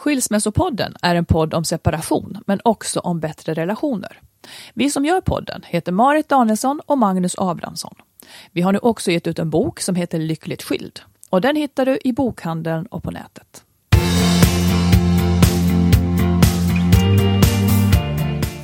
Skilsmässopodden 0.00 0.94
är 1.02 1.14
en 1.14 1.24
podd 1.24 1.54
om 1.54 1.64
separation, 1.64 2.38
men 2.46 2.60
också 2.64 3.00
om 3.00 3.20
bättre 3.20 3.54
relationer. 3.54 4.20
Vi 4.74 4.90
som 4.90 5.04
gör 5.04 5.20
podden 5.20 5.62
heter 5.66 5.92
Marit 5.92 6.28
Danielsson 6.28 6.80
och 6.86 6.98
Magnus 6.98 7.34
Abrahamsson. 7.38 7.94
Vi 8.52 8.62
har 8.62 8.72
nu 8.72 8.78
också 8.78 9.10
gett 9.10 9.26
ut 9.26 9.38
en 9.38 9.50
bok 9.50 9.80
som 9.80 9.94
heter 9.94 10.18
Lyckligt 10.18 10.62
skild 10.62 11.00
och 11.30 11.40
den 11.40 11.56
hittar 11.56 11.86
du 11.86 11.98
i 12.04 12.12
bokhandeln 12.12 12.86
och 12.86 13.02
på 13.02 13.10
nätet. 13.10 13.64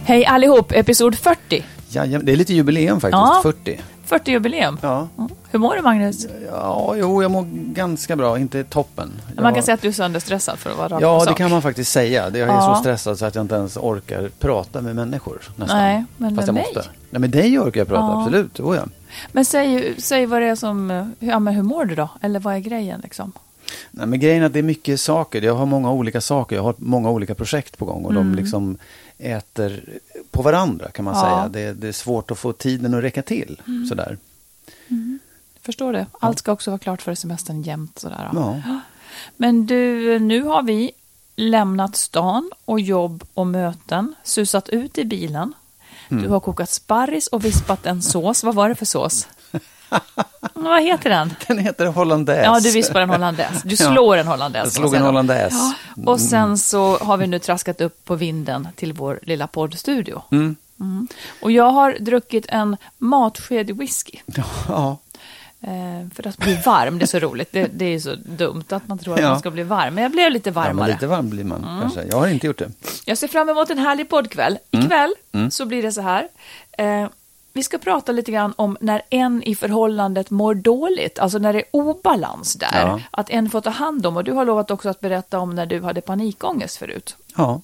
Hej 0.05 0.27
allihop, 0.27 0.73
episod 0.73 1.15
40. 1.15 1.65
Ja, 1.89 2.07
det 2.07 2.33
är 2.33 2.37
lite 2.37 2.55
jubileum 2.55 3.01
faktiskt, 3.01 3.13
Ja. 3.19 3.41
40. 3.43 3.81
40-jubileum. 4.09 4.79
Ja. 4.83 5.09
Hur 5.51 5.59
mår 5.59 5.77
du 5.77 5.83
Magnus? 5.83 6.27
ja, 6.51 6.95
jo, 6.97 7.23
jag 7.23 7.31
mår 7.31 7.47
ganska 7.75 8.17
bra, 8.17 8.39
inte 8.39 8.65
toppen. 8.65 9.13
Man 9.37 9.45
Jag- 9.45 9.55
kan 9.55 9.63
säga 9.63 9.75
att 9.75 9.83
du 9.83 9.89
är 9.89 9.93
sönderstressad 9.93 10.59
för 10.59 10.71
att 10.71 10.77
vara 10.77 10.89
rakt 10.89 11.03
Ja, 11.03 11.25
det 11.29 11.35
kan 11.35 11.51
man 11.51 11.63
faktiskt 11.63 11.93
säga. 11.93 12.23
Jag 12.25 12.37
är 12.37 12.47
Ja. 12.47 12.75
så 12.75 12.81
stressad 12.81 13.19
så 13.19 13.25
att 13.25 13.35
jag 13.35 13.45
inte 13.45 13.55
ens 13.55 13.77
orkar 13.77 14.31
prata 14.39 14.81
med 14.81 14.97
människor. 14.97 15.41
Nästan. 15.57 15.79
Nej, 15.79 16.05
men 16.17 16.37
Fast 16.37 16.47
med 16.47 16.49
jag 16.49 16.55
mig? 16.55 16.73
måste. 16.75 16.91
Nej, 17.11 17.21
med 17.21 17.31
dig 17.31 17.59
orkar 17.59 17.81
jag 17.81 17.89
prata, 17.89 18.03
Ja. 18.03 18.21
absolut. 18.23 18.61
Oh, 18.61 18.77
ja. 18.77 18.83
Men 19.33 19.45
säg, 19.45 19.95
säg 19.99 20.27
vad 20.27 20.43
det 20.43 20.47
är 20.49 20.55
som... 20.57 21.13
Ja, 21.19 21.39
men 21.39 21.55
hur 21.55 21.63
mår 21.63 21.85
du 21.85 21.95
då? 21.95 22.09
Eller 22.23 22.41
vad 22.41 22.55
är 22.55 22.59
grejen 22.59 23.01
liksom? 23.01 23.33
Nej, 23.91 24.07
men 24.07 24.21
grejen 24.21 24.43
är 24.43 24.47
att 24.47 24.53
det 24.53 24.59
är 24.59 24.63
mycket 24.63 25.01
saker. 25.01 25.43
Jag 25.43 25.55
har 25.55 25.67
många 25.67 25.91
olika 25.93 26.21
saker. 26.21 26.57
Jag 26.57 26.63
har 26.63 26.75
många 26.79 27.11
olika 27.11 27.35
projekt 27.35 27.79
på 27.79 27.85
gång 27.85 28.05
och 28.05 28.15
de 28.15 28.35
liksom 28.35 28.77
äter 29.19 29.99
på 30.31 30.43
varandra 30.43 30.91
kan 30.91 31.05
man 31.05 31.15
Mm. 31.15 31.29
Ja. 31.31 31.37
säga. 31.37 31.49
Det, 31.49 31.73
det 31.81 31.89
är 31.89 31.93
svårt 31.93 32.31
att 32.31 32.39
få 32.39 32.53
tiden 32.53 32.95
att 32.95 33.03
räcka 33.03 33.23
till. 33.23 33.63
Mm. 33.67 33.87
Sådär. 33.87 34.19
Förstår 35.63 35.93
det. 35.93 36.07
Allt 36.21 36.39
ska 36.39 36.53
också 36.53 36.71
vara 36.71 36.79
klart 36.79 37.03
för 37.03 37.15
semestern 37.15 37.63
jämt 37.63 37.99
sådär. 37.99 38.31
Ja. 38.33 38.61
Men 39.37 39.67
du, 39.67 40.19
nu 40.19 40.43
har 40.43 40.63
vi 40.63 40.91
lämnat 41.37 41.97
stan 41.97 42.51
och 42.65 42.81
jobb 42.81 43.25
och 43.35 43.47
möten, 43.47 44.15
susat 44.25 44.69
ut 44.69 44.99
i 44.99 45.05
bilen. 45.05 45.53
Mm. 46.09 46.23
Du 46.23 46.29
har 46.29 46.41
kokat 46.41 46.71
sparris 46.71 47.27
och 47.27 47.45
vispat 47.45 47.87
en 47.87 48.03
sås. 48.03 48.45
Vad 48.45 48.55
var 48.55 48.69
det 48.69 48.75
för 48.75 48.85
sås? 48.87 49.29
Vad 50.55 50.83
heter 50.83 51.11
den? 51.11 51.35
Den 51.47 51.59
heter 51.59 51.87
hollandaise. 51.87 52.43
Ja, 52.45 52.61
du 52.61 52.71
vispar 52.71 53.01
en 53.01 53.11
hollandaise. 53.11 53.61
Du 53.65 53.71
Ja. 53.79 53.93
slår 53.93 54.17
en 54.17 54.27
hollandaise. 54.27 54.67
Jag 54.67 54.73
slog 54.73 54.95
en 54.95 55.03
hollandaise. 55.03 55.57
Ja. 55.97 56.11
Och 56.13 56.21
sen 56.21 56.59
så 56.59 56.97
har 56.99 57.17
vi 57.17 57.27
nu 57.27 57.39
traskat 57.39 57.81
upp 57.81 58.05
på 58.05 58.15
vinden 58.15 58.69
till 58.77 58.93
vår 58.93 59.21
lilla 59.23 59.47
poddstudio. 59.47 60.23
Mm. 60.33 60.57
Mm. 60.81 61.09
Och 61.43 61.51
jag 61.53 61.71
har 61.71 61.97
druckit 62.01 62.47
en 62.49 62.77
matsked 62.99 63.71
whisky. 63.79 64.19
Ja. 64.69 64.99
Eh, 65.61 66.09
för 66.15 66.27
att 66.27 66.37
bli 66.39 66.59
varm, 66.67 66.99
det 66.99 67.05
är 67.05 67.07
så 67.07 67.19
roligt. 67.19 67.53
Det, 67.53 67.71
det 67.75 67.85
är 67.85 67.99
så 68.01 68.15
dumt 68.15 68.65
att 68.71 68.89
man 68.89 68.99
tror 68.99 69.15
att 69.15 69.21
Ja. 69.21 69.29
man 69.29 69.39
ska 69.39 69.51
bli 69.51 69.63
varm. 69.63 69.95
Men 69.95 70.03
jag 70.03 70.13
blev 70.13 70.33
lite 70.33 70.49
ja, 70.51 70.55
varmare. 70.55 70.89
lite 70.93 71.07
varm 71.07 71.31
blir 71.31 71.45
man 71.45 71.79
kanske. 71.83 72.03
Jag 72.03 72.17
har 72.17 72.27
inte 72.29 72.47
gjort 72.47 72.59
det. 72.59 72.71
Jag 73.05 73.19
ser 73.19 73.29
fram 73.29 73.49
emot 73.49 73.71
en 73.71 73.79
härlig 73.79 74.09
poddkväll. 74.09 74.59
Mm. 74.73 74.87
Ikväll 74.87 75.15
så 75.51 75.65
blir 75.67 75.83
det 75.83 75.93
så 75.93 76.01
här. 76.01 76.29
Eh, 76.79 77.09
vi 77.57 77.63
ska 77.63 77.79
prata 77.79 78.13
lite 78.13 78.33
grann 78.33 78.53
om 78.57 78.77
när 78.81 79.03
en 79.11 79.43
i 79.43 79.55
förhållandet 79.55 80.31
mår 80.31 80.55
dåligt, 80.55 81.19
alltså 81.19 81.39
när 81.39 81.53
det 81.53 81.59
är 81.59 81.65
obalans 81.71 82.55
där. 82.55 82.69
Ja. 82.73 83.01
Att 83.11 83.31
en 83.31 83.51
får 83.51 83.61
ta 83.61 83.71
hand 83.71 84.07
om, 84.07 84.17
och 84.17 84.25
du 84.25 84.33
har 84.33 84.45
lovat 84.45 84.71
också 84.71 84.89
att 84.89 85.01
berätta 85.01 85.39
om 85.39 85.55
när 85.55 85.67
du 85.67 85.83
hade 85.83 86.01
panikångest 86.01 86.77
förut. 86.77 87.17
Ja. 87.37 87.61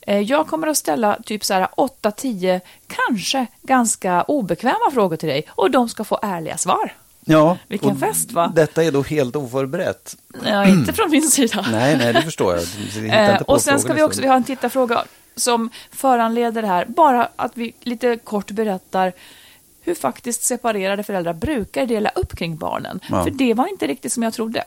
Eh, 0.00 0.20
jag 0.20 0.46
kommer 0.46 0.66
att 0.66 0.76
ställa 0.76 1.18
typ 1.24 1.44
så 1.44 1.54
här 1.54 1.68
8-10, 1.76 2.60
kanske 2.86 3.46
ganska 3.62 4.22
obekväma 4.22 4.90
frågor 4.92 5.16
till 5.16 5.28
dig 5.28 5.44
och 5.48 5.70
de 5.70 5.88
ska 5.88 6.04
få 6.04 6.18
ärliga 6.22 6.58
svar. 6.58 6.94
Ja, 7.24 7.58
Vilken 7.68 7.98
fest, 7.98 8.32
va? 8.32 8.52
Detta 8.54 8.84
är 8.84 8.92
då 8.92 9.02
helt 9.02 9.36
oförberett. 9.36 10.16
Ja, 10.44 10.66
inte 10.66 10.92
från 10.92 11.10
min 11.10 11.22
sida. 11.22 11.66
Nej, 11.70 11.96
nej, 11.96 12.12
det 12.12 12.22
förstår 12.22 12.54
jag. 12.54 12.62
Jag 13.08 13.30
Eh, 13.30 13.40
och 13.40 13.60
sen 13.60 13.80
ska 13.80 13.92
vi 13.92 14.02
också, 14.02 14.20
vi 14.20 14.22
liksom. 14.22 14.28
har 14.28 14.36
en 14.36 14.44
tittarfråga 14.44 15.04
som 15.36 15.70
föranleder 15.90 16.62
det 16.62 16.68
här. 16.68 16.84
Bara 16.86 17.28
att 17.36 17.52
vi 17.56 17.72
lite 17.80 18.16
kort 18.16 18.50
berättar 18.50 19.12
hur 19.84 19.94
faktiskt 19.94 20.42
separerade 20.42 21.02
föräldrar 21.02 21.32
brukar 21.32 21.86
dela 21.86 22.10
upp 22.10 22.36
kring 22.36 22.56
barnen. 22.56 23.00
Ja. 23.08 23.14
Mm. 23.14 23.24
För 23.24 23.30
det 23.38 23.54
var 23.54 23.66
inte 23.68 23.86
riktigt 23.86 24.12
som 24.12 24.22
jag 24.22 24.34
trodde. 24.34 24.64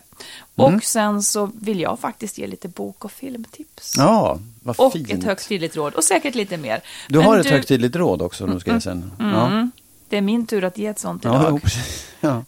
Och 0.55 0.83
sen 0.83 1.23
så 1.23 1.51
vill 1.61 1.79
jag 1.79 1.99
faktiskt 1.99 2.37
ge 2.37 2.47
lite 2.47 2.67
bok 2.67 3.05
och 3.05 3.11
filmtips. 3.11 3.93
Ja, 3.97 4.39
vad 4.63 4.79
och 4.79 4.93
fint. 4.93 5.09
ett 5.11 5.23
högtidligt 5.23 5.75
råd. 5.75 5.93
Och 5.93 6.03
säkert 6.03 6.35
lite 6.35 6.57
mer. 6.57 6.81
Du 7.09 7.17
Men 7.17 7.27
har 7.27 7.37
ett 7.39 7.45
högtidligt 7.49 7.95
råd 7.95 8.21
också, 8.21 8.45
nu 8.45 8.59
ska 8.59 8.71
jag 8.71 8.83
sen. 8.83 9.11
Ja, 9.19 9.47
Mm, 9.47 9.71
det 10.09 10.17
är 10.17 10.21
min 10.21 10.45
tur 10.47 10.63
att 10.63 10.77
ge 10.77 10.87
ett 10.87 10.99
sånt 10.99 11.23
ja, 11.23 11.35
idag. 11.39 11.47
jo, 11.51 11.59
precis. 11.59 12.07
ja. 12.19 12.43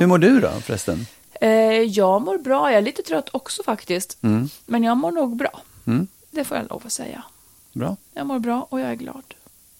Hur 0.00 0.06
mår 0.06 0.18
du 0.18 0.40
då 0.40 0.50
förresten? 0.50 1.06
Eh, 1.40 1.50
jag 1.82 2.22
mår 2.22 2.38
bra. 2.38 2.70
Jag 2.70 2.78
är 2.78 2.82
lite 2.82 3.02
trött 3.02 3.28
också 3.32 3.62
faktiskt. 3.62 4.18
Mm. 4.22 4.48
Men 4.66 4.84
jag 4.84 4.96
mår 4.96 5.10
nog 5.10 5.36
bra. 5.36 5.60
Mm. 5.86 6.06
Det 6.30 6.44
får 6.44 6.56
jag 6.56 6.66
lov 6.70 6.82
att 6.86 6.92
säga. 6.92 7.22
Bra. 7.74 7.96
Jag 8.14 8.26
mår 8.26 8.38
bra 8.38 8.66
och 8.70 8.80
jag 8.80 8.90
är 8.90 8.94
glad. 8.94 9.34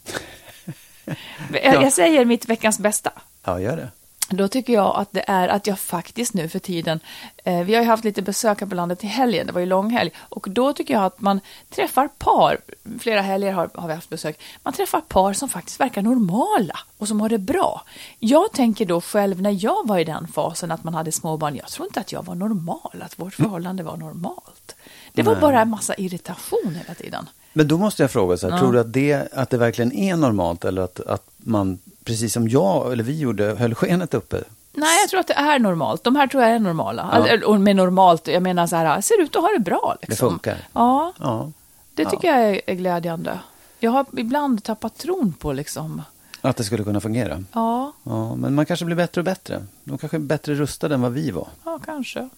jag, 1.52 1.82
jag 1.82 1.92
säger 1.92 2.24
mitt 2.24 2.48
veckans 2.48 2.78
bästa. 2.78 3.12
Ja, 3.44 3.60
gör 3.60 3.76
det. 3.76 3.90
Då 4.28 4.48
tycker 4.48 4.72
jag 4.72 4.96
att 4.96 5.12
det 5.12 5.24
är 5.26 5.48
att 5.48 5.66
jag 5.66 5.78
faktiskt 5.78 6.34
nu 6.34 6.48
för 6.48 6.58
tiden, 6.58 7.00
eh, 7.44 7.64
vi 7.64 7.74
har 7.74 7.82
ju 7.82 7.88
haft 7.88 8.04
lite 8.04 8.22
besök 8.22 8.60
här 8.60 8.68
på 8.68 8.74
landet 8.74 9.04
i 9.04 9.06
helgen, 9.06 9.46
det 9.46 9.52
var 9.52 9.60
ju 9.60 9.66
långhelg, 9.66 10.10
och 10.16 10.46
då 10.50 10.72
tycker 10.72 10.94
jag 10.94 11.04
att 11.04 11.20
man 11.20 11.40
träffar 11.70 12.08
par, 12.08 12.58
flera 12.98 13.20
helger 13.20 13.52
har, 13.52 13.70
har 13.74 13.88
vi 13.88 13.94
haft 13.94 14.08
besök, 14.08 14.40
man 14.62 14.72
träffar 14.72 15.00
par 15.00 15.32
som 15.32 15.48
faktiskt 15.48 15.80
verkar 15.80 16.02
normala 16.02 16.78
och 16.98 17.08
som 17.08 17.20
har 17.20 17.28
det 17.28 17.38
bra. 17.38 17.82
Jag 18.18 18.52
tänker 18.52 18.86
då 18.86 19.00
själv 19.00 19.42
när 19.42 19.64
jag 19.64 19.88
var 19.88 19.98
i 19.98 20.04
den 20.04 20.28
fasen 20.28 20.70
att 20.70 20.84
man 20.84 20.94
hade 20.94 21.12
småbarn, 21.12 21.56
jag 21.56 21.66
tror 21.66 21.86
inte 21.86 22.00
att 22.00 22.12
jag 22.12 22.22
var 22.22 22.34
normal, 22.34 23.02
att 23.02 23.18
vårt 23.18 23.34
förhållande 23.34 23.82
var 23.82 23.96
normalt. 23.96 24.76
Det 25.12 25.22
var 25.22 25.36
bara 25.36 25.60
en 25.60 25.70
massa 25.70 25.94
irritation 25.94 26.74
hela 26.74 26.94
tiden. 26.94 27.28
Men 27.56 27.68
då 27.68 27.78
måste 27.78 28.02
jag 28.02 28.10
fråga 28.10 28.36
så 28.36 28.50
här, 28.50 28.58
tror 28.58 28.72
du 28.72 28.80
att 28.80 28.92
det, 28.92 29.32
att 29.32 29.50
det 29.50 29.56
verkligen 29.58 29.92
är 29.92 30.16
normalt 30.16 30.64
eller 30.64 30.82
att, 30.82 31.00
att 31.00 31.26
man, 31.36 31.78
precis 32.04 32.32
som 32.32 32.48
jag 32.48 32.92
eller 32.92 33.04
vi 33.04 33.18
gjorde, 33.18 33.44
höll 33.58 33.74
skenet 33.74 34.14
uppe? 34.14 34.42
Nej, 34.72 35.00
jag 35.02 35.10
tror 35.10 35.20
att 35.20 35.26
det 35.26 35.34
är 35.34 35.58
normalt. 35.58 36.04
De 36.04 36.16
här 36.16 36.26
tror 36.26 36.42
jag 36.42 36.52
är 36.52 36.58
normala. 36.58 37.08
Ja. 37.12 37.26
Eller, 37.26 37.44
Och 37.48 37.60
med 37.60 37.76
normalt, 37.76 38.26
jag 38.28 38.42
menar 38.42 38.66
så 38.66 38.76
här, 38.76 39.00
ser 39.00 39.20
ut 39.22 39.36
att 39.36 39.42
ha 39.42 39.48
det 39.48 39.60
bra. 39.64 39.96
Liksom. 40.02 40.26
Det 40.28 40.32
funkar. 40.32 40.56
Ja, 40.72 41.12
Ja. 41.18 41.50
det 41.94 42.04
tycker 42.04 42.28
jag 42.28 42.40
är, 42.50 42.60
är 42.66 42.74
glädjande. 42.74 43.38
Jag 43.78 43.90
har 43.90 44.06
ibland 44.16 44.64
tappat 44.64 44.98
tron 44.98 45.32
på 45.32 45.52
liksom, 45.52 46.02
Att 46.40 46.56
det 46.56 46.64
skulle 46.64 46.84
kunna 46.84 47.00
fungera. 47.00 47.44
ja, 47.52 47.92
Ja, 48.02 48.34
men 48.36 48.54
man 48.54 48.66
kanske 48.66 48.84
blir 48.84 48.96
bättre 48.96 49.20
och 49.20 49.24
bättre. 49.24 49.64
De 49.84 49.98
kanske 49.98 50.16
är 50.16 50.18
bättre 50.18 50.54
rustade 50.54 50.94
än 50.94 51.00
vad 51.02 51.12
vi 51.12 51.30
var. 51.30 51.48
ja 51.64 51.78
kanske. 51.84 52.28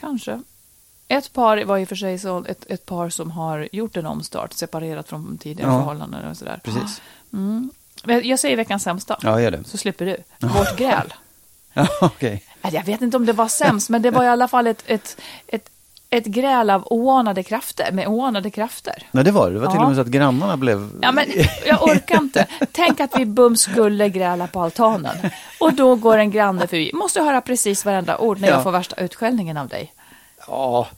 Kanske. 0.00 0.42
Ett 1.10 1.32
par 1.32 1.64
var 1.64 1.78
i 1.78 1.84
och 1.84 1.88
för 1.88 1.96
sig 1.96 2.18
så, 2.18 2.44
ett, 2.48 2.64
ett 2.70 2.86
par 2.86 3.10
som 3.10 3.30
har 3.30 3.68
gjort 3.72 3.96
en 3.96 4.06
omstart, 4.06 4.52
separerat 4.52 5.08
från 5.08 5.38
tidigare 5.38 5.70
Ja. 5.72 5.78
förhållanden 5.78 6.30
och 6.30 6.36
sådär. 6.36 6.60
Precis. 6.64 7.02
Mm. 7.32 7.70
Jag 8.22 8.38
säger 8.38 8.56
veckans 8.56 8.82
sämsta, 8.82 9.18
Ja, 9.22 9.40
gör 9.40 9.50
det. 9.50 9.64
så 9.64 9.76
slipper 9.76 10.06
du. 10.06 10.16
Vårt 10.48 10.76
gräl. 10.76 11.14
Ja, 11.72 11.86
okej. 12.00 12.44
Nej, 12.62 12.74
Jag 12.74 12.84
vet 12.84 13.02
inte 13.02 13.16
om 13.16 13.26
det 13.26 13.32
var 13.32 13.48
sämst, 13.48 13.88
men 13.90 14.02
det 14.02 14.10
var 14.10 14.24
i 14.24 14.28
alla 14.28 14.48
fall 14.48 14.66
ett, 14.66 14.82
ett, 14.86 15.20
ett, 15.46 15.70
ett 16.10 16.24
gräl 16.26 16.70
av 16.70 16.82
oanade 16.90 17.42
krafter, 17.42 17.92
med 17.92 18.06
oanade 18.08 18.50
krafter. 18.50 19.02
Nej, 19.12 19.24
det 19.24 19.30
var 19.30 19.48
det. 19.50 19.54
Det 19.54 19.60
var 19.60 19.66
till 19.66 19.76
Ja. 19.76 19.82
och 19.82 19.88
med 19.88 19.96
så 19.96 20.00
att 20.02 20.06
grannarna 20.08 20.56
blev... 20.56 20.90
Ja, 21.02 21.12
men 21.12 21.24
jag 21.66 21.82
orkar 21.82 22.16
inte. 22.18 22.46
Tänk 22.72 23.00
att 23.00 23.18
vi 23.18 23.26
bums 23.26 23.60
skulle 23.60 24.08
gräla 24.08 24.46
på 24.46 24.60
altanen. 24.60 25.16
Och 25.60 25.72
då 25.74 25.94
går 25.96 26.18
en 26.18 26.30
granne 26.30 26.60
förbi. 26.66 26.90
Måste 26.94 27.20
höra 27.22 27.40
precis 27.40 27.84
varenda 27.84 28.18
ord 28.18 28.40
när 28.40 28.48
Ja. 28.48 28.54
jag 28.54 28.62
får 28.62 28.70
värsta 28.72 28.96
utskällningen 28.96 29.56
av 29.56 29.68
dig. 29.68 29.92
Ja, 30.46 30.88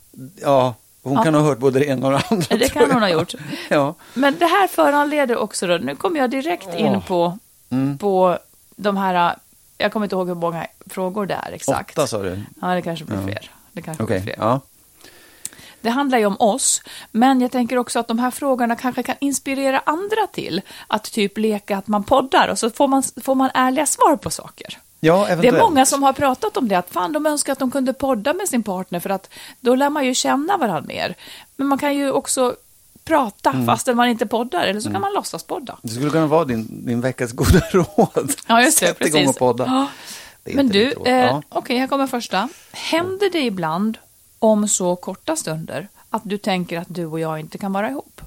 ja. 0.41 0.75
Hon 1.03 1.13
Ja. 1.15 1.23
kan 1.23 1.35
ha 1.35 1.43
hört 1.43 1.59
både 1.59 1.79
det 1.79 1.85
ena 1.87 2.07
och 2.07 2.13
det 2.13 2.23
andra. 2.31 2.57
Det 2.57 2.69
kan 2.69 2.91
hon 2.91 3.03
ha 3.03 3.09
gjort. 3.09 3.35
Ja. 3.69 3.95
Men 4.15 4.39
det 4.39 4.47
här 4.47 4.69
föranleder 4.69 5.37
också 5.37 5.67
då, 5.67 5.77
nu 5.77 5.97
kommer 5.97 6.21
jag 6.21 6.31
direkt 6.31 6.75
in 6.75 7.03
på, 7.03 7.39
Mm. 7.71 7.99
på 7.99 8.39
de 8.77 8.97
här, 8.97 9.37
jag 9.79 9.93
kommer 9.93 10.07
inte 10.07 10.17
ihåg 10.17 10.29
hur 10.29 10.35
många 10.35 10.67
frågor 10.87 11.27
det 11.27 11.35
är 11.35 11.53
exakt. 11.53 11.99
Åtta 11.99 12.07
sa 12.07 12.23
du? 12.23 12.43
Ja, 12.61 12.67
det 12.69 12.83
kanske 12.83 13.05
blir 13.05 13.23
fler. 13.23 13.51
Det 13.73 13.83
kanske 13.83 14.03
Okej, 14.05 14.21
blir 14.21 14.35
fler. 14.35 14.45
ja. 14.47 14.61
Det 15.81 15.91
handlar 15.91 16.19
ju 16.19 16.27
om 16.27 16.37
oss, 16.39 16.83
men 17.11 17.41
jag 17.41 17.53
tänker 17.53 17.77
också 17.77 17.99
att 17.99 18.09
de 18.09 18.19
här 18.19 18.31
frågorna 18.31 18.77
kanske 18.77 19.03
kan 19.03 19.17
inspirera 19.21 19.83
andra 19.87 20.27
till 20.33 20.63
att 20.87 21.05
typ 21.05 21.39
leka 21.39 21.77
att 21.77 21.87
man 21.89 22.05
poddar 22.05 22.49
och 22.49 22.59
så 22.59 22.71
får 22.71 22.89
man, 22.89 23.03
får 23.23 23.35
man 23.35 23.51
ärliga 23.55 23.87
svar 23.87 24.17
på 24.17 24.31
saker. 24.31 24.79
Ja, 25.05 25.37
Det 25.37 25.49
är 25.49 25.59
många 25.59 25.87
som 25.87 26.03
har 26.03 26.13
pratat 26.13 26.57
om 26.57 26.69
det, 26.69 26.75
att 26.79 26.91
fan 26.91 27.13
de 27.13 27.27
önskar 27.27 27.53
att 27.53 27.59
de 27.59 27.71
kunde 27.71 27.93
podda 27.93 28.33
med 28.33 28.49
sin 28.49 28.63
partner 28.63 29.01
för 29.01 29.11
att 29.11 29.29
då 29.61 29.75
lär 29.75 29.91
man 29.91 30.05
ju 30.07 30.15
känna 30.15 30.57
varandra 30.57 30.81
mer. 30.89 31.15
Men 31.57 31.67
man 31.67 31.79
kan 31.79 31.95
ju 31.97 32.11
också 32.13 32.57
prata 33.05 33.51
Mm. 33.51 33.67
fastän 33.67 33.97
man 33.97 34.09
inte 34.09 34.27
poddar, 34.27 34.65
eller 34.65 34.81
så 34.81 34.91
kan 34.91 35.01
man 35.01 35.13
låtsas 35.13 35.43
podda. 35.45 35.79
Det 35.83 35.89
skulle 35.89 36.11
kunna 36.11 36.27
vara 36.27 36.45
din, 36.45 36.87
din 36.87 37.01
veckas 37.01 37.33
goda 37.33 37.61
råd. 37.73 38.33
Ja, 38.47 38.63
just 38.63 38.81
det, 38.81 38.87
Sätt 38.87 38.99
precis. 38.99 39.15
igång 39.15 39.29
och 39.29 39.37
podda. 39.39 39.65
Ja. 39.67 39.87
Men 40.55 40.69
du, 40.69 40.93
eh, 41.07 41.15
Ja. 41.17 41.43
okej, 41.49 41.79
här 41.79 41.87
kommer 41.87 42.07
första. 42.07 42.49
Händer 42.73 43.31
det 43.33 43.41
ibland, 43.45 43.99
om 44.39 44.69
så 44.69 44.97
korta 44.97 45.37
stunder, 45.37 45.89
att 46.11 46.23
du 46.25 46.39
tänker 46.39 46.79
att 46.79 46.87
du 46.91 47.07
och 47.07 47.21
jag 47.21 47.41
inte 47.41 47.59
kan 47.59 47.73
vara 47.73 47.91
ihop? 47.91 48.21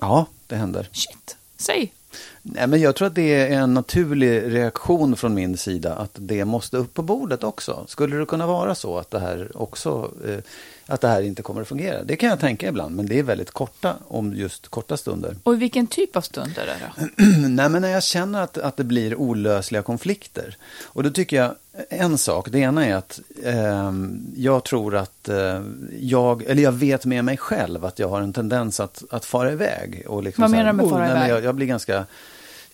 ja, 0.00 0.26
det 0.46 0.56
händer. 0.56 0.88
Shit, 0.92 1.36
säg. 1.56 1.92
Nej, 2.42 2.66
men 2.66 2.80
jag 2.80 2.96
tror 2.96 3.08
att 3.08 3.14
det 3.14 3.34
är 3.34 3.60
en 3.60 3.74
naturlig 3.74 4.54
reaktion 4.54 5.16
från 5.16 5.34
min 5.34 5.56
sida 5.56 5.94
att 5.94 6.10
det 6.14 6.44
måste 6.44 6.76
upp 6.76 6.94
på 6.94 7.02
bordet 7.02 7.44
också. 7.44 7.84
Skulle 7.88 8.16
det 8.16 8.26
kunna 8.26 8.46
vara 8.46 8.74
så 8.74 8.98
att 8.98 9.10
det 9.10 9.18
här 9.18 9.50
också 9.54 10.12
eh, 10.26 10.38
att 10.86 11.00
det 11.00 11.08
här 11.08 11.22
inte 11.22 11.42
kommer 11.42 11.62
att 11.62 11.68
fungera? 11.68 12.04
Det 12.04 12.16
kan 12.16 12.28
jag 12.28 12.40
tänka 12.40 12.68
ibland, 12.68 12.96
men 12.96 13.06
det 13.06 13.18
är 13.18 13.22
väldigt 13.22 13.50
korta 13.50 13.96
om 14.08 14.34
just 14.34 14.68
korta 14.68 14.96
stunder. 14.96 15.36
Och 15.42 15.62
vilken 15.62 15.86
typ 15.86 16.16
av 16.16 16.20
stunder 16.20 16.62
är 16.62 16.92
det? 17.06 17.22
Nej, 17.48 17.68
men 17.68 17.82
när 17.82 17.88
jag 17.88 18.02
känner 18.02 18.42
att, 18.42 18.58
att 18.58 18.76
det 18.76 18.84
blir 18.84 19.14
olösliga 19.14 19.82
konflikter. 19.82 20.56
Och 20.84 21.02
då 21.02 21.10
tycker 21.10 21.36
jag 21.36 21.54
en 21.88 22.18
sak. 22.18 22.48
Det 22.50 22.58
ena 22.58 22.86
är 22.86 22.94
att 22.94 23.20
ehm, 23.44 24.26
jag 24.36 24.64
tror 24.64 24.96
att 24.96 25.28
eh, 25.28 25.60
jag, 26.00 26.42
eller 26.42 26.62
jag 26.62 26.72
vet 26.72 27.04
med 27.04 27.24
mig 27.24 27.36
själv 27.36 27.84
att 27.84 27.98
jag 27.98 28.08
har 28.08 28.20
en 28.22 28.32
tendens 28.32 28.80
att, 28.80 29.02
att 29.10 29.24
fara 29.24 29.52
iväg. 29.52 30.04
Och 30.08 30.22
liksom 30.22 30.42
Vad 30.42 30.50
menar 30.50 30.66
du 30.66 30.72
med 30.72 30.84
"Oh, 30.86 30.90
fara 30.90 31.00
nej, 31.04 31.08
men 31.08 31.16
iväg?" 31.18 31.30
Jag, 31.36 31.44
jag 31.44 31.54
blir 31.54 31.66
ganska 31.66 32.04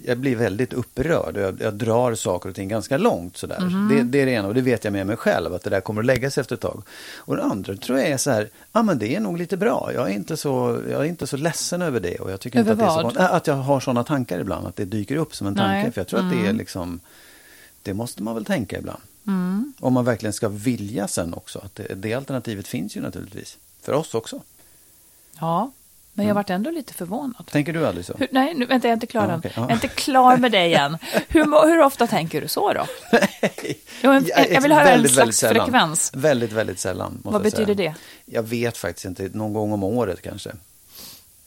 jag 0.05 0.19
blir 0.19 0.37
väldigt 0.37 0.73
upprörd 0.73 1.37
jag, 1.37 1.56
jag 1.62 1.75
drar 1.75 2.14
saker 2.14 2.49
och 2.49 2.55
ting 2.55 2.69
ganska 2.69 2.99
långt. 2.99 3.37
Sådär. 3.37 3.61
Mhm. 3.61 3.88
Det, 3.88 4.03
det 4.03 4.23
är 4.23 4.26
det 4.26 4.32
ena 4.32 4.49
och 4.49 4.55
det 4.55 4.61
vet 4.61 4.85
jag 4.85 4.93
med 4.93 5.06
mig 5.06 5.17
själv 5.17 5.55
att 5.55 5.62
det 5.62 5.70
där 5.70 5.81
kommer 5.81 6.02
att 6.02 6.06
lägga 6.06 6.31
sig 6.31 6.41
efter 6.41 6.55
ett 6.55 6.61
tag. 6.61 6.82
Och 7.17 7.37
det 7.37 7.43
andra 7.43 7.76
tror 7.76 7.99
jag 7.99 8.09
är 8.09 8.17
så 8.17 8.31
här, 8.31 8.49
ja 8.73 8.82
men 8.82 8.99
det 8.99 9.17
är 9.17 9.20
nog 9.20 9.38
lite 9.38 9.56
bra. 9.56 9.91
Jag 9.94 10.11
är 10.11 10.14
inte 10.14 10.37
så, 10.37 10.81
jag 10.91 11.00
är 11.00 11.05
inte 11.05 11.26
så 11.26 11.37
ledsen 11.37 11.82
över 11.82 12.00
det. 12.00 12.17
Och 12.19 12.31
jag 12.31 12.41
tycker 12.41 12.59
inte 12.59 12.70
Över 12.70 12.85
att, 12.87 12.94
det 12.97 13.00
är 13.00 13.11
så, 13.11 13.19
vad? 13.19 13.25
äh, 13.31 13.35
att 13.35 13.47
jag 13.47 13.55
har 13.55 13.81
sådana 13.81 14.05
tankar 14.05 14.38
ibland, 14.41 14.67
att 14.67 14.76
det 14.76 14.85
dyker 14.85 15.17
upp 15.17 15.35
som 15.35 15.47
en 15.47 15.55
tanke. 15.55 15.82
Nej. 15.82 15.93
För 15.93 16.00
jag 16.00 16.09
tror 16.09 16.20
att 16.20 16.31
det 16.31 16.37
är 16.37 16.41
Mm. 16.44 16.56
liksom, 16.56 17.00
det 17.87 17.94
måste 17.94 18.23
man 18.23 18.35
väl 18.35 18.44
tänka 18.44 18.79
ibland. 18.79 19.03
Mm. 19.27 19.73
Om 19.81 19.93
man 19.93 20.05
verkligen 20.05 20.33
ska 20.33 20.49
vilja 20.49 21.09
sen 21.09 21.35
också. 21.35 21.59
Att 21.59 21.75
det, 21.75 21.94
det 21.94 22.15
alternativet 22.15 22.69
finns 22.69 22.97
ju 22.97 23.00
naturligtvis. 23.00 23.56
För 23.83 23.93
oss 23.93 24.15
också. 24.15 24.41
Ja, 25.41 25.71
men 26.12 26.27
jag 26.27 26.35
vart 26.35 26.50
ändå 26.50 26.71
lite 26.71 26.94
förvånad. 26.94 27.47
Tänker 27.50 27.73
du 27.73 27.87
aldrig 27.87 28.06
så? 28.06 28.15
Hur, 28.19 28.29
nej, 28.31 28.55
nu, 28.55 28.67
vänta, 28.67 28.88
jag 28.88 28.93
är 28.93 28.94
inte 28.97 29.06
klar 29.06 29.29
än. 29.29 29.38
okej, 29.38 29.53
ja. 29.56 29.62
Jag 29.62 29.71
är 29.71 29.75
inte 29.75 29.88
klar 29.88 30.37
med 30.37 30.53
dig 30.53 30.75
än. 30.75 30.99
Hur, 31.29 31.67
hur 31.69 31.81
ofta 31.83 32.06
tänker 32.06 32.41
du 32.41 32.49
så 32.49 32.73
då? 32.73 32.87
Jo, 34.03 34.11
en- 34.11 34.27
Ja, 34.29 34.44
jag 34.50 34.61
vill 34.61 34.73
höra 34.73 34.83
en 34.83 34.87
väldigt, 34.88 35.12
slags 35.12 35.19
väldigt 35.23 35.37
sällan. 35.37 35.65
frekvens. 35.67 36.11
Väldigt, 36.15 36.53
väldigt 36.53 36.79
sällan. 36.79 37.19
Vad 37.23 37.35
jag 37.35 37.43
betyder 37.43 37.75
säga. 37.75 37.94
det? 38.25 38.33
Jag 38.37 38.43
vet 38.43 38.77
faktiskt 38.77 39.05
inte. 39.05 39.31
Någon 39.33 39.53
gång 39.53 39.73
om 39.73 39.85
året 39.85 40.23
kanske. 40.23 40.53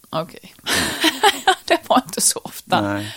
Okej. 0.10 0.56
det 1.66 1.80
var 1.88 2.02
inte 2.06 2.22
så 2.22 2.40
ofta. 2.44 2.82
Nej. 2.82 3.16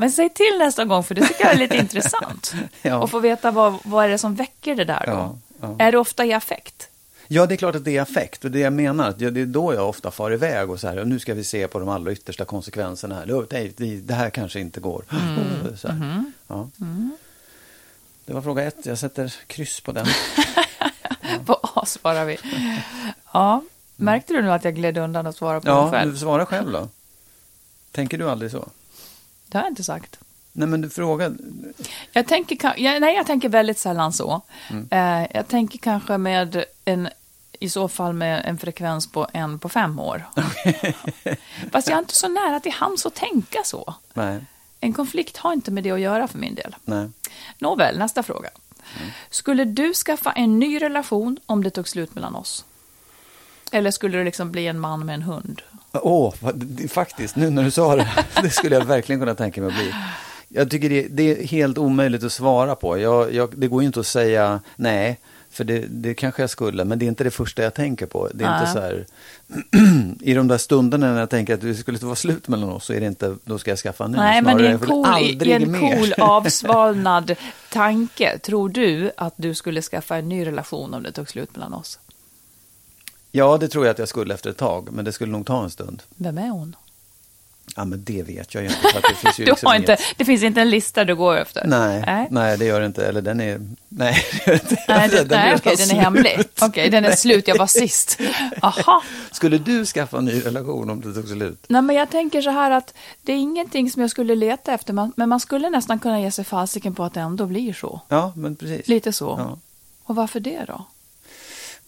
Men 0.00 0.10
säg 0.10 0.28
till 0.28 0.58
nästa 0.58 0.84
gång, 0.84 1.04
för 1.04 1.14
det 1.14 1.26
tycker 1.26 1.44
jag 1.44 1.54
är 1.54 1.58
lite 1.58 1.76
intressant. 1.86 2.54
Ja. 2.82 2.98
Och 2.98 3.10
få 3.10 3.18
veta 3.20 3.50
vad, 3.50 3.78
vad 3.84 4.04
är 4.04 4.08
det 4.08 4.18
som 4.18 4.34
väcker 4.34 4.74
det 4.74 4.84
där 4.84 5.02
då. 5.06 5.12
Ja, 5.12 5.38
ja. 5.60 5.76
Är 5.78 5.92
det 5.92 5.98
ofta 5.98 6.24
i 6.24 6.32
affekt? 6.32 6.88
Ja, 7.28 7.46
det 7.46 7.54
är 7.54 7.56
klart 7.56 7.74
att 7.74 7.84
det 7.84 7.96
är 7.96 8.02
affekt. 8.02 8.44
Och 8.44 8.50
det 8.50 8.58
jag 8.58 8.72
menar, 8.72 9.14
det 9.18 9.40
är 9.40 9.46
då 9.46 9.74
jag 9.74 9.88
ofta 9.88 10.10
far 10.10 10.32
iväg 10.32 10.70
och 10.70 10.80
så 10.80 10.88
här, 10.88 10.96
och 10.96 11.08
nu 11.08 11.18
ska 11.18 11.34
vi 11.34 11.44
se 11.44 11.68
på 11.68 11.78
de 11.78 11.88
allra 11.88 12.12
yttersta 12.12 12.44
konsekvenserna 12.44 13.14
här. 13.14 13.46
Nej, 13.50 13.72
det, 13.76 14.14
här 14.14 14.30
kanske 14.30 14.60
inte 14.60 14.80
går. 14.80 15.04
Mm. 15.10 15.76
Så 15.76 15.88
här. 15.88 16.24
Ja. 16.46 16.68
Det 18.24 18.32
var 18.32 18.42
fråga 18.42 18.62
ett, 18.62 18.86
jag 18.86 18.98
sätter 18.98 19.34
kryss 19.46 19.80
på 19.80 19.92
den. 19.92 20.06
På 21.46 21.60
A 21.62 21.86
svarar 21.86 22.24
vi. 22.24 22.38
Ja, 23.32 23.62
märkte 23.96 24.32
du 24.32 24.42
nu 24.42 24.52
att 24.52 24.64
jag 24.64 24.74
gled 24.74 24.98
undan 24.98 25.26
och 25.26 25.34
svarade 25.34 25.60
på 25.60 25.68
Ja, 25.68 25.90
själv? 25.90 26.12
du 26.12 26.18
svarar 26.18 26.44
själv 26.44 26.72
då. 26.72 26.88
Tänker 27.92 28.18
du 28.18 28.30
aldrig 28.30 28.50
så? 28.50 28.68
Det 29.48 29.58
har 29.58 29.64
jag 29.64 29.70
inte 29.72 29.84
sagt. 29.84 30.18
Nej, 30.52 30.68
men 30.68 30.80
du 30.80 30.90
frågade. 30.90 31.36
Jag 32.12 32.26
tänker, 32.26 32.74
jag, 32.76 33.00
nej, 33.00 33.14
jag 33.16 33.26
tänker 33.26 33.48
väldigt 33.48 33.78
sällan 33.78 34.12
så. 34.12 34.40
Mm. 34.70 34.88
Eh, 34.90 35.28
jag 35.34 35.48
tänker 35.48 35.78
kanske 35.78 36.18
med 36.18 36.64
en, 36.84 37.08
i 37.60 37.68
så 37.70 37.88
fall 37.88 38.12
med 38.12 38.42
en 38.44 38.58
frekvens 38.58 39.12
på 39.12 39.28
en 39.32 39.58
på 39.58 39.68
fem 39.68 39.98
år. 40.00 40.24
Fast 41.72 41.88
jag 41.88 41.94
är 41.94 41.98
inte 41.98 42.14
så 42.14 42.28
nära 42.28 42.60
till 42.60 42.72
hands 42.72 43.06
att 43.06 43.14
tänka 43.14 43.58
så. 43.64 43.94
Nej, 44.14 44.40
En 44.80 44.92
konflikt 44.92 45.36
har 45.36 45.52
inte 45.52 45.70
med 45.70 45.84
det 45.84 45.90
att 45.90 46.00
göra 46.00 46.28
för 46.28 46.38
min 46.38 46.54
del. 46.54 46.76
nej. 46.84 47.08
Nåväl, 47.58 47.98
nästa 47.98 48.22
fråga. 48.22 48.50
Mm. 48.98 49.10
Skulle 49.30 49.64
du 49.64 49.94
skaffa 49.94 50.32
en 50.32 50.58
ny 50.58 50.82
relation 50.82 51.38
om 51.46 51.62
det 51.64 51.70
tog 51.70 51.88
slut 51.88 52.14
mellan 52.14 52.34
oss? 52.34 52.64
Eller 53.72 53.90
skulle 53.90 54.18
det 54.18 54.24
liksom 54.24 54.50
bli 54.52 54.66
en 54.66 54.80
man 54.80 55.06
med 55.06 55.14
en 55.14 55.22
hund? 55.22 55.62
Åh, 55.92 56.34
det- 56.54 56.88
faktiskt, 56.88 57.36
nu 57.36 57.50
när 57.50 57.64
du 57.64 57.70
sa 57.70 57.96
det, 57.96 58.08
det 58.42 58.50
skulle 58.50 58.76
jag 58.76 58.84
verkligen 58.84 59.20
kunna 59.20 59.34
tänka 59.34 59.60
mig 59.60 59.68
att 59.70 59.76
bli. 59.76 59.94
Jag 60.48 60.70
tycker 60.70 60.88
det, 60.90 61.06
det 61.10 61.22
är 61.22 61.46
helt 61.46 61.78
omöjligt 61.78 62.24
att 62.24 62.32
svara 62.32 62.74
på. 62.74 62.98
Jag, 62.98 63.34
jag, 63.34 63.52
det 63.56 63.68
går 63.68 63.82
ju 63.82 63.86
inte 63.86 64.00
att 64.00 64.06
säga 64.06 64.60
nej, 64.76 65.18
för 65.50 65.64
det, 65.64 65.78
det 65.88 66.14
kanske 66.14 66.42
jag 66.42 66.50
skulle, 66.50 66.84
men 66.84 66.98
det 66.98 67.04
är 67.04 67.08
inte 67.08 67.24
det 67.24 67.30
första 67.30 67.62
jag 67.62 67.74
tänker 67.74 68.06
på. 68.06 68.28
Det 68.34 68.44
är 68.44 68.50
Nej. 68.50 68.60
inte 68.60 68.72
så 68.72 68.80
här, 68.80 69.06
i 70.20 70.34
de 70.34 70.48
där 70.48 70.58
stunderna 70.58 71.12
när 71.12 71.20
jag 71.20 71.30
tänker 71.30 71.54
att 71.54 71.60
det 71.60 71.74
skulle 71.74 71.98
vara 71.98 72.14
slut 72.16 72.48
mellan 72.48 72.68
oss, 72.70 72.84
så 72.84 72.92
är 72.92 73.00
det 73.00 73.06
inte, 73.06 73.36
då 73.44 73.58
ska 73.58 73.70
jag 73.70 73.78
skaffa 73.78 74.04
en 74.04 74.10
ny. 74.10 74.16
Nej, 74.16 74.42
men 74.42 74.56
i 74.56 74.58
Snarare, 74.58 74.72
en 74.72 74.78
cool, 74.78 75.46
i, 75.48 75.52
en 75.52 75.80
cool 75.80 76.12
avsvalnad 76.18 77.34
tanke, 77.72 78.38
tror 78.38 78.68
du 78.68 79.10
att 79.16 79.34
du 79.36 79.54
skulle 79.54 79.82
skaffa 79.82 80.16
en 80.16 80.28
ny 80.28 80.46
relation 80.46 80.94
om 80.94 81.02
det 81.02 81.12
tog 81.12 81.28
slut 81.30 81.56
mellan 81.56 81.74
oss? 81.74 81.98
Ja, 83.38 83.58
det 83.58 83.68
tror 83.68 83.84
jag 83.86 83.92
att 83.92 83.98
jag 83.98 84.08
skulle 84.08 84.34
efter 84.34 84.50
ett 84.50 84.56
tag, 84.56 84.88
men 84.92 85.04
det 85.04 85.12
skulle 85.12 85.32
nog 85.32 85.46
ta 85.46 85.62
en 85.64 85.70
stund. 85.70 86.02
Vem 86.16 86.38
är 86.38 86.48
hon? 86.48 86.76
Ja, 87.76 87.84
men 87.84 88.04
det 88.04 88.22
vet 88.22 88.54
jag 88.54 88.62
ju 88.62 88.68
inte. 88.68 88.80
För 88.80 89.00
det, 89.08 89.14
finns 89.14 89.40
ju 89.40 89.44
Du 89.44 89.50
liksom 89.50 89.66
har 89.66 89.74
inte, 89.76 89.92
inget- 89.92 90.14
det 90.16 90.24
finns 90.24 90.42
inte 90.42 90.60
en 90.60 90.70
lista 90.70 91.04
du 91.04 91.16
går 91.16 91.36
efter? 91.36 91.66
Nej, 91.66 92.02
Nej. 92.06 92.28
nej, 92.30 92.58
det 92.58 92.64
gör 92.64 92.80
det 92.80 92.86
inte. 92.86 93.06
Eller 93.06 93.22
den 93.22 93.40
är... 93.40 93.60
Nej, 93.88 94.24
det 94.32 94.46
gör 94.46 94.54
inte. 94.54 94.84
Nej, 94.88 95.08
det, 95.08 95.16
Den 95.24 95.28
nej 95.28 95.54
okej, 95.56 95.76
den 95.76 95.90
är 95.90 96.00
hemlig. 96.00 96.40
Okej, 96.60 96.90
den 96.90 97.04
är 97.04 97.16
slut, 97.16 97.48
jag 97.48 97.58
var 97.58 97.66
sist. 97.66 98.18
Aha. 98.62 99.02
Skulle 99.32 99.58
du 99.58 99.86
skaffa 99.86 100.18
en 100.18 100.24
ny 100.24 100.40
relation 100.40 100.90
om 100.90 101.00
det 101.00 101.14
tog 101.14 101.28
slut? 101.28 101.64
Nej, 101.68 101.82
men 101.82 101.96
jag 101.96 102.10
tänker 102.10 102.42
så 102.42 102.50
här 102.50 102.70
att 102.70 102.94
det 103.22 103.32
är 103.32 103.36
ingenting 103.36 103.90
som 103.90 104.02
jag 104.02 104.10
skulle 104.10 104.34
leta 104.34 104.72
efter, 104.72 104.92
men 104.92 105.28
man 105.28 105.40
skulle 105.40 105.70
nästan 105.70 105.98
kunna 105.98 106.20
ge 106.20 106.30
sig 106.30 106.44
fasiken 106.44 106.94
på 106.94 107.04
att 107.04 107.14
det 107.14 107.20
ändå 107.20 107.46
blir 107.46 107.72
så. 107.72 108.00
Ja, 108.08 108.32
men 108.36 108.56
precis. 108.56 108.88
Lite 108.88 109.12
så. 109.12 109.34
Ja, 109.38 109.58
Och 110.04 110.16
varför 110.16 110.40
det 110.40 110.64
då? 110.66 110.84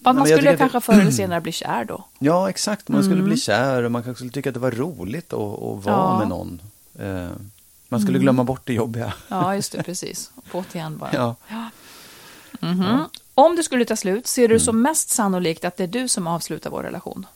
Men 0.02 0.16
man 0.16 0.28
jag 0.28 0.38
skulle 0.38 0.57
kanske 0.57 0.80
förr 0.80 0.92
eller 1.00 1.11
senare 1.11 1.40
bli 1.40 1.52
kär 1.52 1.85
då. 1.85 2.04
ja 2.19 2.49
exakt. 2.50 2.88
Man 2.88 3.02
skulle 3.02 3.14
Mm. 3.16 3.25
bli 3.28 3.37
kär 3.37 3.83
och 3.83 3.92
man 3.92 4.02
kanske 4.02 4.19
skulle 4.19 4.33
tycka 4.33 4.50
att 4.50 4.54
det 4.54 4.61
var 4.61 4.71
roligt 4.71 5.33
att, 5.33 5.38
att 5.40 5.85
vara 5.85 5.85
Ja. 5.87 6.16
Mm. 6.16 6.19
med 6.19 6.28
någon. 6.28 6.61
Eh, 6.99 7.28
man 7.88 8.00
skulle 8.00 8.19
glömma 8.19 8.45
bort 8.45 8.62
det 8.64 8.73
jobbiga. 8.73 9.12
Ja, 9.28 9.54
just 9.54 9.73
det, 9.73 9.83
precis. 9.87 10.30
På't 10.52 10.64
igen 10.76 10.99
bara. 10.99 11.11
Ja. 11.49 11.71
Mhm. 12.61 13.04
Om 13.35 13.57
det 13.57 13.62
skulle 13.62 13.85
ta 13.85 13.97
slut, 13.97 14.26
ser 14.26 14.49
du 14.49 14.54
Mm. 14.54 14.61
som 14.64 14.83
mest 14.83 15.11
sannolikt 15.11 15.64
att 15.64 15.76
det 15.76 15.83
är 15.85 15.88
du 15.88 16.09
som 16.09 16.26
avslutar 16.26 16.71
vår 16.71 16.83
relation? 16.83 17.26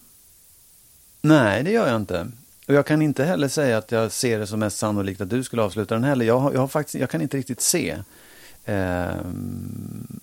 Nej, 1.21 1.63
det 1.63 1.71
gör 1.71 1.87
jag 1.87 1.97
inte. 1.97 2.27
Och 2.69 2.75
jag 2.75 2.87
kan 2.87 3.03
inte 3.03 3.25
heller 3.25 3.49
säga 3.49 3.79
att 3.79 3.93
jag 3.93 4.13
ser 4.13 4.39
det 4.39 4.47
som 4.47 4.61
mest 4.61 4.79
sannolikt 4.79 5.21
att 5.21 5.31
du 5.31 5.45
skulle 5.45 5.63
avsluta 5.63 5.95
den 5.95 6.05
heller. 6.05 6.25
Jag, 6.27 6.39
har, 6.39 6.53
jag, 6.53 6.61
har 6.61 6.69
faktiskt, 6.69 6.95
jag 6.95 7.11
kan 7.11 7.21
inte 7.23 7.37
riktigt 7.37 7.61
se. 7.61 7.99
N- 8.65 10.21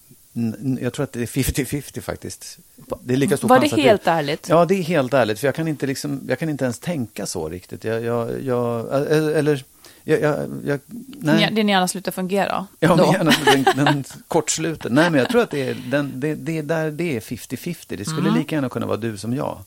Jag 0.82 0.94
tror 0.94 1.04
att 1.04 1.12
det 1.12 1.22
är 1.22 1.26
50-50 1.26 2.02
faktiskt. 2.02 2.58
Det 3.04 3.14
är 3.14 3.18
lika 3.18 3.38
stor 3.38 3.48
Var 3.48 3.60
det 3.60 3.68
helt 3.68 4.08
ärligt? 4.08 4.50
Ja, 4.50 4.66
det 4.66 4.76
är 4.76 4.82
helt 4.84 5.14
ärligt. 5.14 5.40
För 5.40 5.48
jag 5.48 5.56
kan 5.56 5.68
inte, 5.68 5.88
liksom, 5.88 6.22
jag 6.28 6.40
kan 6.40 6.50
inte 6.50 6.64
ens 6.64 6.80
tänka 6.80 7.26
så 7.26 7.50
riktigt. 7.50 7.84
Jag, 7.84 8.04
jag, 8.04 8.42
jag, 8.44 8.92
eller, 9.12 9.64
jag, 10.04 10.22
jag, 10.22 10.62
jag 10.66 10.80
nej. 11.20 11.50
Din 11.54 11.70
hjärna 11.70 11.88
slutar 11.88 12.12
fungera? 12.12 12.68
Ja, 12.80 12.96
då. 12.96 12.96
men 12.96 13.12
gärna 13.14 13.32
den, 13.46 13.86
den 13.86 14.04
kortsluten. 14.28 14.94
Nej, 14.96 15.10
men 15.10 15.20
jag 15.20 15.30
tror 15.30 15.42
att 15.42 15.52
det 15.52 15.70
är, 15.70 15.74
den, 15.92 16.12
det, 16.16 16.36
det 16.36 16.58
är 16.58 16.64
där 16.64 16.92
det 16.92 17.16
är 17.16 17.20
50-50. 17.20 17.86
Det 17.98 18.06
skulle 18.06 18.28
Mm. 18.30 18.40
lika 18.40 18.56
gärna 18.56 18.70
kunna 18.70 18.86
vara 18.86 18.98
du 18.98 19.18
som 19.18 19.34
jag. 19.34 19.60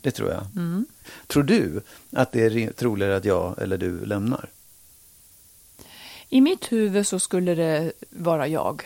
Det 0.00 0.10
tror 0.10 0.30
jag. 0.30 0.46
Tror 1.26 1.42
du 1.42 1.80
att 2.12 2.32
det 2.32 2.44
är 2.44 2.50
re- 2.50 2.72
troligare 2.72 3.16
att 3.16 3.24
jag 3.24 3.58
eller 3.62 3.78
du 3.78 4.04
lämnar? 4.06 4.48
I 6.28 6.40
mitt 6.40 6.72
huvud 6.72 7.06
så 7.06 7.18
skulle 7.20 7.54
det 7.54 7.92
vara 8.10 8.46
jag. 8.48 8.82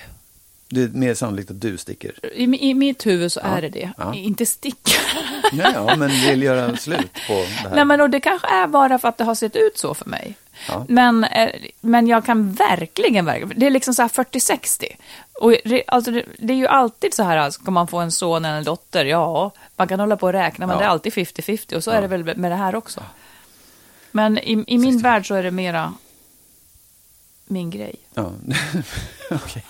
Det 0.69 0.83
är 0.83 0.89
mer 0.89 1.15
sannolikt 1.15 1.51
att 1.51 1.61
du 1.61 1.77
sticker. 1.79 2.13
I, 2.35 2.43
I 2.71 2.75
mitt 2.75 3.07
huvud 3.07 3.33
så 3.33 3.41
Ja, 3.45 3.49
är 3.49 3.63
det 3.63 3.69
det. 3.69 3.93
ja. 3.99 4.15
Inte 4.15 4.47
stick. 4.47 4.89
Nej, 5.53 5.71
ja, 5.75 5.97
men 5.97 6.09
vill 6.11 6.43
göra 6.43 6.77
slut 6.77 7.13
på 7.27 7.33
det 7.33 7.45
här. 7.45 7.75
Nej, 7.75 7.85
men 7.85 8.01
och 8.01 8.11
det 8.11 8.21
kanske 8.21 8.47
är 8.49 8.67
bara 8.67 8.99
för 8.99 9.09
att 9.09 9.19
det 9.19 9.25
har 9.25 9.35
sett 9.35 9.57
ut 9.57 9.79
så 9.79 9.95
för 9.95 10.05
mig. 10.05 10.35
Ja. 10.69 10.85
Men, 10.89 11.25
eh, 11.25 11.51
men 11.81 12.07
jag 12.07 12.25
kan 12.27 12.53
verkligen, 12.53 13.25
verkligen, 13.25 13.59
det 13.59 13.67
är 13.67 13.71
liksom 13.71 13.95
så 13.95 14.03
här 14.03 14.09
40-60. 14.09 14.85
Och 15.41 15.55
det, 15.65 15.83
alltså 15.87 16.11
det, 16.11 16.25
det 16.39 16.53
är 16.53 16.57
ju 16.57 16.67
alltid 16.67 17.15
så 17.15 17.23
här, 17.23 17.51
ska 17.51 17.71
man 17.71 17.87
få 17.89 17.99
en 17.99 18.13
son 18.13 18.45
eller 18.45 18.59
en 18.59 18.65
dotter? 18.65 19.05
Ja, 19.05 19.53
man 19.77 19.89
kan 19.89 20.01
hålla 20.01 20.17
på 20.17 20.27
och 20.27 20.33
räkna, 20.33 20.67
men 20.67 20.75
Ja. 20.75 20.79
det 20.81 20.85
är 20.85 20.89
alltid 20.89 21.13
50-50. 21.13 21.75
Och 21.75 21.85
så 21.85 21.91
Ja. 21.91 21.95
är 21.95 22.03
det 22.03 22.09
väl 22.09 22.37
med 22.37 22.51
det 22.51 22.57
här 22.57 22.75
också. 22.75 23.03
Men 24.11 24.39
i, 24.39 24.65
i 24.67 24.79
min 24.79 24.99
värld 24.99 25.27
så 25.29 25.35
är 25.35 25.43
det 25.43 25.51
mera 25.51 25.95
min 27.47 27.71
grej. 27.71 27.95
Ja. 28.15 28.33
Okej. 29.31 29.65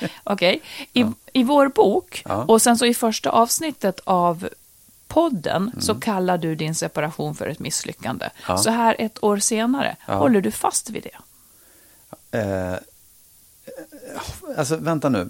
Okej, 0.24 0.60
I, 0.92 1.04
i 1.32 1.42
vår 1.44 1.68
bok 1.68 2.22
Ja. 2.28 2.44
och 2.48 2.62
sen 2.62 2.78
så 2.78 2.86
i 2.86 2.94
första 2.94 3.30
avsnittet 3.30 4.00
av 4.04 4.48
podden 5.08 5.62
Mm. 5.68 5.80
så 5.80 5.94
kallar 5.94 6.38
du 6.38 6.54
din 6.54 6.74
separation 6.74 7.34
för 7.34 7.46
ett 7.46 7.58
misslyckande. 7.58 8.28
Ja. 8.48 8.58
Så 8.58 8.70
här 8.70 8.96
ett 8.98 9.24
år 9.24 9.38
senare, 9.38 9.96
Ja. 10.06 10.14
håller 10.14 10.40
du 10.40 10.50
fast 10.50 10.90
vid 10.90 11.02
det? 11.02 11.18
Eh, 12.38 12.76
alltså, 14.56 14.76
vänta 14.76 15.08
nu. 15.08 15.28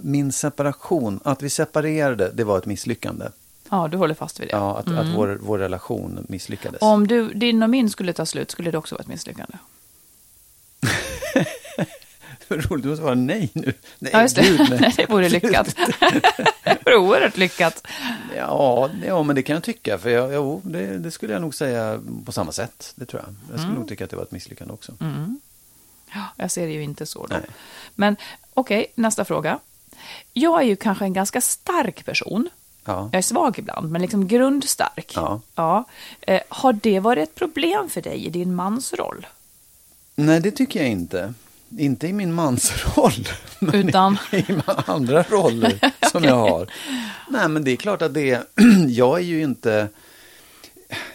Min 0.00 0.32
separation, 0.32 1.20
att 1.24 1.42
vi 1.42 1.50
separerade, 1.50 2.30
det 2.34 2.44
var 2.44 2.58
ett 2.58 2.66
misslyckande. 2.66 3.26
Ja, 3.70 3.88
du 3.88 3.96
håller 3.96 4.14
fast 4.14 4.40
vid 4.40 4.48
det. 4.48 4.52
Ja, 4.52 4.76
att, 4.78 4.88
att 4.98 5.06
vår, 5.16 5.38
vår 5.42 5.58
relation 5.58 6.26
misslyckades. 6.28 6.82
Om 6.82 7.06
du, 7.06 7.32
din 7.34 7.62
och 7.62 7.70
min 7.70 7.90
skulle 7.90 8.12
ta 8.12 8.26
slut 8.26 8.50
skulle 8.50 8.70
det 8.70 8.78
också 8.78 8.94
vara 8.94 9.02
ett 9.02 9.08
misslyckande. 9.08 9.58
Roligt, 12.50 12.84
måste 12.86 13.04
vara 13.04 13.14
nej 13.14 13.50
nu. 13.52 13.72
Nej, 13.98 14.10
Ja, 14.14 14.22
just 14.22 14.36
det. 14.36 14.42
gud, 14.42 14.60
nej. 14.80 14.94
det 14.96 15.06
vore 15.10 15.28
lyckat. 15.28 15.76
det 16.64 16.78
vore 16.84 16.96
oerhört 16.96 17.36
lyckat. 17.36 17.86
Ja, 18.36 18.90
ja, 19.06 19.22
men 19.22 19.36
det 19.36 19.42
kan 19.42 19.54
jag 19.54 19.62
tycka. 19.62 19.98
För 19.98 20.10
jag, 20.10 20.34
jo, 20.34 20.60
det, 20.64 20.98
det 20.98 21.10
skulle 21.10 21.32
jag 21.32 21.42
nog 21.42 21.54
säga 21.54 22.00
på 22.24 22.32
samma 22.32 22.52
sätt. 22.52 22.92
Det 22.96 23.04
tror 23.06 23.22
jag. 23.22 23.34
Jag 23.50 23.58
skulle 23.60 23.64
Mm. 23.70 23.78
nog 23.80 23.88
tycka 23.88 24.04
att 24.04 24.10
det 24.10 24.16
var 24.16 24.22
ett 24.22 24.30
misslyckande 24.32 24.74
också. 24.74 24.92
Ja, 26.14 26.24
jag 26.36 26.50
ser 26.50 26.66
det 26.66 26.72
ju 26.72 26.82
inte 26.82 27.06
så 27.06 27.26
då. 27.26 27.34
Nej. 27.36 27.46
Men 27.94 28.16
okej, 28.54 28.86
nästa 28.94 29.24
fråga. 29.24 29.58
Jag 30.32 30.60
är 30.62 30.66
ju 30.66 30.76
kanske 30.76 31.04
en 31.04 31.12
ganska 31.12 31.40
stark 31.40 32.04
person. 32.04 32.48
Ja. 32.84 33.08
Jag 33.12 33.18
är 33.18 33.22
svag 33.22 33.58
ibland, 33.58 33.90
men 33.90 34.02
liksom 34.02 34.28
grundstark. 34.28 35.12
Ja. 35.16 35.40
Ja. 35.54 35.84
Eh, 36.20 36.40
har 36.48 36.72
det 36.72 37.00
varit 37.00 37.28
ett 37.28 37.34
problem 37.34 37.88
för 37.90 38.02
dig 38.02 38.26
i 38.26 38.30
din 38.30 38.54
mansroll? 38.54 39.26
Nej, 40.14 40.40
det 40.40 40.50
tycker 40.50 40.80
jag 40.80 40.88
inte. 40.88 41.34
Inte 41.78 42.06
i 42.08 42.12
min 42.12 42.32
mansroll. 42.34 43.28
men 43.58 43.88
Utan? 43.88 44.18
I, 44.32 44.36
i 44.36 44.44
andra 44.86 45.22
roller 45.22 45.92
som 46.12 46.24
jag 46.24 46.34
har. 46.38 46.66
Nej, 47.30 47.48
men 47.48 47.64
det 47.64 47.70
är 47.70 47.76
klart 47.76 48.02
att 48.02 48.14
det 48.14 48.30
är... 48.30 48.42
jag 48.88 49.18
är 49.18 49.22
ju 49.24 49.42
inte... 49.42 49.88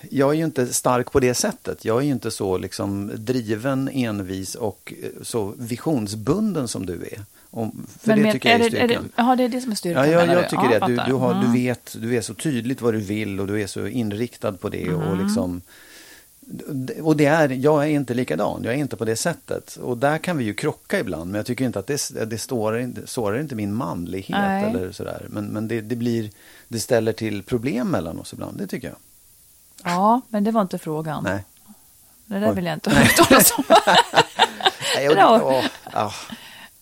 Jag 0.09 0.29
är 0.29 0.33
ju 0.33 0.43
inte 0.45 0.73
stark 0.73 1.11
på 1.11 1.19
det 1.19 1.33
sättet. 1.33 1.85
Jag 1.85 1.97
är 1.97 2.01
ju 2.05 2.11
inte 2.11 2.31
så 2.31 2.57
liksom 2.57 3.11
driven, 3.15 3.89
envis 3.93 4.55
och 4.55 4.93
eh, 5.03 5.09
så 5.23 5.53
visionsbunden 5.57 6.67
som 6.67 6.85
du 6.85 6.93
är. 6.93 7.21
Om, 7.49 7.87
för 8.01 8.15
det 8.15 8.21
men, 8.21 8.31
tycker 8.31 8.49
jag 8.49 8.61
är 8.61 8.65
är 8.65 8.69
det, 8.69 8.77
är 8.77 8.87
det, 8.87 8.93
styrkan. 8.93 9.11
ja, 9.15 9.35
det 9.35 9.43
är 9.43 9.49
det 9.49 9.61
som 9.61 9.71
är 9.71 9.75
styrkan? 9.75 10.11
Ja, 10.11 10.25
jag, 10.25 10.33
jag 10.43 10.49
tycker 10.49 10.71
Ja, 10.71 10.87
det. 10.87 10.95
Du, 10.95 11.01
du, 11.07 11.13
har, 11.13 11.33
du 11.33 11.39
Mm. 11.39 11.53
vet, 11.53 11.95
du 11.99 12.15
är 12.17 12.21
så 12.21 12.33
tydligt 12.33 12.81
vad 12.81 12.93
du 12.93 12.99
vill 12.99 13.39
och 13.39 13.47
du 13.47 13.61
är 13.61 13.67
så 13.67 13.87
inriktad 13.87 14.53
på 14.53 14.69
det. 14.69 14.93
Och 14.93 15.03
Mm. 15.13 15.25
liksom, 15.25 15.61
och 17.01 17.17
det 17.17 17.25
är, 17.25 17.49
jag 17.49 17.83
är 17.83 17.87
inte 17.89 18.13
likadan, 18.13 18.61
jag 18.63 18.73
är 18.73 18.77
inte 18.77 18.97
på 18.97 19.05
det 19.05 19.15
sättet. 19.15 19.75
Och 19.75 19.97
där 19.97 20.17
kan 20.17 20.37
vi 20.37 20.43
ju 20.43 20.53
krocka 20.53 20.99
ibland, 20.99 21.31
men 21.31 21.39
jag 21.39 21.45
tycker 21.45 21.65
inte 21.65 21.79
att 21.79 21.87
det, 21.87 22.25
det 22.25 22.37
står, 22.37 22.79
inte- 22.79 23.07
sårar 23.07 23.39
inte 23.39 23.55
min 23.55 23.73
manlighet 23.73 24.29
Nej. 24.39 24.63
eller 24.63 24.91
sådär. 24.91 25.25
Men, 25.29 25.45
men 25.45 25.67
det, 25.67 25.81
det, 25.81 25.95
blir, 25.95 26.29
det 26.67 26.79
ställer 26.79 27.13
till 27.13 27.43
problem 27.43 27.87
mellan 27.87 28.19
oss 28.19 28.33
ibland, 28.33 28.57
det 28.57 28.67
tycker 28.67 28.87
jag. 28.87 28.97
Ja, 29.83 30.21
men 30.29 30.43
det 30.43 30.51
var 30.51 30.61
inte 30.61 30.77
frågan. 30.77 31.23
Nej. 31.23 31.43
Det 32.25 32.39
där 32.39 32.49
Oj. 32.49 32.55
vill 32.55 32.65
jag 32.65 32.73
inte 32.73 32.89
höra 32.89 33.07
talas 33.25 33.51
om. 33.57 33.63
Nej, 34.95 35.09
och, 35.09 35.15
Bra. 35.15 35.39
åh, 35.43 35.65
åh, 35.95 36.13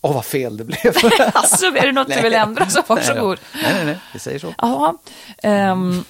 åh, 0.00 0.14
vad 0.14 0.24
fel 0.24 0.56
det 0.56 0.64
blev. 0.64 0.78
alltså, 1.34 1.66
är 1.66 1.86
det 1.86 1.92
något 1.92 2.08
du 2.08 2.22
vill 2.22 2.34
ändra 2.34 2.70
så 2.70 2.82
varsågod. 2.86 3.38
Nej, 3.54 3.62
nej, 3.62 3.74
nej, 3.74 3.84
nej, 3.86 3.98
vi 4.12 4.18
säger 4.18 4.38
så. 4.38 4.54
Ja, 4.58 4.98
ehm, 5.42 6.04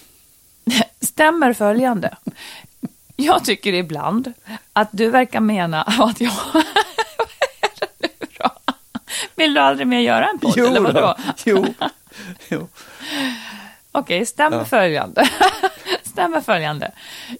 stämmer 1.00 1.52
följande. 1.52 2.16
Jag 3.16 3.44
tycker 3.44 3.72
ibland 3.72 4.32
att 4.72 4.88
du 4.92 5.10
verkar 5.10 5.40
mena 5.40 5.82
att 5.82 6.20
jag... 6.20 6.32
Vad 6.52 6.62
är 7.60 7.70
det 7.80 7.88
nu 7.98 8.26
då? 8.38 8.50
Vill 9.34 9.54
du 9.54 9.60
aldrig 9.60 9.86
mer 9.86 10.00
göra 10.00 10.28
en 10.28 10.38
podd, 10.38 10.58
eller 10.58 10.80
vadå? 10.80 11.00
då. 11.00 11.16
jo, 11.44 11.74
jo. 12.48 12.68
Okej, 13.92 14.26
stämmer 14.26 14.64
följande. 14.64 15.30
stämmer 16.02 16.40
följande. 16.40 16.92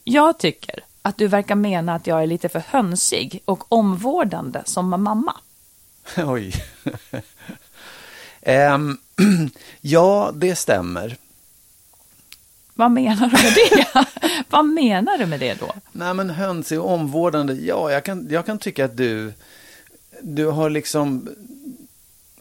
Jag 0.05 0.39
tycker 0.39 0.81
att 1.03 1.19
du 1.19 1.29
verkar 1.29 1.55
mena 1.55 1.95
att 1.95 2.07
jag 2.07 2.23
är 2.23 2.27
lite 2.27 2.49
för 2.49 2.63
hönsig 2.69 3.43
och 3.45 3.73
omvårdande 3.73 4.63
som 4.65 5.03
mamma. 5.03 5.35
Oj. 6.17 6.53
Ehm, 8.47 8.99
ja, 9.81 10.31
det 10.35 10.57
stämmer. 10.57 11.17
Vad 12.75 12.91
menar 12.91 13.27
du 13.27 13.33
med 13.33 13.55
det? 13.55 14.07
Vad 14.51 14.65
menar 14.65 15.19
du 15.19 15.27
med 15.27 15.41
det 15.41 15.61
då? 15.61 15.73
Nej, 15.93 16.15
men 16.15 16.31
hönsig 16.31 16.81
och 16.81 16.91
omvårdande. 16.91 17.55
Ja, 17.55 17.93
jag 17.93 18.05
kan, 18.05 18.27
jag 18.31 18.47
kan 18.47 18.59
tycka 18.59 18.85
att 18.85 18.97
du, 18.97 19.33
du 20.23 20.47
har 20.47 20.71
liksom... 20.71 21.29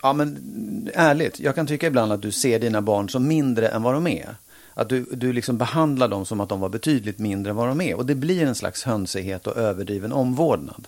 Ja, 0.02 0.14
men 0.14 0.90
ärligt. 0.94 1.40
Jag 1.40 1.56
kan 1.56 1.68
tycka 1.68 1.88
ibland 1.88 2.12
att 2.12 2.22
du 2.22 2.32
ser 2.32 2.60
dina 2.60 2.82
barn 2.82 3.10
som 3.10 3.28
mindre 3.28 3.68
än 3.68 3.84
vad 3.84 3.94
de 3.94 4.08
är. 4.08 4.36
Att 4.74 4.90
du, 4.90 5.06
du 5.12 5.34
liksom 5.34 5.58
behandlar 5.58 6.08
dem 6.08 6.26
som 6.26 6.40
att 6.40 6.50
de 6.50 6.60
var 6.60 6.70
betydligt 6.70 7.20
mindre 7.20 7.50
än 7.50 7.56
vad 7.56 7.68
de 7.68 7.82
är. 7.82 7.96
Och 7.96 8.06
det 8.06 8.16
blir 8.16 8.46
en 8.46 8.56
slags 8.56 8.84
hönsighet 8.84 9.48
och 9.48 9.58
överdriven 9.58 10.14
omvårdnad. 10.14 10.88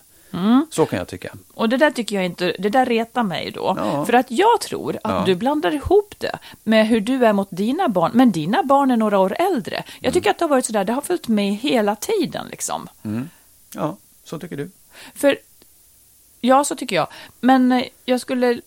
Så 0.70 0.86
kan 0.86 0.98
jag 0.98 1.08
tycka. 1.08 1.34
Och 1.54 1.68
det 1.68 1.76
där 1.76 1.90
tycker 1.90 2.16
jag 2.16 2.24
inte, 2.24 2.56
det 2.58 2.68
där 2.68 2.86
retar 2.86 3.22
mig 3.22 3.50
då. 3.50 3.74
Ja. 3.78 4.06
För 4.06 4.12
att 4.12 4.30
jag 4.30 4.60
tror 4.60 4.96
att 5.04 5.12
Ja. 5.12 5.22
du 5.26 5.34
blandar 5.34 5.74
ihop 5.74 6.14
det 6.18 6.38
med 6.64 6.86
hur 6.88 7.00
du 7.00 7.26
är 7.26 7.32
mot 7.32 7.48
dina 7.50 7.88
barn. 7.88 8.10
Men 8.14 8.32
dina 8.32 8.62
barn 8.62 8.90
är 8.90 8.96
några 8.96 9.18
år 9.18 9.36
äldre. 9.38 9.76
Mm. 9.76 9.88
Jag 10.00 10.12
tycker 10.14 10.30
att 10.30 10.38
det 10.38 10.44
har 10.44 10.50
varit 10.50 10.64
sådär, 10.66 10.84
det 10.84 10.92
har 10.92 11.02
följt 11.02 11.28
med 11.28 11.54
hela 11.54 11.96
tiden 11.96 12.46
liksom. 12.50 12.88
Ja, 13.74 13.96
så 14.24 14.38
tycker 14.38 14.56
du. 14.56 14.70
För, 15.14 15.38
ja 16.40 16.64
så 16.64 16.76
tycker 16.76 16.96
jag. 16.96 17.06
Men 17.40 17.84
jag 18.04 18.20
skulle, 18.20 18.60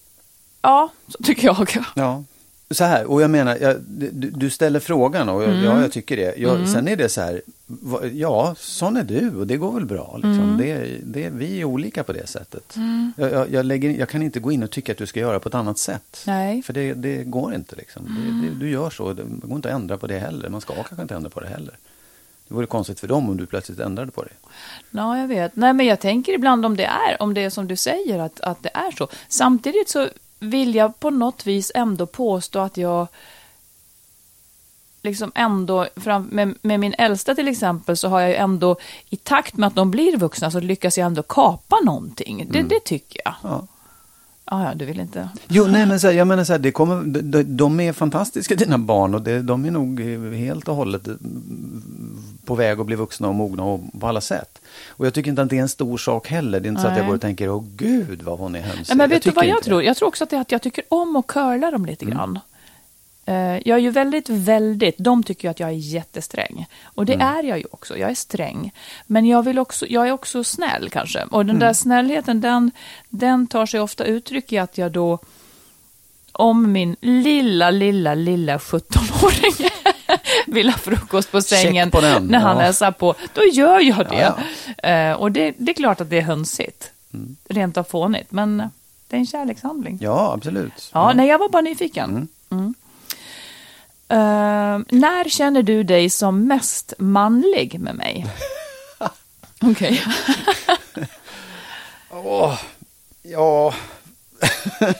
ja 0.61 0.89
så 1.07 1.23
tycker 1.23 1.45
jag. 1.47 1.69
Ja. 1.95 2.23
Så 2.71 2.83
här, 2.83 3.05
och 3.05 3.21
jag 3.21 3.29
menar, 3.29 3.57
jag, 3.61 3.75
du, 3.87 4.29
du 4.29 4.49
ställer 4.49 4.79
frågan 4.79 5.29
och 5.29 5.43
jag, 5.43 5.55
ja, 5.63 5.81
jag 5.81 5.91
tycker 5.91 6.17
det. 6.17 6.33
Jag, 6.37 6.67
Sen 6.69 6.87
är 6.87 6.95
det 6.95 7.09
så 7.09 7.21
här, 7.21 7.41
va- 7.65 8.05
ja, 8.05 8.55
sån 8.57 8.97
är 8.97 9.03
du 9.03 9.35
och 9.35 9.47
det 9.47 9.57
går 9.57 9.71
väl 9.71 9.85
bra. 9.85 10.13
Liksom. 10.23 10.57
Det, 10.57 10.87
det, 11.03 11.29
vi 11.29 11.61
är 11.61 11.65
olika 11.65 12.03
på 12.03 12.13
det 12.13 12.27
sättet. 12.27 12.75
Jag, 13.17 13.31
jag, 13.31 13.51
jag, 13.51 13.65
lägger, 13.65 13.89
jag 13.89 14.09
kan 14.09 14.21
inte 14.21 14.39
gå 14.39 14.51
in 14.51 14.63
och 14.63 14.71
tycka 14.71 14.91
att 14.91 14.97
du 14.97 15.05
ska 15.05 15.19
göra 15.19 15.39
på 15.39 15.49
ett 15.49 15.55
annat 15.55 15.77
sätt. 15.77 16.23
Nej. 16.27 16.61
För 16.61 16.73
det, 16.73 16.93
det 16.93 17.23
går 17.23 17.53
inte. 17.55 17.75
Liksom. 17.75 18.03
Det, 18.05 18.47
det, 18.49 18.55
du 18.65 18.71
gör 18.71 18.89
så, 18.89 19.13
det 19.13 19.23
går 19.41 19.55
inte 19.55 19.69
att 19.69 19.75
ändra 19.75 19.97
på 19.97 20.07
det 20.07 20.19
heller. 20.19 20.49
Man 20.49 20.61
ska 20.61 20.73
kanske 20.73 21.01
inte 21.01 21.15
ändra 21.15 21.29
på 21.29 21.39
det 21.39 21.47
heller. 21.47 21.77
Det 22.47 22.53
vore 22.55 22.65
konstigt 22.65 22.99
för 22.99 23.07
dem 23.07 23.29
om 23.29 23.37
du 23.37 23.45
plötsligt 23.45 23.79
ändrade 23.79 24.11
på 24.11 24.23
det. 24.23 24.29
Ja, 24.91 25.17
jag 25.19 25.27
vet. 25.27 25.55
Nej, 25.55 25.73
men 25.73 25.85
jag 25.85 25.99
tänker 25.99 26.33
ibland 26.33 26.65
om 26.65 26.77
det 26.77 26.85
är, 26.85 27.21
om 27.21 27.33
det 27.33 27.41
är 27.43 27.49
som 27.49 27.67
du 27.67 27.75
säger, 27.75 28.19
att, 28.19 28.39
att 28.39 28.63
det 28.63 28.69
är 28.73 28.91
så. 28.91 29.07
Samtidigt 29.27 29.89
så 29.89 30.07
vill 30.39 30.75
jag 30.75 30.99
på 30.99 31.09
något 31.09 31.47
vis 31.47 31.71
ändå 31.75 32.05
påstå 32.05 32.59
att 32.59 32.77
jag 32.77 33.07
liksom 35.01 35.31
ändå, 35.35 35.87
fram, 35.95 36.23
med, 36.23 36.55
med 36.61 36.79
min 36.79 36.95
äldsta 36.97 37.35
till 37.35 37.47
exempel, 37.47 37.97
så 37.97 38.07
har 38.07 38.19
jag 38.19 38.29
ju 38.29 38.35
ändå, 38.35 38.77
i 39.09 39.15
takt 39.15 39.57
med 39.57 39.67
att 39.67 39.75
de 39.75 39.91
blir 39.91 40.17
vuxna, 40.17 40.51
så 40.51 40.59
lyckas 40.59 40.97
jag 40.97 41.05
ändå 41.05 41.23
kapa 41.23 41.79
någonting. 41.85 42.47
Det, 42.49 42.61
det 42.61 42.79
tycker 42.79 43.21
jag. 43.25 43.35
Ja. 43.43 43.67
Ah, 44.51 44.63
ja, 44.63 44.73
du 44.75 44.85
vill 44.85 44.99
inte... 44.99 45.29
Jo, 45.47 45.67
nej, 45.67 45.85
men 45.85 45.99
så 45.99 46.07
här, 46.07 46.13
jag 46.13 46.27
menar 46.27 46.43
så 46.43 46.53
här, 46.53 46.59
det 46.59 46.71
kommer, 46.71 47.21
de, 47.21 47.43
de 47.43 47.79
är 47.79 47.93
fantastiska 47.93 48.55
dina 48.55 48.77
barn 48.77 49.15
och 49.15 49.21
det, 49.21 49.41
de 49.41 49.65
är 49.65 49.71
nog 49.71 50.01
helt 50.35 50.67
och 50.67 50.75
hållet 50.75 51.07
mm, 51.07 52.23
på 52.45 52.55
väg 52.55 52.79
att 52.79 52.85
bli 52.85 52.95
vuxna 52.95 53.27
och 53.27 53.35
mogna 53.35 53.63
och 53.63 53.81
på 53.99 54.07
alla 54.07 54.21
sätt. 54.21 54.61
Och 54.87 55.05
jag 55.05 55.13
tycker 55.13 55.29
inte 55.29 55.41
att 55.41 55.49
det 55.49 55.57
är 55.57 55.61
en 55.61 55.69
stor 55.69 55.97
sak 55.97 56.27
heller. 56.27 56.59
Det 56.59 56.67
är 56.67 56.69
inte 56.69 56.81
så 56.81 56.87
att 56.87 56.93
jag 56.93 57.01
Nej. 57.01 57.07
går 57.07 57.15
och 57.15 57.21
tänker, 57.21 57.49
åh 57.49 57.63
gud 57.75 58.21
vad 58.21 58.39
hon 58.39 58.55
är. 58.55 58.61
Nej, 58.61 58.97
men 58.97 59.09
vet 59.09 59.23
du 59.23 59.31
vad 59.31 59.45
jag 59.45 59.57
det. 59.57 59.63
tror? 59.63 59.83
Jag 59.83 59.97
tror 59.97 60.07
också 60.07 60.23
att, 60.23 60.29
det 60.29 60.39
att 60.39 60.51
jag 60.51 60.61
tycker 60.61 60.83
om 60.89 61.15
att 61.15 61.27
curla 61.27 61.71
dem 61.71 61.85
lite 61.85 62.05
grann. 62.05 62.35
Eh, 62.35 62.41
Jag 63.65 63.67
är 63.67 63.77
ju 63.77 63.89
väldigt, 63.89 64.29
väldigt, 64.29 64.97
de 64.97 65.23
tycker 65.23 65.47
ju 65.47 65.51
att 65.51 65.59
jag 65.59 65.69
är 65.69 65.73
jättesträng. 65.73 66.65
Och 66.83 67.05
det 67.05 67.13
är 67.13 67.43
jag 67.43 67.57
ju 67.57 67.65
också, 67.71 67.97
jag 67.97 68.09
är 68.09 68.15
sträng. 68.15 68.71
Men 69.07 69.25
jag, 69.25 69.43
vill 69.43 69.59
också, 69.59 69.87
jag 69.87 70.07
är 70.07 70.11
också 70.11 70.43
snäll 70.43 70.89
kanske. 70.89 71.23
Och 71.23 71.45
den 71.45 71.59
där 71.59 71.73
snällheten, 71.73 72.41
den, 72.41 72.71
den 73.09 73.47
tar 73.47 73.65
sig 73.65 73.79
ofta 73.79 74.03
uttryck 74.05 74.53
i 74.53 74.57
att 74.57 74.77
jag 74.77 74.91
då, 74.91 75.19
om 76.31 76.71
min 76.71 76.95
lilla, 77.01 77.71
lilla, 77.71 78.13
lilla 78.13 78.57
17-åring 78.57 79.69
vill 80.47 80.69
ha 80.69 80.77
frukost 80.77 81.31
på 81.31 81.41
sängen 81.41 81.91
på 81.91 82.01
den, 82.01 82.25
när 82.25 82.39
han 82.39 82.57
ja. 82.57 82.63
hälsar 82.63 82.91
på, 82.91 83.15
då 83.33 83.41
gör 83.51 83.79
jag 83.79 84.09
det. 84.09 84.15
Ja, 84.15 84.37
Eh, 84.89 85.13
Och 85.13 85.31
det, 85.31 85.55
det 85.57 85.71
är 85.71 85.73
klart 85.73 86.01
att 86.01 86.09
det 86.09 86.17
är 86.17 86.21
hönsigt. 86.21 86.91
Rent 87.49 87.77
av 87.77 87.83
fånigt, 87.83 88.31
men 88.31 88.57
det 89.07 89.15
är 89.15 89.19
en 89.19 89.25
kärlekshandling. 89.25 89.97
Ja, 90.01 90.33
absolut. 90.33 90.89
Ja, 90.93 91.13
nej, 91.13 91.27
jag 91.27 91.39
var 91.39 91.49
bara 91.49 91.61
nyfiken. 91.61 92.27
Mm. 94.09 94.81
Eh, 94.81 94.99
när 94.99 95.29
känner 95.29 95.63
du 95.63 95.83
dig 95.83 96.09
som 96.09 96.47
mest 96.47 96.93
manlig 96.97 97.79
med 97.79 97.95
mig? 97.95 98.25
Okej. 99.61 100.03
Åh, 102.11 102.59
ja... 103.21 103.73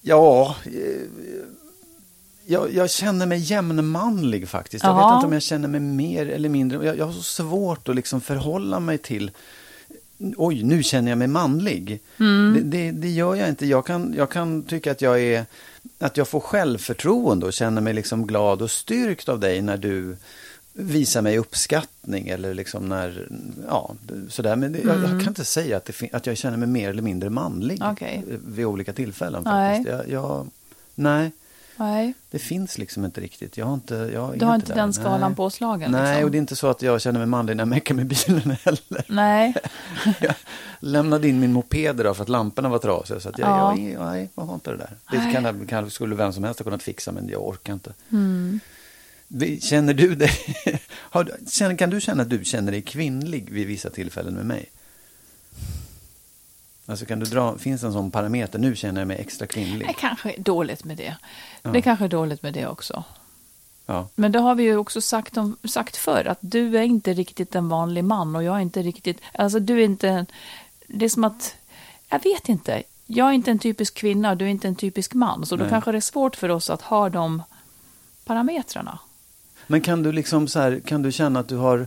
ja... 0.00 0.56
eh, 0.64 0.72
Jag, 2.46 2.72
jag 2.74 2.90
känner 2.90 3.26
mig 3.26 3.38
jämnmanlig 3.38 4.48
faktiskt. 4.48 4.84
Jag 4.84 4.90
Jaha. 4.96 5.08
vet 5.08 5.14
inte 5.16 5.26
om 5.26 5.32
jag 5.32 5.42
känner 5.42 5.68
mig 5.68 5.80
mer 5.80 6.28
eller 6.28 6.48
mindre. 6.48 6.86
Jag, 6.86 6.98
jag 6.98 7.06
har 7.06 7.12
så 7.12 7.22
svårt 7.22 7.88
att 7.88 7.96
liksom 7.96 8.20
förhålla 8.20 8.80
mig 8.80 8.98
till... 8.98 9.30
Oj, 10.36 10.62
nu 10.62 10.82
känner 10.82 11.10
jag 11.10 11.18
mig 11.18 11.28
manlig. 11.28 12.00
Mm. 12.20 12.54
Det, 12.54 12.60
det, 12.60 12.90
det 12.90 13.08
gör 13.08 13.34
jag 13.34 13.48
inte. 13.48 13.66
Jag 13.66 13.86
kan, 13.86 14.14
jag 14.16 14.30
kan 14.30 14.62
tycka 14.62 14.90
att 14.90 15.02
jag 15.02 15.20
är... 15.20 15.46
Att 15.98 16.16
jag 16.16 16.28
får 16.28 16.40
självförtroende 16.40 17.46
och 17.46 17.52
känner 17.52 17.80
mig 17.80 17.94
liksom 17.94 18.26
glad 18.26 18.62
och 18.62 18.70
styrkt 18.70 19.28
av 19.28 19.40
dig 19.40 19.62
när 19.62 19.76
du 19.76 20.16
visar 20.72 21.22
mig 21.22 21.38
uppskattning 21.38 22.28
eller 22.28 22.54
liksom 22.54 22.88
när, 22.88 23.28
ja, 23.68 23.94
sådär. 24.28 24.56
Men 24.56 24.72
det, 24.72 24.78
jag, 24.78 24.96
jag 24.96 25.08
kan 25.08 25.28
inte 25.28 25.44
säga 25.44 25.76
att, 25.76 25.90
att 26.12 26.26
jag 26.26 26.36
känner 26.36 26.56
mig 26.56 26.68
mer 26.68 26.90
eller 26.90 27.02
mindre 27.02 27.30
manlig 27.30 27.80
Mm. 28.18 28.30
Eh, 28.30 28.38
vid 28.46 28.66
olika 28.66 28.92
tillfällen 28.92 29.42
Nej. 29.44 29.76
faktiskt. 29.76 29.98
Jag, 29.98 30.08
jag, 30.08 30.46
nej, 30.94 31.30
Nej, 31.76 32.14
det 32.30 32.38
finns 32.38 32.78
liksom 32.78 33.04
inte 33.04 33.20
riktigt. 33.20 33.56
Jag 33.56 33.66
har 33.66 33.74
inte, 33.74 34.10
jag 34.14 34.38
du 34.38 34.44
har 34.44 34.54
inte 34.54 34.66
där. 34.66 34.74
den 34.74 34.92
skalan 34.92 35.20
nej. 35.20 35.36
påslagen? 35.36 35.90
Nej, 35.90 36.02
liksom. 36.02 36.24
och 36.24 36.30
det 36.30 36.36
är 36.36 36.40
inte 36.40 36.56
så 36.56 36.66
att 36.68 36.82
jag 36.82 37.00
känner 37.00 37.18
mig 37.18 37.26
manlig 37.26 37.56
när 37.56 37.60
jag 37.60 37.68
meckar 37.68 37.94
med 37.94 38.06
bilen 38.06 38.56
heller. 38.64 39.04
Nej, 39.08 39.54
Jag 40.20 40.34
lämnade 40.80 41.28
in 41.28 41.40
min 41.40 41.52
moped 41.52 42.00
idag 42.00 42.16
för 42.16 42.22
att 42.22 42.28
lamporna 42.28 42.68
var 42.68 42.78
trasiga. 42.78 43.20
Så 43.20 43.28
att 43.28 43.38
jag, 43.38 43.48
Ja. 43.48 43.76
jag, 43.78 43.92
jag, 43.92 44.04
nej, 44.04 44.28
jag 44.34 44.42
har 44.44 44.54
inte 44.54 44.70
det 44.70 44.76
där. 44.76 44.96
Det 45.10 45.32
kan, 45.32 45.66
kan, 45.66 45.90
skulle 45.90 46.14
vem 46.14 46.32
som 46.32 46.44
helst 46.44 46.60
ha 46.60 46.64
kunnat 46.64 46.82
fixa, 46.82 47.12
men 47.12 47.28
jag 47.28 47.48
orkar 47.48 47.72
inte. 47.72 47.92
Mm. 48.12 48.60
Känner 49.60 49.94
du 49.94 50.14
dig... 50.14 50.30
Har, 50.90 51.74
kan 51.76 51.90
du 51.90 52.00
känna 52.00 52.22
att 52.22 52.30
du 52.30 52.44
känner 52.44 52.72
dig 52.72 52.82
kvinnlig 52.82 53.50
vid 53.50 53.66
vissa 53.66 53.90
tillfällen 53.90 54.34
med 54.34 54.46
mig? 54.46 54.70
Alltså 56.86 57.04
kan 57.06 57.18
du 57.18 57.26
dra, 57.26 57.58
finns 57.58 57.80
det 57.80 57.86
en 57.86 57.92
sån 57.92 58.10
parameter, 58.10 58.58
nu 58.58 58.76
känner 58.76 59.00
jag 59.00 59.08
mig 59.08 59.16
extra 59.20 59.46
kvinnlig? 59.46 59.88
det 59.88 59.92
kanske 59.94 60.32
är 60.32 60.40
dåligt 60.40 60.84
med 60.84 60.96
det. 60.96 61.16
Det 61.62 61.82
kanske 61.82 62.04
är 62.04 62.08
dåligt 62.08 62.42
med 62.42 62.52
det 62.54 62.66
också. 62.66 63.04
Ja. 63.86 64.08
Men 64.14 64.32
det 64.32 64.38
har 64.38 64.54
vi 64.54 64.62
ju 64.62 64.76
också 64.76 65.00
sagt, 65.00 65.36
om, 65.36 65.56
sagt 65.64 65.96
förr, 65.96 66.24
att 66.26 66.38
du 66.40 66.78
är 66.78 66.82
inte 66.82 67.12
riktigt 67.12 67.54
en 67.54 67.68
vanlig 67.68 68.04
man 68.04 68.36
och 68.36 68.42
jag 68.42 68.56
är 68.56 68.60
inte 68.60 68.82
riktigt, 68.82 69.20
alltså 69.34 69.58
du 69.60 69.80
är 69.80 69.84
inte, 69.84 70.08
en- 70.08 70.26
det 70.86 71.04
är 71.04 71.08
som 71.08 71.24
att, 71.24 71.56
jag 72.08 72.22
vet 72.24 72.48
inte, 72.48 72.82
jag 73.06 73.28
är 73.28 73.32
inte 73.32 73.50
en 73.50 73.58
typisk 73.58 73.94
kvinna 73.94 74.30
och 74.30 74.36
du 74.36 74.44
är 74.44 74.48
inte 74.48 74.68
en 74.68 74.76
typisk 74.76 75.14
man, 75.14 75.46
så 75.46 75.56
då 75.56 75.62
Nej. 75.64 75.70
kanske 75.70 75.92
det 75.92 75.98
är 75.98 76.00
svårt 76.00 76.36
för 76.36 76.48
oss 76.48 76.70
att 76.70 76.82
ha 76.82 77.08
de 77.08 77.42
parametrarna. 78.24 78.98
Men 79.66 79.80
kan 79.80 80.02
du 80.02 80.12
liksom 80.12 80.48
så 80.48 80.60
här, 80.60 80.80
kan 80.86 81.02
du 81.02 81.12
känna 81.12 81.40
att 81.40 81.48
du 81.48 81.56
har, 81.56 81.86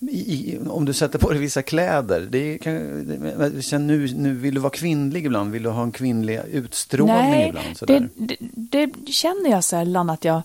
i, 0.00 0.58
om 0.68 0.84
du 0.84 0.92
sätter 0.92 1.18
på 1.18 1.30
dig 1.30 1.38
vissa 1.38 1.62
kläder, 1.62 2.20
det 2.20 2.58
kan, 2.58 3.62
känn, 3.62 3.86
nu, 3.86 4.08
nu 4.14 4.34
vill 4.34 4.54
du 4.54 4.60
vara 4.60 4.70
kvinnlig 4.70 5.26
ibland, 5.26 5.52
vill 5.52 5.62
du 5.62 5.68
ha 5.68 5.82
en 5.82 5.92
kvinnlig 5.92 6.40
utstrålning 6.52 7.48
ibland? 7.48 7.76
Så 7.76 7.86
det, 7.86 8.08
det, 8.14 8.86
det 8.86 9.12
känner 9.12 9.50
jag 9.50 9.64
sällan 9.64 10.10
att 10.10 10.24
jag... 10.24 10.42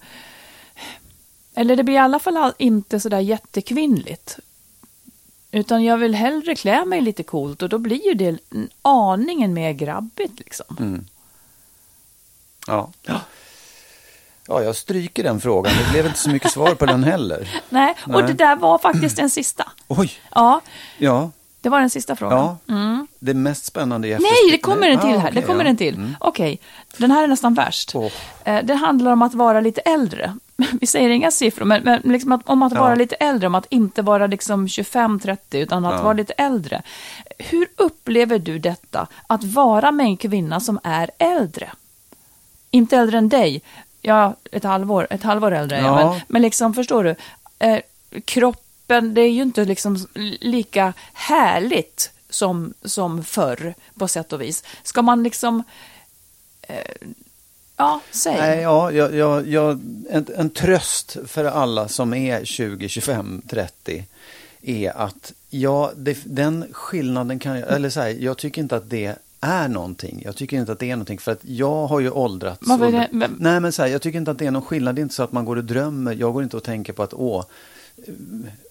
Eller 1.56 1.76
det 1.76 1.84
blir 1.84 1.96
i 1.96 1.98
alla 1.98 2.20
fall 2.20 2.38
all- 2.38 2.54
inte 2.58 3.00
sådär 3.00 3.20
jättekvinnligt. 3.20 4.40
Utan 5.52 5.84
jag 5.84 5.98
vill 5.98 6.16
hellre 6.16 6.56
klä 6.56 6.86
mig 6.86 7.02
lite 7.02 7.24
coolt 7.24 7.62
och 7.62 7.70
då 7.70 7.78
blir 7.78 8.08
ju 8.08 8.14
det 8.14 8.38
en 8.50 8.70
aningen 8.82 9.54
mer 9.54 9.72
grabbigt 9.72 10.40
liksom. 10.40 10.78
Mm. 10.80 11.06
Ja. 12.68 12.92
Ja, 14.48 14.62
jag 14.64 14.76
stryker 14.76 15.24
den 15.24 15.42
frågan. 15.42 15.74
Det 15.86 15.92
blev 15.92 16.06
inte 16.06 16.20
så 16.20 16.30
mycket 16.30 16.52
svar 16.52 16.76
på 16.76 16.86
den 16.86 17.04
heller. 17.04 17.48
Nej, 17.70 17.96
och 18.04 18.10
Nej. 18.10 18.24
det 18.24 18.34
där 18.34 18.56
var 18.56 18.78
faktiskt 18.78 19.16
den 19.18 19.30
sista. 19.30 19.72
Oj, 19.88 20.12
Ja, 20.36 20.62
ja, 20.98 21.32
det 21.62 21.70
var 21.70 21.80
den 21.80 21.90
sista 21.90 22.16
frågan. 22.16 22.58
ja. 22.66 23.06
Det 23.20 23.34
mest 23.34 23.66
spännande 23.66 24.08
i 24.08 24.12
Nej, 24.12 24.20
efterskrift- 24.20 24.52
det 24.52 24.58
kommer 24.58 24.90
en 24.90 25.00
till 25.00 25.10
Ah, 25.10 25.18
här. 25.18 25.30
okej, 25.30 25.42
det 25.42 25.48
kommer 25.48 25.64
ja. 25.64 25.70
en 25.70 25.78
till. 25.78 25.96
Mm. 25.96 26.16
Okej, 26.20 26.60
den 26.98 27.12
här 27.12 27.24
är 27.24 27.28
nästan 27.28 27.54
värst. 27.54 27.94
Eh, 28.44 28.64
Det 28.64 28.74
handlar 28.76 29.12
om 29.12 29.22
att 29.22 29.34
vara 29.34 29.60
lite 29.62 29.82
äldre. 29.82 30.34
Vi 30.82 30.88
säger 30.88 31.10
inga 31.10 31.32
siffror, 31.32 31.66
men, 31.66 31.84
men 31.84 32.02
liksom 32.04 32.32
att, 32.32 32.42
om 32.46 32.64
att 32.64 32.74
Ja. 32.74 32.82
vara 32.82 32.96
lite 32.96 33.16
äldre, 33.16 33.48
om 33.48 33.56
att 33.56 33.66
inte 33.70 34.02
vara 34.02 34.28
liksom 34.28 34.68
25-30, 34.68 35.38
utan 35.52 35.86
att 35.86 35.94
Ja. 35.96 36.02
vara 36.04 36.14
lite 36.14 36.34
äldre. 36.34 36.82
Hur 37.38 37.68
upplever 37.78 38.40
du 38.40 38.60
detta, 38.60 39.08
att 39.28 39.44
vara 39.44 39.92
med 39.92 40.06
en 40.06 40.18
kvinna 40.18 40.60
som 40.60 40.80
är 40.84 41.12
äldre? 41.18 41.70
Inte 42.72 42.98
äldre 42.98 43.18
än 43.18 43.30
dig, 43.30 43.62
ja, 44.04 44.36
ett 44.52 44.64
halvår, 44.64 45.08
ett 45.10 45.24
halvår 45.24 45.52
äldre 45.52 45.78
Ja. 45.80 45.96
men, 45.96 46.22
men 46.28 46.42
liksom, 46.42 46.74
förstår 46.74 47.04
du? 47.04 47.16
Eh, 47.60 47.80
kroppen, 48.26 49.14
det 49.14 49.22
är 49.22 49.32
ju 49.32 49.42
inte 49.42 49.66
liksom 49.66 50.08
lika 50.40 50.94
härligt 51.14 52.12
som, 52.30 52.74
som 52.84 53.24
förr, 53.24 53.74
på 54.00 54.08
sätt 54.08 54.34
och 54.34 54.42
vis. 54.42 54.64
Ska 54.84 55.02
man 55.02 55.24
liksom... 55.24 55.64
Eh, 56.62 57.08
ja, 57.78 58.02
säg. 58.12 58.38
Nej, 58.38 58.60
ja, 58.60 58.92
jag, 58.92 59.16
jag, 59.16 59.48
jag, 59.48 59.72
en, 60.10 60.26
en 60.38 60.50
tröst 60.50 61.18
för 61.28 61.46
alla 61.46 61.88
som 61.88 62.14
är 62.14 62.46
20, 62.46 62.90
25, 62.90 63.42
30 63.50 64.06
är 64.62 64.98
att 64.98 65.34
ja, 65.50 65.92
det, 65.96 66.18
den 66.24 66.66
skillnaden 66.72 67.40
kan 67.40 67.60
jag, 67.60 67.74
eller 67.74 67.90
så 67.90 68.00
här, 68.00 68.10
jag 68.10 68.38
tycker 68.38 68.62
inte 68.62 68.76
att 68.76 68.90
det 68.90 69.16
är 69.44 69.68
någonting. 69.68 70.22
Jag 70.26 70.36
tycker 70.36 70.58
inte 70.58 70.72
att 70.72 70.80
det 70.80 70.92
är 70.92 70.96
någonting 70.96 71.20
för 71.20 71.32
att 71.32 71.40
jag 71.46 71.88
har 71.88 72.00
ju 72.00 72.10
åldrats. 72.10 72.70
Och- 72.72 72.80
det- 72.80 73.10
vem- 73.12 73.36
Nej, 73.40 73.60
men 73.60 73.72
så 73.72 73.82
här, 73.82 73.90
jag 73.90 74.02
tycker 74.02 74.20
inte 74.20 74.32
att 74.32 74.40
det 74.40 74.46
är 74.46 74.52
någon 74.52 74.62
skillnad. 74.62 74.96
Det 74.96 75.00
är 75.02 75.04
inte 75.04 75.16
så 75.16 75.24
att 75.24 75.32
man 75.32 75.46
går 75.46 75.56
och 75.56 75.64
drömmer. 75.66 76.14
Jag 76.14 76.34
går 76.34 76.44
inte 76.44 76.58
och 76.58 76.64
tänker 76.64 76.94
på 76.94 77.04
att 77.04 77.14
åh, 77.14 77.44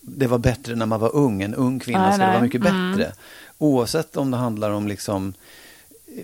det 0.00 0.26
var 0.26 0.38
bättre 0.38 0.74
när 0.74 0.87
man 0.87 1.00
var 1.00 1.16
ung. 1.16 1.42
En 1.42 1.54
ung 1.54 1.78
kvinna 1.80 2.06
Nej, 2.06 2.12
ska 2.14 2.24
det 2.26 2.32
vara 2.32 2.42
mycket 2.42 2.66
Mm. 2.66 2.92
bättre. 2.96 3.12
Oavsett 3.58 4.16
om 4.16 4.30
det 4.30 4.37
handlar 4.37 4.70
om 4.70 4.88
liksom 4.88 5.35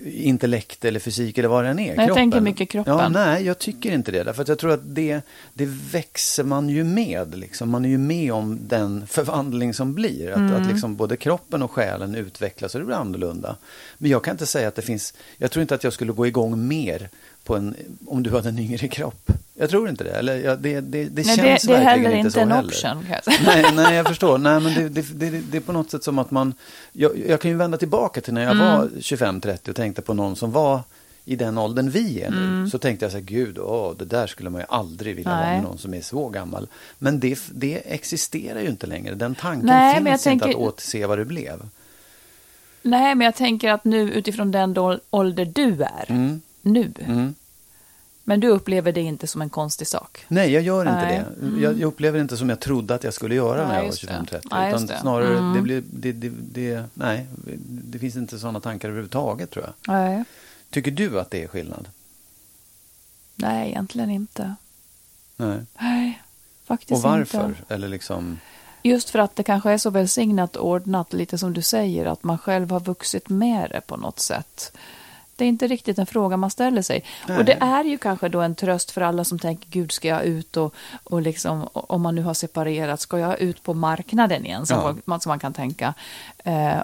intellekt 0.05 0.85
eller 0.85 0.99
fysik 0.99 1.37
eller 1.37 1.49
vad 1.49 1.63
det 1.63 1.69
än 1.69 1.79
är. 1.79 1.95
jag 2.07 2.15
tänker 2.15 2.41
mycket 2.41 2.69
kroppen. 2.69 2.93
Ja, 2.93 3.09
nej, 3.09 3.45
jag 3.45 3.59
tycker 3.59 3.91
inte 3.91 4.11
det. 4.11 4.23
Därför 4.23 4.41
att 4.41 4.47
jag 4.47 4.59
tror 4.59 4.71
att 4.71 4.95
det, 4.95 5.21
det 5.53 5.65
växer 5.91 6.43
man 6.43 6.69
ju 6.69 6.83
med. 6.83 7.35
Liksom. 7.37 7.69
Man 7.69 7.85
är 7.85 7.89
ju 7.89 7.97
med 7.97 8.33
om 8.33 8.59
den 8.67 9.07
förvandling 9.07 9.73
som 9.73 9.93
blir. 9.93 10.31
Att, 10.31 10.37
Mm. 10.37 10.61
att 10.61 10.67
liksom 10.67 10.95
både 10.95 11.17
kroppen 11.17 11.61
och 11.61 11.71
själen 11.71 12.15
utvecklas 12.15 12.75
och 12.75 12.79
det 12.81 12.85
blir 12.85 12.95
annorlunda. 12.95 13.55
Men 13.97 14.11
jag 14.11 14.23
kan 14.23 14.31
inte 14.31 14.45
säga 14.45 14.67
att 14.67 14.75
det 14.75 14.81
finns... 14.81 15.13
Jag 15.37 15.51
tror 15.51 15.61
inte 15.61 15.75
att 15.75 15.83
jag 15.83 15.93
skulle 15.93 16.11
gå 16.11 16.27
igång 16.27 16.67
mer 16.67 17.09
på 17.43 17.55
en, 17.55 17.75
om 18.07 18.23
du 18.23 18.29
hade 18.29 18.49
en 18.49 18.59
yngre 18.59 18.87
kropp. 18.87 19.31
Jag 19.59 19.69
tror 19.69 19.89
inte 19.89 20.03
det. 20.03 20.11
Eller, 20.11 20.35
ja, 20.39 20.55
det, 20.55 20.79
det, 20.81 21.03
det 21.03 21.25
Nej, 21.25 21.37
känns 21.37 21.61
det, 21.63 21.67
det 21.73 21.77
är 21.77 21.85
verkligen 21.85 21.87
heller 21.87 22.09
inte 22.09 22.17
inte 22.19 22.31
så 22.31 22.39
en 22.39 22.51
heller. 22.51 22.67
option. 22.67 23.03
Kan 23.05 23.11
jag 23.11 23.23
säga. 23.37 23.37
Nej, 23.45 23.65
nej, 23.75 23.95
jag 23.95 24.07
förstår. 24.07 24.37
Nej, 24.37 24.59
men 24.59 24.73
det, 24.73 24.89
det, 24.89 25.01
det, 25.13 25.29
det 25.51 25.57
är 25.57 25.61
på 25.61 25.71
något 25.73 25.91
sätt 25.91 26.03
som 26.03 26.19
att 26.19 26.31
man... 26.31 26.53
Jag, 26.91 27.11
jag 27.27 27.41
kan 27.41 27.51
ju 27.51 27.57
vända 27.57 27.77
tillbaka 27.77 28.21
till 28.21 28.33
när 28.33 28.41
jag 28.41 28.51
Mm. 28.51 28.65
var 28.67 28.85
25-30 28.99 29.69
och 29.69 29.75
tänkte 29.75 30.01
på 30.01 30.13
någon 30.13 30.35
som 30.35 30.51
var 30.51 30.79
i 31.25 31.35
den 31.35 31.57
åldern 31.57 31.89
vi 31.89 32.21
är 32.21 32.31
nu. 32.31 32.37
Mm. 32.43 32.69
Så 32.69 32.77
tänkte 32.77 33.05
jag 33.05 33.11
så 33.11 33.17
här, 33.17 33.25
gud, 33.25 33.57
åh, 33.59 33.93
det 33.97 34.05
där 34.05 34.27
skulle 34.27 34.49
man 34.49 34.61
ju 34.61 34.65
aldrig 34.69 35.15
vilja 35.15 35.31
vara 35.31 35.41
Nej. 35.41 35.55
med 35.55 35.63
någon 35.63 35.77
som 35.77 35.93
är 35.93 36.01
så 36.01 36.29
gammal. 36.29 36.67
Men 36.99 37.19
det, 37.19 37.39
det 37.51 37.93
existerar 37.93 38.59
ju 38.61 38.67
inte 38.69 38.87
längre. 38.87 39.15
Den 39.15 39.35
tanken 39.35 39.65
Nej, 39.65 39.95
finns 39.95 40.07
inte 40.07 40.23
tänker- 40.45 40.49
att 40.49 40.55
återse 40.55 41.05
vad 41.07 41.17
det 41.17 41.25
blev. 41.25 41.59
Nej, 42.81 43.15
men 43.15 43.25
jag 43.25 43.35
tänker 43.35 43.71
att 43.71 43.83
nu 43.83 44.11
utifrån 44.11 44.51
den 44.51 44.75
ålder 45.09 45.45
du 45.45 45.83
är, 45.83 46.05
Mm. 46.07 46.41
nu, 46.61 46.91
Mm. 47.07 47.35
Men 48.29 48.39
du 48.39 48.47
upplever 48.47 48.91
det 48.91 49.01
inte 49.01 49.27
som 49.27 49.41
en 49.41 49.49
konstig 49.49 49.87
sak. 49.87 50.25
Nej, 50.27 50.51
jag 50.51 50.63
gör 50.63 50.81
inte 50.81 51.01
Nej. 51.05 51.15
Mm. 51.17 51.55
det. 51.55 51.61
Jag, 51.61 51.79
jag 51.79 51.87
upplever 51.87 52.17
det 52.17 52.21
inte 52.21 52.37
som 52.37 52.49
jag 52.49 52.59
trodde 52.59 52.95
att 52.95 53.03
jag 53.03 53.13
skulle 53.13 53.35
göra 53.35 53.57
när 53.61 53.67
Nej, 53.67 53.75
jag 53.75 53.81
var 53.81 53.87
just 53.87 54.07
det. 54.07 54.13
25-30. 54.13 54.47
Nej, 54.51 54.71
just 54.71 54.83
utan 54.83 54.87
det. 54.95 55.01
snarare, 55.01 55.37
Mm. 55.37 55.53
det 55.53 55.61
blir, 55.61 55.83
det, 55.91 56.11
det, 56.11 56.29
det, 56.29 56.83
nej, 56.93 57.25
det 57.65 57.99
finns 57.99 58.15
inte 58.15 58.39
sådana 58.39 58.59
tankar 58.59 58.87
överhuvudtaget 58.89 59.51
tror 59.51 59.65
jag. 59.65 59.93
Nej, 59.95 60.23
Tycker 60.69 60.91
du 60.91 61.19
att 61.19 61.31
det 61.31 61.43
är 61.43 61.47
skillnad? 61.47 61.87
nej 63.35 63.69
egentligen 63.69 64.09
inte. 64.09 64.55
Nej. 65.37 65.57
Nej, 65.79 66.21
faktiskt 66.65 66.91
Och 67.05 67.11
varför? 67.11 67.45
inte. 67.45 67.73
Eller 67.73 67.87
liksom... 67.87 68.39
Just 68.83 69.09
för 69.09 69.19
att 69.19 69.35
det 69.35 69.43
kanske 69.43 69.71
är 69.71 69.77
så 69.77 69.89
välsignat 69.89 70.55
ordnat, 70.57 71.13
lite 71.13 71.37
som 71.37 71.53
du 71.53 71.61
säger, 71.61 72.05
att 72.05 72.23
man 72.23 72.37
själv 72.37 72.71
har 72.71 72.79
vuxit 72.79 73.29
med 73.29 73.69
det 73.69 73.81
på 73.87 73.97
något 73.97 74.19
sätt. 74.19 74.71
Det 75.39 75.45
är 75.45 75.49
inte 75.49 75.67
riktigt 75.67 75.99
en 75.99 76.05
fråga 76.05 76.37
man 76.37 76.49
ställer 76.49 76.81
sig. 76.81 77.03
Nej. 77.27 77.37
Och 77.37 77.45
det 77.45 77.53
är 77.61 77.83
ju 77.83 77.97
kanske 77.97 78.29
då 78.29 78.41
en 78.41 78.55
tröst 78.55 78.91
för 78.91 79.01
alla 79.01 79.23
som 79.23 79.39
tänker, 79.39 79.69
gud 79.69 79.91
ska 79.91 80.07
jag 80.07 80.23
ut 80.25 80.57
och, 80.57 80.73
och 81.03 81.21
liksom, 81.21 81.69
om 81.73 82.01
man 82.01 82.15
nu 82.15 82.21
har 82.23 82.33
separerat, 82.33 82.99
ska 82.99 83.19
jag 83.19 83.39
ut 83.41 83.63
på 83.63 83.73
marknaden 83.73 84.45
igen? 84.45 84.65
Som, 84.65 84.77
Ja. 84.77 84.95
man, 85.05 85.19
som 85.21 85.29
man 85.29 85.39
kan 85.39 85.53
tänka. 85.53 85.93
Eh, 86.43 86.77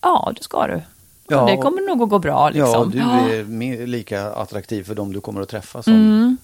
ja, 0.00 0.32
det 0.36 0.42
ska 0.42 0.66
du. 0.66 0.82
Ja, 1.28 1.46
det 1.46 1.56
kommer 1.56 1.88
nog 1.88 2.02
att 2.02 2.08
gå 2.08 2.18
bra. 2.18 2.50
Liksom. 2.50 2.92
Ja, 2.94 3.28
du 3.28 3.34
är 3.38 3.44
mer, 3.44 3.86
lika 3.86 4.30
attraktiv 4.30 4.84
för 4.84 4.94
dem 4.94 5.12
du 5.12 5.20
kommer 5.20 5.40
att 5.40 5.48
träffa 5.48 5.82
som, 5.82 5.92
Mm. 5.94 6.36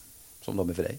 som 0.44 0.56
de 0.56 0.70
är 0.70 0.74
för 0.74 0.82
dig. 0.82 0.98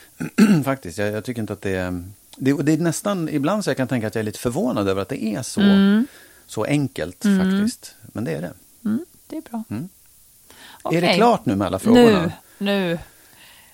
Faktiskt, 0.64 0.98
jag, 0.98 1.08
jag 1.12 1.24
tycker 1.24 1.40
inte 1.40 1.52
att 1.52 1.62
det 1.62 1.76
är... 1.76 2.04
Det, 2.36 2.52
det 2.62 2.72
är 2.72 2.78
nästan, 2.78 3.28
ibland 3.28 3.64
så 3.64 3.70
jag 3.70 3.76
kan 3.76 3.88
tänka 3.88 4.06
att 4.06 4.14
jag 4.14 4.20
är 4.20 4.24
lite 4.24 4.38
förvånad 4.38 4.88
över 4.88 5.02
att 5.02 5.08
det 5.08 5.24
är 5.24 5.42
så, 5.42 5.60
så 6.46 6.64
enkelt 6.64 7.24
faktiskt. 7.38 7.94
Men 8.02 8.24
det 8.24 8.32
är 8.32 8.40
det. 8.42 8.52
Mm, 9.32 9.42
det 9.42 9.48
är 9.48 9.50
bra. 9.50 9.64
Mm. 9.70 9.88
Är 10.84 11.00
det 11.08 11.14
klart 11.14 11.46
nu 11.46 11.56
med 11.56 11.66
alla 11.66 11.78
frågorna? 11.78 12.10
Nu, 12.10 12.32
nu. 12.58 12.98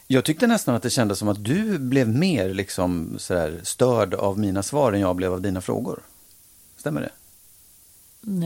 Jag 0.07 0.25
tyckte 0.25 0.47
nästan 0.47 0.75
att 0.75 0.83
det 0.83 0.91
kändes 0.91 1.19
som 1.19 1.29
att 1.29 1.45
du 1.45 1.79
blev 1.79 2.09
mer 2.09 2.49
liksom 2.55 3.15
sådär 3.19 3.61
störd 3.63 4.15
av 4.15 4.39
mina 4.39 4.63
svar 4.63 4.93
än 4.93 5.01
jag 5.01 5.17
blev 5.17 5.33
av 5.33 5.41
dina 5.43 5.61
frågor. 5.61 6.01
Stämmer 6.77 7.01
det? 7.01 7.11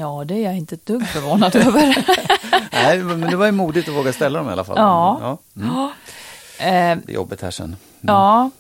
Ja, 0.01 0.25
det 0.25 0.35
är 0.35 0.45
jag 0.45 0.57
inte 0.57 0.75
ett 0.75 0.87
dugg 0.87 1.07
förvånad 1.09 1.57
över. 1.67 2.05
Nej, 2.73 2.99
men 2.99 3.21
det 3.31 3.37
var 3.37 3.47
ju 3.47 3.53
modigt 3.53 3.89
att 3.89 3.95
våga 3.95 4.13
ställa 4.13 4.39
dem 4.39 4.49
i 4.49 4.53
alla 4.53 4.65
fall. 4.65 4.77
Ja. 4.79 5.19
ja. 5.21 5.39
Mm. 5.63 5.71
Eh, 6.59 7.03
Det 7.07 7.13
är 7.13 7.15
jobbigt 7.15 7.41
här 7.43 7.51
sen. 7.51 7.77
Ja. 8.01 8.51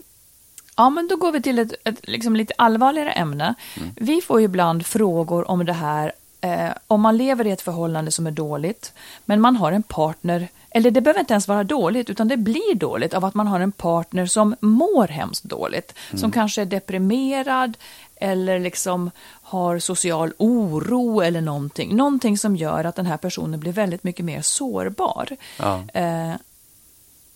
Ja, 0.76 0.90
men 0.90 1.08
då 1.08 1.16
går 1.16 1.32
vi 1.32 1.42
till 1.42 1.58
ett, 1.58 1.72
ett 1.84 2.08
liksom 2.08 2.36
lite 2.36 2.54
allvarligare 2.58 3.12
ämne. 3.12 3.54
Vi 3.96 4.20
får 4.20 4.38
ju 4.40 4.44
ibland 4.44 4.86
frågor 4.86 5.50
om 5.50 5.64
det 5.66 5.72
här, 5.72 6.12
eh, 6.40 6.70
om 6.86 7.00
man 7.00 7.16
lever 7.16 7.46
i 7.46 7.50
ett 7.50 7.62
förhållande 7.62 8.10
som 8.10 8.26
är 8.26 8.30
dåligt, 8.30 8.92
men 9.24 9.40
man 9.40 9.56
har 9.56 9.72
en 9.72 9.82
partner, 9.82 10.48
eller 10.70 10.90
det 10.90 11.00
behöver 11.00 11.20
inte 11.20 11.34
ens 11.34 11.48
vara 11.48 11.64
dåligt, 11.64 12.10
utan 12.10 12.28
det 12.28 12.36
blir 12.36 12.74
dåligt 12.74 13.14
av 13.14 13.24
att 13.24 13.34
man 13.34 13.46
har 13.46 13.60
en 13.60 13.72
partner 13.72 14.26
som 14.26 14.56
mår 14.60 15.08
hemskt 15.08 15.44
dåligt, 15.44 15.94
som 16.14 16.32
kanske 16.32 16.60
är 16.62 16.66
deprimerad, 16.66 17.76
eller 18.16 18.58
liksom 18.58 19.10
har 19.42 19.78
social 19.78 20.32
oro 20.38 21.20
eller 21.20 21.40
någonting. 21.40 21.96
Någonting 21.96 22.38
som 22.38 22.56
gör 22.56 22.84
att 22.84 22.96
den 22.96 23.06
här 23.06 23.16
personen 23.16 23.60
blir 23.60 23.72
väldigt 23.72 24.04
mycket 24.04 24.24
mer 24.24 24.42
sårbar. 24.42 25.28
Ja. 25.58 25.82
Eh, 25.94 26.32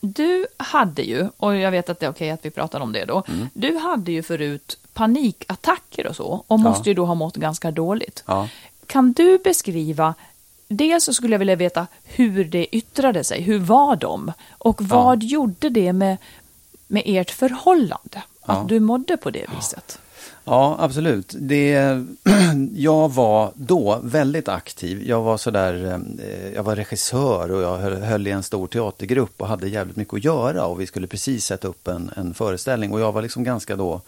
du 0.00 0.46
hade 0.56 1.02
ju, 1.02 1.28
och 1.36 1.56
jag 1.56 1.70
vet 1.70 1.88
att 1.90 2.00
det 2.00 2.06
är 2.06 2.10
okej 2.10 2.30
att 2.30 2.44
vi 2.44 2.50
pratar 2.50 2.80
om 2.80 2.92
det 2.92 3.04
då, 3.04 3.22
Mm. 3.28 3.48
du 3.54 3.76
hade 3.76 4.12
ju 4.12 4.22
förut 4.22 4.78
panikattacker 4.94 6.06
och 6.06 6.16
så, 6.16 6.44
och 6.46 6.60
måste 6.60 6.88
ju 6.90 6.94
då 6.94 7.04
ha 7.06 7.14
mått 7.14 7.36
ganska 7.36 7.70
dåligt. 7.70 8.24
Ja. 8.26 8.48
Kan 8.86 9.12
du 9.12 9.38
beskriva, 9.38 10.14
dels 10.68 11.04
så 11.04 11.14
skulle 11.14 11.34
jag 11.34 11.38
vilja 11.38 11.56
veta 11.56 11.86
hur 12.04 12.44
det 12.44 12.76
yttrade 12.76 13.24
sig, 13.24 13.40
hur 13.42 13.58
var 13.58 13.96
de? 13.96 14.32
Och 14.58 14.82
vad 14.82 15.22
gjorde 15.22 15.68
det 15.68 15.92
med, 15.92 16.16
med 16.86 17.02
ert 17.06 17.30
förhållande? 17.30 18.22
Att 18.42 18.58
Ja. 18.58 18.66
du 18.68 18.80
mådde 18.80 19.16
på 19.16 19.30
det 19.30 19.46
viset? 19.56 19.98
Ja, 20.44 20.76
absolut. 20.80 21.34
Det, 21.38 22.02
jag 22.74 23.12
var 23.12 23.52
då 23.54 24.00
väldigt 24.02 24.48
aktiv. 24.48 25.02
Jag 25.08 25.22
var 25.22 25.36
sådär, 25.36 25.74
eh, 26.18 26.54
jag 26.54 26.62
var 26.62 26.76
regissör 26.76 27.50
och 27.50 27.62
jag 27.62 27.78
höll, 27.78 27.96
höll 28.02 28.26
i 28.26 28.30
en 28.30 28.42
stor 28.42 28.66
teatergrupp 28.66 29.40
och 29.40 29.48
hade 29.48 29.68
jävligt 29.68 29.96
mycket 29.96 30.14
att 30.14 30.24
göra 30.24 30.66
och 30.66 30.80
vi 30.80 30.86
skulle 30.86 31.06
precis 31.06 31.44
sätta 31.44 31.68
upp 31.68 31.88
en, 31.88 32.10
en 32.16 32.34
föreställning 32.34 32.92
och 32.92 33.00
jag 33.00 33.12
var 33.12 33.22
liksom 33.22 33.44
ganska 33.44 33.76
då, 33.76 34.00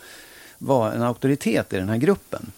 var 0.58 0.92
en 0.92 1.02
auktoritet 1.02 1.72
i 1.72 1.76
den 1.76 1.88
här 1.88 1.96
gruppen. 1.96 2.52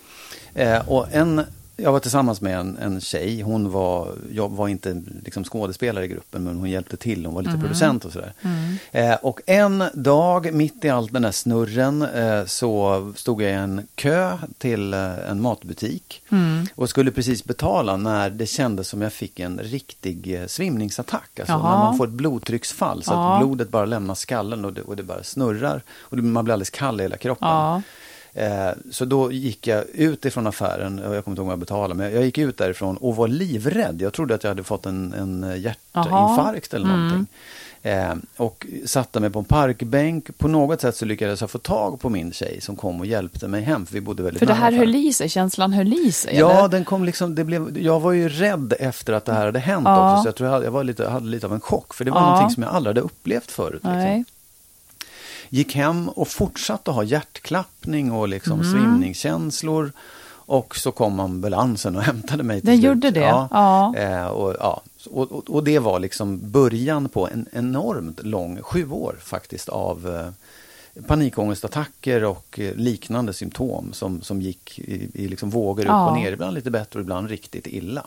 Eh, 0.54 0.88
och 0.88 1.06
en, 1.12 1.42
jag 1.80 1.92
var 1.92 2.00
tillsammans 2.00 2.40
med 2.40 2.58
en, 2.58 2.78
en 2.78 3.00
tjej, 3.00 3.40
hon 3.42 3.70
var, 3.70 4.14
jag 4.32 4.48
var 4.48 4.68
inte 4.68 5.02
liksom 5.24 5.44
skådespelare 5.44 6.04
i 6.04 6.08
gruppen 6.08 6.44
men 6.44 6.56
hon 6.58 6.70
hjälpte 6.70 6.96
till, 6.96 7.26
hon 7.26 7.34
var 7.34 7.42
lite 7.42 7.58
producent 7.58 8.04
och 8.04 8.12
sådär. 8.12 8.32
Eh, 8.92 9.14
och 9.14 9.40
en 9.46 9.84
dag 9.94 10.52
mitt 10.54 10.84
i 10.84 10.88
allt 10.88 11.12
den 11.12 11.22
där 11.22 11.30
snurren 11.32 12.02
eh, 12.02 12.44
så 12.44 13.12
stod 13.16 13.42
jag 13.42 13.50
i 13.50 13.54
en 13.54 13.86
kö 13.94 14.38
till 14.58 14.94
eh, 14.94 15.30
en 15.30 15.40
matbutik 15.42 16.22
och 16.74 16.90
skulle 16.90 17.10
precis 17.10 17.44
betala 17.44 17.96
när 17.96 18.30
det 18.30 18.46
kändes 18.46 18.88
som 18.88 19.02
jag 19.02 19.12
fick 19.12 19.40
en 19.40 19.58
riktig 19.58 20.34
eh, 20.40 20.46
svimningsattack. 20.46 21.40
Alltså 21.40 21.52
Jaha. 21.52 21.70
när 21.78 21.84
man 21.84 21.96
får 21.96 22.04
ett 22.06 22.10
blodtrycksfall 22.12 23.02
så 23.02 23.12
Ja. 23.12 23.34
att 23.34 23.40
blodet 23.40 23.68
bara 23.68 23.84
lämnar 23.86 24.14
skallen 24.14 24.64
och 24.64 24.72
det, 24.72 24.82
och 24.82 24.96
det 24.96 25.02
bara 25.02 25.22
snurrar 25.22 25.82
och 26.00 26.16
det, 26.16 26.22
man 26.22 26.44
blir 26.44 26.52
alldeles 26.52 26.70
kall 26.70 27.00
i 27.00 27.02
hela 27.02 27.16
kroppen. 27.16 27.48
Ja. 27.48 27.82
Eh, 28.38 28.70
Så 28.90 29.04
då 29.04 29.32
gick 29.32 29.66
jag 29.66 29.84
ut 29.94 30.24
ifrån 30.24 30.46
affären, 30.46 30.98
och 30.98 31.14
jag 31.16 31.24
kommer 31.24 31.32
inte 31.32 31.40
ihåg 31.40 31.46
vad 31.46 31.52
jag 31.52 31.58
betalade, 31.58 31.94
men 31.94 32.12
jag 32.12 32.24
gick 32.24 32.38
ut 32.38 32.56
därifrån 32.58 32.96
och 32.96 33.16
var 33.16 33.28
livrädd. 33.28 34.02
Jag 34.02 34.12
trodde 34.12 34.34
att 34.34 34.42
jag 34.44 34.50
hade 34.50 34.62
fått 34.64 34.86
en, 34.86 35.12
en 35.14 35.60
hjärtinfarkt 35.62 36.74
eller 36.74 36.86
någonting. 36.86 37.26
Eh, 37.82 38.14
och 38.36 38.66
satte 38.86 39.20
mig 39.20 39.30
på 39.30 39.38
en 39.38 39.44
parkbänk. 39.44 40.38
På 40.38 40.48
något 40.48 40.80
sätt 40.80 40.96
så 40.96 41.04
lyckades 41.04 41.40
jag 41.40 41.50
få 41.50 41.58
tag 41.58 42.00
på 42.00 42.08
min 42.10 42.32
tjej 42.32 42.60
som 42.60 42.76
kom 42.76 43.00
och 43.00 43.06
hjälpte 43.06 43.48
mig 43.48 43.62
hem, 43.62 43.86
för 43.86 43.94
vi 43.94 44.00
bodde 44.00 44.22
väldigt 44.22 44.38
För 44.38 44.46
det 44.46 44.52
här 44.54 44.72
höll 44.72 44.94
i 44.94 45.12
sig, 45.12 45.28
känslan 45.28 45.72
höll 45.72 45.92
i 46.06 46.12
sig? 46.12 46.36
Ja, 46.36 46.58
eller? 46.58 46.68
den 46.68 46.84
kom 46.84 47.04
liksom, 47.04 47.34
det 47.34 47.44
blev, 47.44 47.78
jag 47.78 48.00
var 48.00 48.12
ju 48.12 48.28
rädd 48.28 48.74
efter 48.80 49.12
att 49.12 49.24
det 49.24 49.32
här 49.32 49.46
hade 49.46 49.58
hänt 49.58 49.84
Ja. 49.86 50.12
också, 50.12 50.22
så 50.22 50.28
jag 50.28 50.34
tror 50.36 50.46
jag, 50.46 50.52
hade- 50.54 50.64
jag 50.64 50.72
var 50.72 50.84
lite, 50.84 51.08
hade 51.08 51.26
lite 51.26 51.46
av 51.46 51.52
en 51.54 51.60
chock, 51.60 51.94
för 51.94 52.04
det 52.04 52.10
var 52.10 52.20
Ja. 52.20 52.26
någonting 52.30 52.50
som 52.54 52.62
jag 52.62 52.72
aldrig 52.72 52.90
hade 52.96 53.00
upplevt 53.04 53.50
förut. 53.50 53.72
Liksom. 53.84 54.24
Gick 55.48 55.74
hem 55.74 56.08
och 56.08 56.28
fortsatte 56.28 56.90
ha 56.90 57.02
hjärtklappning 57.02 58.12
och 58.12 58.28
liksom 58.28 58.60
Mm. 58.60 58.72
svimningskänslor. 58.72 59.92
Och 60.50 60.76
så 60.76 60.92
kom 60.92 61.20
ambulansen 61.20 61.96
och 61.96 62.02
hämtade 62.10 62.42
mig 62.42 62.60
till 62.60 62.66
Den 62.70 62.78
slut. 62.78 62.88
gjorde 62.88 63.10
det? 63.10 63.20
Ja. 63.20 63.94
Eh, 63.96 64.26
och, 64.26 64.54
ja. 64.60 64.82
Och, 65.10 65.32
och, 65.32 65.50
och 65.50 65.64
det 65.64 65.78
var 65.78 66.00
liksom 66.00 66.50
början 66.50 67.08
på 67.08 67.28
en 67.28 67.46
enormt 67.52 68.24
lång, 68.26 68.62
sju 68.62 68.90
år 68.90 69.16
faktiskt, 69.20 69.68
av 69.68 70.08
eh, 70.96 71.02
panikångestattacker 71.06 72.24
och 72.24 72.58
eh, 72.58 72.74
liknande 72.74 73.32
symptom 73.32 73.92
som, 73.92 74.22
som 74.22 74.42
gick 74.42 74.78
i, 74.78 75.08
i 75.14 75.28
liksom 75.28 75.50
vågor 75.50 75.82
upp 75.82 75.88
Ja. 75.88 76.10
och 76.10 76.16
ner. 76.16 76.32
Ibland 76.32 76.54
lite 76.54 76.70
bättre 76.70 76.98
och 76.98 77.02
ibland 77.02 77.28
riktigt 77.30 77.66
illa. 77.66 78.06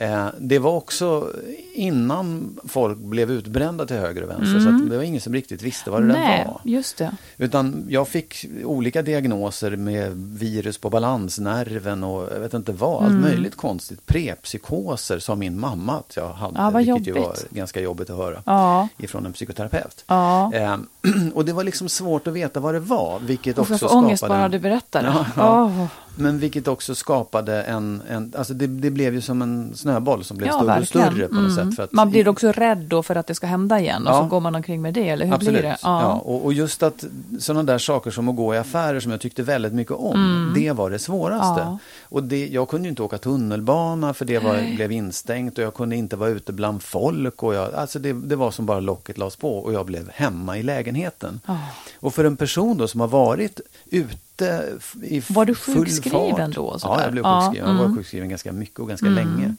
Eh, 0.00 0.26
det 0.38 0.58
var 0.58 0.70
också 0.72 1.32
innan 1.74 2.58
folk 2.68 2.98
blev 2.98 3.30
utbrända 3.30 3.86
till 3.86 3.96
höger 3.96 4.22
och 4.22 4.30
vänster. 4.30 4.60
Så 4.60 4.68
att 4.68 4.90
det 4.90 4.96
var 4.96 5.04
ingen 5.04 5.20
som 5.20 5.32
riktigt 5.34 5.62
visste 5.62 5.90
vad 5.90 6.00
det 6.02 6.04
Mm. 6.04 6.20
Nej, 6.20 6.44
var. 6.46 6.60
just 6.64 6.96
det. 6.96 7.12
Utan 7.36 7.86
jag 7.88 8.08
fick 8.08 8.46
olika 8.64 9.02
diagnoser 9.02 9.76
med 9.76 10.12
virus 10.16 10.78
på 10.78 10.90
balansnerven 10.90 12.04
och 12.04 12.28
jag 12.34 12.40
vet 12.40 12.54
inte 12.54 12.72
vad, 12.72 13.04
allt 13.04 13.12
möjligt 13.20 13.56
konstigt. 13.56 14.06
Prepsykoser 14.06 15.18
sa 15.18 15.34
min 15.34 15.60
mamma 15.60 15.92
att 15.98 16.16
jag 16.16 16.32
hade, 16.32 16.54
Ja, 16.60 16.70
vilket 16.70 17.06
ju 17.06 17.12
var 17.12 17.20
jobbigt. 17.20 17.50
ganska 17.50 17.80
jobbigt 17.80 18.10
att 18.10 18.16
höra 18.16 18.42
Ja. 18.46 18.88
ifrån 18.98 19.26
en 19.26 19.32
psykoterapeut. 19.32 20.04
Ja. 20.06 20.54
Eh, 20.54 20.76
och 21.34 21.44
det 21.44 21.52
var 21.52 21.64
liksom 21.64 21.88
svårt 21.88 22.26
att 22.26 22.32
veta 22.34 22.60
vad 22.60 22.74
det 22.74 22.80
var, 22.80 23.18
vilket 23.20 23.58
Och 23.58 23.70
också 23.70 23.88
får 23.88 23.96
ångest 23.96 24.20
skapade... 24.20 24.40
bara 24.40 24.48
du 24.48 24.58
berättar 24.58 25.02
det. 25.02 25.08
Ja, 25.08 25.26
ja. 25.36 25.64
Åh. 25.64 25.86
Men 26.16 26.38
vilket 26.38 26.68
också 26.68 26.94
skapade 26.94 27.62
en, 27.62 28.02
en 28.10 28.32
alltså 28.38 28.54
det, 28.54 28.66
det 28.66 28.90
blev 28.90 29.14
ju 29.14 29.20
som 29.20 29.42
en 29.42 29.74
snöboll 29.74 30.24
som 30.24 30.36
blev 30.36 30.48
Ja, 30.48 30.58
större 30.58 30.80
och 30.80 30.86
större 30.88 31.28
på 31.28 31.34
något 31.34 31.50
Mm. 31.58 31.66
sätt. 31.70 31.76
För 31.76 31.82
att 31.82 31.92
Man 31.92 32.10
blir 32.10 32.28
också 32.28 32.52
rädd 32.52 32.78
då 32.78 33.02
för 33.02 33.16
att 33.16 33.26
det 33.26 33.34
ska 33.34 33.46
hända 33.46 33.80
igen 33.80 34.06
och 34.06 34.12
Ja. 34.14 34.20
så 34.22 34.26
går 34.26 34.40
man 34.40 34.54
omkring 34.54 34.82
med 34.82 34.94
det, 34.94 35.08
eller 35.08 35.26
hur 35.26 35.34
Absolut. 35.34 35.60
blir 35.60 35.70
det? 35.70 35.76
Ja. 35.82 36.12
och, 36.14 36.44
och 36.44 36.52
just 36.52 36.82
att 36.82 37.04
sådana 37.38 37.62
där 37.62 37.78
saker 37.78 38.10
som 38.10 38.28
att 38.28 38.36
gå 38.36 38.54
i 38.54 38.58
affärer 38.58 39.00
som 39.00 39.10
jag 39.12 39.20
tyckte 39.20 39.42
väldigt 39.42 39.72
mycket 39.72 39.92
om, 39.92 40.52
det 40.54 40.72
var 40.72 40.90
det 40.90 40.98
svåraste. 40.98 41.60
Mm. 41.62 41.72
Ja. 41.72 41.78
Och 42.02 42.22
det, 42.22 42.46
jag 42.48 42.68
kunde 42.68 42.86
ju 42.86 42.90
inte 42.90 43.02
åka 43.02 43.18
tunnelbana 43.18 44.14
för 44.14 44.24
det 44.24 44.38
var, 44.38 44.74
blev 44.76 44.92
instängt 44.92 45.58
och 45.58 45.64
jag 45.64 45.74
kunde 45.74 45.96
inte 45.96 46.16
vara 46.16 46.28
ute 46.30 46.52
bland 46.52 46.82
folk. 46.82 47.42
Och 47.42 47.54
jag, 47.54 47.74
alltså 47.74 47.98
det, 47.98 48.12
det 48.12 48.36
var 48.36 48.50
som 48.50 48.66
bara 48.66 48.80
locket 48.80 49.18
lades 49.18 49.36
på 49.36 49.58
och 49.58 49.72
jag 49.72 49.86
blev 49.86 50.10
hemma 50.10 50.58
i 50.58 50.62
lägenheten. 50.62 51.40
Ja. 51.46 51.58
Och 52.00 52.14
för 52.14 52.24
en 52.24 52.36
person 52.36 52.78
då 52.78 52.88
som 52.88 53.00
har 53.00 53.08
varit 53.08 53.60
ute 53.90 54.16
f- 54.42 54.94
i 55.02 55.22
Var 55.28 55.44
du 55.44 55.54
sjukskriven 55.54 56.50
då, 56.50 56.78
Ja, 56.82 57.02
jag 57.02 57.12
blev 57.12 57.24
Ja, 57.24 57.40
sjukskriven. 57.40 57.68
Jag 57.70 57.76
var 57.78 57.84
mm. 57.84 57.96
sjukskriven 57.96 58.28
ganska 58.28 58.52
mycket 58.52 58.80
och 58.80 58.88
ganska 58.88 59.06
länge. 59.06 59.54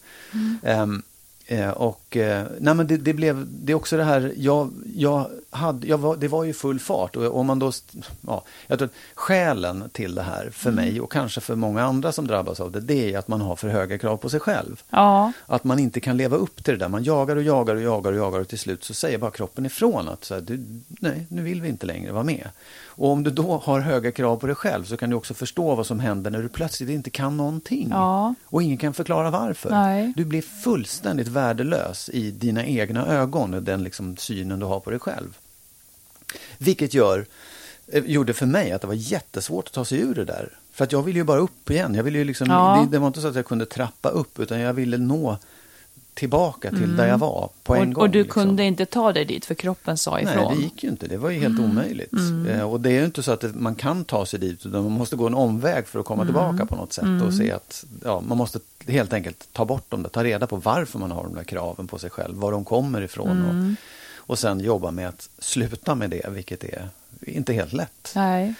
Ehm, 0.64 1.02
eh, 1.46 1.70
och 1.70 2.18
eh, 2.18 2.46
nej 2.60 2.74
men 2.74 2.88
det, 2.88 2.98
det 2.98 3.14
blev, 3.14 3.48
det 3.50 3.72
är 3.72 3.76
också 3.76 3.98
det 3.98 4.04
här, 4.04 4.34
jag, 4.38 4.72
jag 4.96 5.30
hade, 5.50 5.88
jag 5.88 5.98
var, 5.98 6.16
det 6.16 6.28
var 6.28 6.44
ju 6.44 6.54
full 6.54 6.80
fart 6.80 7.16
och 7.16 7.36
om 7.40 7.46
man 7.48 7.60
då, 7.60 7.72
ja, 8.28 8.44
jag 8.68 8.80
tror 8.80 8.86
att 8.88 8.94
skälen 9.16 9.90
till 9.92 10.16
det 10.16 10.22
här 10.22 10.50
för 10.52 10.72
mig 10.72 11.02
och 11.02 11.12
kanske 11.12 11.42
för 11.42 11.56
många 11.56 11.84
andra 11.84 12.12
som 12.12 12.28
drabbas 12.28 12.60
av 12.60 12.72
det, 12.72 12.80
det 12.80 13.14
är 13.14 13.18
att 13.20 13.28
man 13.28 13.42
har 13.42 13.56
för 13.56 13.68
höga 13.70 13.98
krav 13.98 14.18
på 14.18 14.30
sig 14.30 14.40
själv. 14.40 14.82
Ja, 14.90 15.32
Att 15.46 15.64
man 15.64 15.80
inte 15.80 16.00
kan 16.00 16.18
leva 16.18 16.38
upp 16.38 16.64
till 16.64 16.74
det 16.74 16.80
där. 16.80 16.90
Man 16.90 17.04
jagar 17.04 17.36
och 17.36 17.44
jagar 17.44 17.76
och 17.76 17.82
jagar 17.82 18.12
och 18.12 18.18
jagar 18.18 18.40
och 18.40 18.48
till 18.48 18.60
slut 18.60 18.84
så 18.84 18.94
säger 18.94 19.18
bara 19.18 19.32
kroppen 19.32 19.66
ifrån 19.66 20.10
att 20.10 20.24
så 20.26 20.34
här, 20.34 20.42
du, 20.42 20.60
nej, 20.88 21.26
nu 21.30 21.42
vill 21.42 21.62
vi 21.62 21.70
inte 21.70 21.86
längre 21.86 22.12
vara 22.12 22.24
med. 22.24 22.48
Och 23.02 23.10
om 23.10 23.24
du 23.24 23.32
då 23.32 23.58
har 23.58 23.80
höga 23.80 24.12
krav 24.12 24.38
på 24.38 24.48
dig 24.48 24.56
själv 24.56 24.84
så 24.84 24.98
kan 24.98 25.10
du 25.10 25.16
också 25.16 25.34
förstå 25.34 25.76
vad 25.76 25.88
som 25.88 26.00
händer 26.00 26.32
när 26.32 26.42
du 26.42 26.50
plötsligt 26.50 26.90
inte 26.90 27.10
kan 27.10 27.38
någonting. 27.38 27.88
Ja. 27.92 28.36
Och 28.46 28.64
ingen 28.64 28.78
kan 28.78 28.94
förklara 28.94 29.30
varför. 29.32 29.70
Nej. 29.70 30.14
Du 30.16 30.26
blir 30.26 30.42
fullständigt 30.42 31.28
värdelös 31.28 32.10
i 32.10 32.32
dina 32.32 32.66
egna 32.66 33.08
ögon 33.08 33.54
och 33.54 33.64
den 33.64 33.84
liksom 33.84 34.18
synen 34.18 34.60
du 34.60 34.66
har 34.66 34.80
på 34.80 34.90
dig 34.90 35.00
själv. 35.00 35.38
Vilket 36.58 36.94
gör, 36.94 37.26
eh, 37.88 38.04
gjorde 38.06 38.34
för 38.34 38.46
mig 38.46 38.72
att 38.72 38.82
det 38.82 38.88
var 38.88 38.94
jättesvårt 38.94 39.68
att 39.68 39.74
ta 39.74 39.86
sig 39.86 40.00
ur 40.00 40.16
det 40.16 40.26
där. 40.26 40.50
För 40.72 40.84
att 40.84 40.92
jag 40.92 41.04
ville 41.04 41.20
ju 41.20 41.24
bara 41.26 41.40
upp 41.40 41.70
igen. 41.70 41.96
Jag 41.96 42.04
ville 42.04 42.18
ju 42.18 42.24
liksom, 42.26 42.48
Ja. 42.50 42.82
det, 42.86 42.92
det 42.92 43.00
var 43.00 43.08
inte 43.08 43.22
så 43.22 43.28
att 43.28 43.36
jag 43.36 43.46
kunde 43.46 43.66
trappa 43.66 44.10
upp 44.10 44.40
utan 44.40 44.60
jag 44.60 44.74
ville 44.74 44.98
nå 44.98 45.38
tillbaka 46.22 46.70
till 46.70 46.96
där 46.98 47.08
jag 47.08 47.18
var 47.18 47.50
på 47.64 47.76
en 47.76 47.82
Mm. 47.82 47.90
och, 47.90 47.96
gång. 47.96 48.02
och 48.04 48.10
du 48.10 48.24
liksom. 48.24 48.44
kunde 48.44 48.64
inte 48.64 48.86
ta 48.86 49.14
dig 49.14 49.26
dit 49.26 49.46
för 49.46 49.54
kroppen 49.56 49.98
sa 49.98 50.20
ifrån. 50.20 50.36
Nej, 50.48 50.56
det 50.58 50.64
gick 50.64 50.84
ju 50.84 50.90
inte. 50.90 51.08
Det 51.08 51.18
var 51.18 51.30
ju 51.30 51.40
helt 51.40 51.60
omöjligt. 51.60 52.12
Eh, 52.50 52.72
och 52.72 52.82
det 52.82 52.90
är 52.90 52.94
ju 53.00 53.06
inte 53.06 53.24
så 53.24 53.32
att 53.32 53.42
det, 53.42 53.48
man 53.56 53.76
kan 53.76 54.04
ta 54.06 54.26
sig 54.26 54.40
dit, 54.40 54.66
utan 54.66 54.84
man 54.84 54.92
måste 54.92 55.16
gå 55.16 55.28
en 55.28 55.34
omväg 55.34 55.88
för 55.88 56.00
att 56.00 56.06
komma 56.06 56.26
tillbaka 56.26 56.66
på 56.66 56.76
något 56.76 56.94
sätt 56.94 57.22
och 57.28 57.34
se 57.34 57.52
att 57.52 57.86
ja, 58.04 58.22
man 58.28 58.38
måste 58.38 58.60
helt 58.88 59.14
enkelt 59.14 59.48
ta 59.54 59.66
bort 59.66 59.90
dem, 59.92 60.04
där, 60.04 60.10
ta 60.10 60.24
reda 60.24 60.48
på 60.48 60.56
varför 60.56 61.00
man 61.00 61.12
har 61.12 61.24
de 61.24 61.34
där 61.36 61.44
kraven 61.44 61.88
på 61.88 62.00
sig 62.00 62.10
själv, 62.10 62.36
var 62.38 62.52
de 62.52 62.66
kommer 62.66 63.02
ifrån 63.02 63.46
och, 63.46 64.28
och 64.28 64.40
sen 64.40 64.60
jobba 64.60 64.92
med 64.92 65.08
att 65.10 65.30
sluta 65.40 65.96
med 65.96 66.10
det, 66.10 66.30
vilket 66.30 66.64
är 66.64 66.90
inte 67.22 67.54
helt 67.54 67.74
lätt. 67.74 68.12
Nej. 68.16 68.54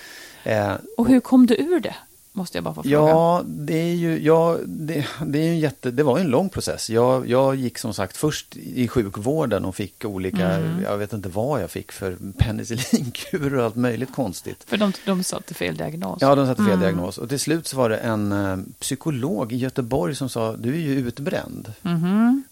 Eh, 0.44 0.74
Och 0.98 1.08
hur 1.08 1.20
kom 1.20 1.46
du 1.46 1.56
ur 1.56 1.80
det? 1.80 1.96
Måste 2.34 2.58
jag 2.58 2.64
bara 2.64 2.74
få 2.74 2.84
fråga. 2.84 2.96
Ja, 2.96 3.42
det 3.46 3.78
är 3.78 3.94
ju, 3.96 4.20
ja, 4.24 4.58
det, 4.66 5.06
det 5.26 5.40
är 5.40 5.50
en 5.50 5.60
jätte, 5.60 5.92
det 5.92 6.04
var 6.04 6.18
ju 6.18 6.24
en 6.24 6.30
lång 6.30 6.50
process. 6.50 6.90
Jag, 6.90 7.28
jag 7.30 7.56
gick 7.56 7.78
som 7.78 7.94
sagt 7.94 8.18
först 8.18 8.56
i 8.58 8.88
sjukvården 8.88 9.66
och 9.66 9.76
fick 9.76 10.06
olika, 10.06 10.50
Mm. 10.52 10.84
jag 10.84 10.98
vet 10.98 11.14
inte 11.14 11.30
vad 11.30 11.62
jag 11.64 11.72
fick 11.72 11.92
för 11.92 12.18
penicillinkurer 12.38 13.58
och 13.58 13.66
allt 13.66 13.76
möjligt 13.76 14.14
konstigt. 14.16 14.64
För 14.68 14.78
de, 14.78 14.94
de 15.06 15.24
satte 15.24 15.54
fel 15.54 15.76
diagnos. 15.78 16.18
Ja, 16.22 16.36
de 16.36 16.46
satte 16.48 16.62
fel 16.64 16.68
Mm. 16.74 16.80
diagnos. 16.80 17.18
Och 17.18 17.30
till 17.30 17.40
slut 17.40 17.68
så 17.68 17.78
var 17.78 17.90
det 17.90 17.98
en 17.98 18.32
eh, 18.32 18.58
psykolog 18.80 19.54
i 19.54 19.58
Göteborg 19.58 20.16
som 20.16 20.30
sa, 20.30 20.56
du 20.58 20.70
är 20.74 20.80
ju 20.80 20.96
utbränd. 21.00 21.74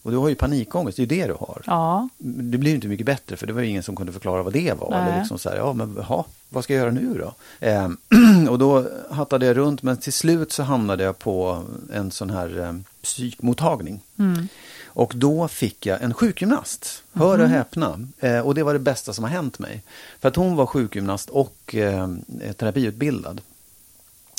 Och 0.02 0.12
du 0.12 0.18
har 0.18 0.30
ju 0.30 0.36
panikångest, 0.36 0.96
det 0.98 1.02
är 1.04 1.16
ju 1.16 1.22
det 1.22 1.28
du 1.28 1.34
har. 1.40 1.62
Ja. 1.66 2.10
Det 2.18 2.58
blir 2.58 2.70
ju 2.72 2.76
inte 2.76 2.88
mycket 2.88 3.06
bättre 3.06 3.38
för 3.38 3.48
det 3.48 3.54
var 3.54 3.62
ju 3.62 3.68
ingen 3.68 3.84
som 3.84 3.96
kunde 3.96 4.12
förklara 4.14 4.44
vad 4.44 4.54
det 4.54 4.74
var. 4.80 4.90
Nej. 4.90 5.02
Eller 5.10 5.20
liksom 5.20 5.40
så 5.40 5.50
här, 5.50 5.58
ja 5.58 5.74
men 5.74 5.96
jaha, 5.98 6.24
vad 6.50 6.64
ska 6.64 6.74
jag 6.74 6.82
göra 6.82 6.92
nu 6.92 7.14
då? 7.20 7.34
Eh, 7.68 7.90
och 8.50 8.60
då 8.60 8.86
hattade 9.12 9.46
jag 9.46 9.58
runt 9.58 9.84
men 9.84 9.98
till 9.98 10.14
slut 10.14 10.52
så 10.52 10.64
hamnade 10.64 11.04
jag 11.04 11.20
på 11.20 11.64
en 11.94 12.12
sån 12.12 12.30
här 12.30 12.60
eh, 12.60 12.74
psykmottagning. 13.04 14.00
Mm. 14.20 14.48
Och 14.86 15.14
då 15.16 15.48
fick 15.48 15.86
jag 15.86 16.02
en 16.02 16.14
sjukgymnast, 16.14 17.04
hör 17.14 17.36
Mhm. 17.38 17.44
och 17.44 17.50
häpna. 17.50 18.00
Eh, 18.20 18.40
och 18.40 18.56
det 18.56 18.64
var 18.64 18.74
det 18.74 18.80
bästa 18.80 19.14
som 19.14 19.24
har 19.24 19.32
hänt 19.32 19.60
mig. 19.60 19.84
För 20.20 20.28
att 20.28 20.36
hon 20.36 20.56
var 20.56 20.66
sjukgymnast 20.66 21.30
och 21.30 21.76
eh, 21.76 22.08
terapiutbildad. 22.58 23.42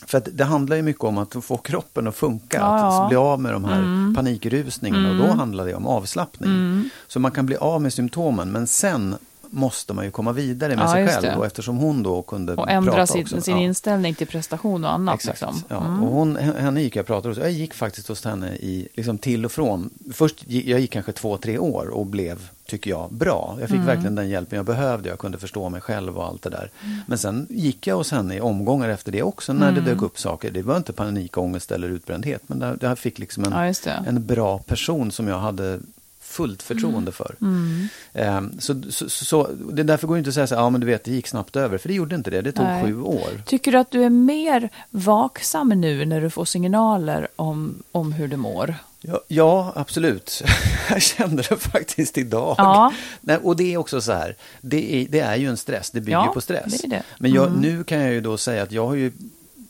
För 0.06 0.18
att 0.18 0.28
det 0.32 0.44
handlar 0.44 0.76
ju 0.76 0.82
mycket 0.82 1.04
om 1.04 1.18
att 1.18 1.36
få 1.44 1.56
kroppen 1.56 2.06
att 2.08 2.14
funka, 2.16 2.56
Ja, 2.58 2.78
ja. 2.78 2.86
Mm. 2.92 3.02
att 3.02 3.08
bli 3.08 3.16
av 3.16 3.40
med 3.40 3.52
de 3.52 3.64
här 3.64 4.14
panikrusningarna 4.14 5.10
och 5.10 5.16
då 5.16 5.26
handlar 5.32 5.66
det 5.66 5.74
om 5.74 5.86
avslappning. 5.86 6.90
Så 7.08 7.20
man 7.20 7.30
kan 7.30 7.46
bli 7.46 7.56
av 7.56 7.82
med 7.82 7.92
symptomen 7.92 8.52
men 8.52 8.66
sen 8.66 9.14
måste 9.50 9.92
man 9.94 10.04
ju 10.04 10.10
komma 10.10 10.32
vidare 10.32 10.76
med 10.76 10.84
Ja, 10.84 10.92
sig 10.92 11.08
själv 11.08 11.22
det. 11.22 11.36
och 11.36 11.46
eftersom 11.46 11.76
hon 11.76 12.02
då 12.02 12.22
kunde 12.22 12.54
Och 12.54 12.70
ändra 12.70 13.06
sin, 13.06 13.22
också. 13.22 13.40
sin 13.40 13.56
ja. 13.56 13.62
inställning 13.62 14.14
till 14.14 14.26
prestation 14.26 14.84
och 14.84 14.92
annat. 14.92 15.14
Exakt. 15.14 15.40
Liksom. 15.40 15.62
Ja. 15.68 15.76
Och 15.76 16.12
hon, 16.12 16.36
henne 16.36 16.82
gick 16.82 16.96
jag 16.96 17.02
och 17.02 17.06
pratade 17.06 17.28
hos. 17.28 17.38
Jag 17.38 17.50
gick 17.50 17.74
faktiskt 17.74 18.08
hos 18.08 18.24
henne 18.24 18.54
i, 18.54 18.88
liksom 18.94 19.18
till 19.18 19.44
och 19.44 19.52
från. 19.52 19.90
Först 20.12 20.44
gick, 20.46 20.66
jag 20.66 20.80
gick 20.80 20.90
kanske 20.92 21.12
två, 21.12 21.36
tre 21.36 21.58
år 21.58 21.88
och 21.88 22.06
blev, 22.06 22.50
tycker 22.66 22.90
jag, 22.90 23.12
bra. 23.12 23.56
Jag 23.60 23.68
fick 23.68 23.74
Mm. 23.76 23.86
verkligen 23.86 24.14
den 24.14 24.28
hjälpen 24.28 24.56
jag 24.56 24.66
behövde. 24.66 25.08
Jag 25.08 25.18
kunde 25.18 25.38
förstå 25.38 25.68
mig 25.68 25.80
själv 25.80 26.18
och 26.18 26.24
allt 26.24 26.42
det 26.42 26.50
där. 26.50 26.70
Mm. 26.84 26.96
Men 27.06 27.18
sen 27.18 27.46
gick 27.50 27.86
jag 27.86 27.96
hos 27.96 28.10
henne 28.12 28.34
i 28.36 28.40
omgångar 28.40 28.88
efter 28.88 29.12
det 29.12 29.22
också 29.22 29.52
när 29.52 29.72
det 29.72 29.80
dök 29.80 30.02
upp 30.02 30.18
saker. 30.18 30.50
Det 30.50 30.62
var 30.62 30.76
inte 30.76 30.92
panikångest 30.92 31.72
eller 31.72 31.88
utbrändhet. 31.88 32.42
Men 32.46 32.78
jag 32.80 32.98
fick 32.98 33.18
liksom 33.18 33.44
en, 33.44 33.74
en 34.06 34.26
bra 34.26 34.58
person 34.58 35.12
som 35.12 35.28
jag 35.28 35.38
hade 35.38 35.80
fullt 36.40 36.62
förtroende 36.62 37.12
för. 37.12 37.34
Mm. 37.40 37.88
Ehm, 38.12 38.60
så, 38.60 38.82
så, 38.90 39.08
så, 39.08 39.48
det 39.72 39.82
är 39.82 39.84
därför 39.84 40.06
går 40.06 40.14
det 40.14 40.18
inte 40.18 40.28
att 40.28 40.34
säga 40.34 40.46
så 40.46 40.54
här, 40.54 40.62
ja 40.62 40.70
men 40.70 40.80
du 40.80 40.86
vet 40.86 41.04
det 41.04 41.10
gick 41.10 41.26
snabbt 41.26 41.56
över. 41.56 41.78
För 41.78 41.88
det 41.88 41.94
gjorde 41.94 42.14
inte 42.14 42.30
det, 42.30 42.40
det 42.40 42.52
tog 42.52 42.64
Nej. 42.64 42.84
sju 42.84 43.00
år. 43.02 43.42
Tycker 43.46 43.72
du 43.72 43.78
att 43.78 43.90
du 43.90 44.02
är 44.04 44.10
mer 44.10 44.68
vaksam 44.90 45.68
nu 45.68 46.04
när 46.04 46.20
du 46.20 46.30
får 46.30 46.44
signaler 46.44 47.28
om, 47.36 47.82
om 47.92 48.12
hur 48.12 48.28
du 48.28 48.36
mår? 48.36 48.74
Ja, 49.00 49.20
ja, 49.28 49.72
absolut. 49.76 50.42
Jag 50.90 51.02
kände 51.02 51.42
det 51.48 51.56
faktiskt 51.56 52.18
idag. 52.18 52.54
Ja. 52.58 52.92
Nej, 53.20 53.38
och 53.42 53.56
det 53.56 53.72
är 53.74 53.76
också 53.76 54.00
så 54.00 54.12
här, 54.12 54.36
det 54.60 54.94
är, 55.02 55.06
det 55.08 55.20
är 55.20 55.36
ju 55.36 55.48
en 55.48 55.56
stress, 55.56 55.90
det 55.90 56.00
bygger 56.00 56.18
Ja, 56.18 56.30
på 56.34 56.40
stress. 56.40 56.80
det 56.82 56.88
det. 56.88 57.02
Men 57.18 57.32
jag, 57.32 57.46
Mm. 57.46 57.60
nu 57.60 57.84
kan 57.84 58.00
jag 58.00 58.12
ju 58.12 58.20
då 58.20 58.36
säga 58.36 58.62
att 58.62 58.72
jag 58.72 58.86
har 58.86 58.94
ju 58.94 59.12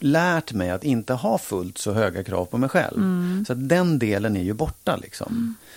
lärt 0.02 0.52
mig 0.52 0.70
att 0.70 0.84
inte 0.84 1.12
ha 1.14 1.38
fullt 1.38 1.78
så 1.78 1.92
höga 1.92 2.24
krav 2.24 2.44
på 2.44 2.58
mig 2.58 2.68
själv. 2.68 2.96
Mm. 2.96 3.44
Så 3.46 3.54
den 3.54 3.98
delen 3.98 4.36
är 4.36 4.42
ju 4.42 4.52
borta 4.52 4.96
liksom. 4.96 5.54
Eh, 5.66 5.69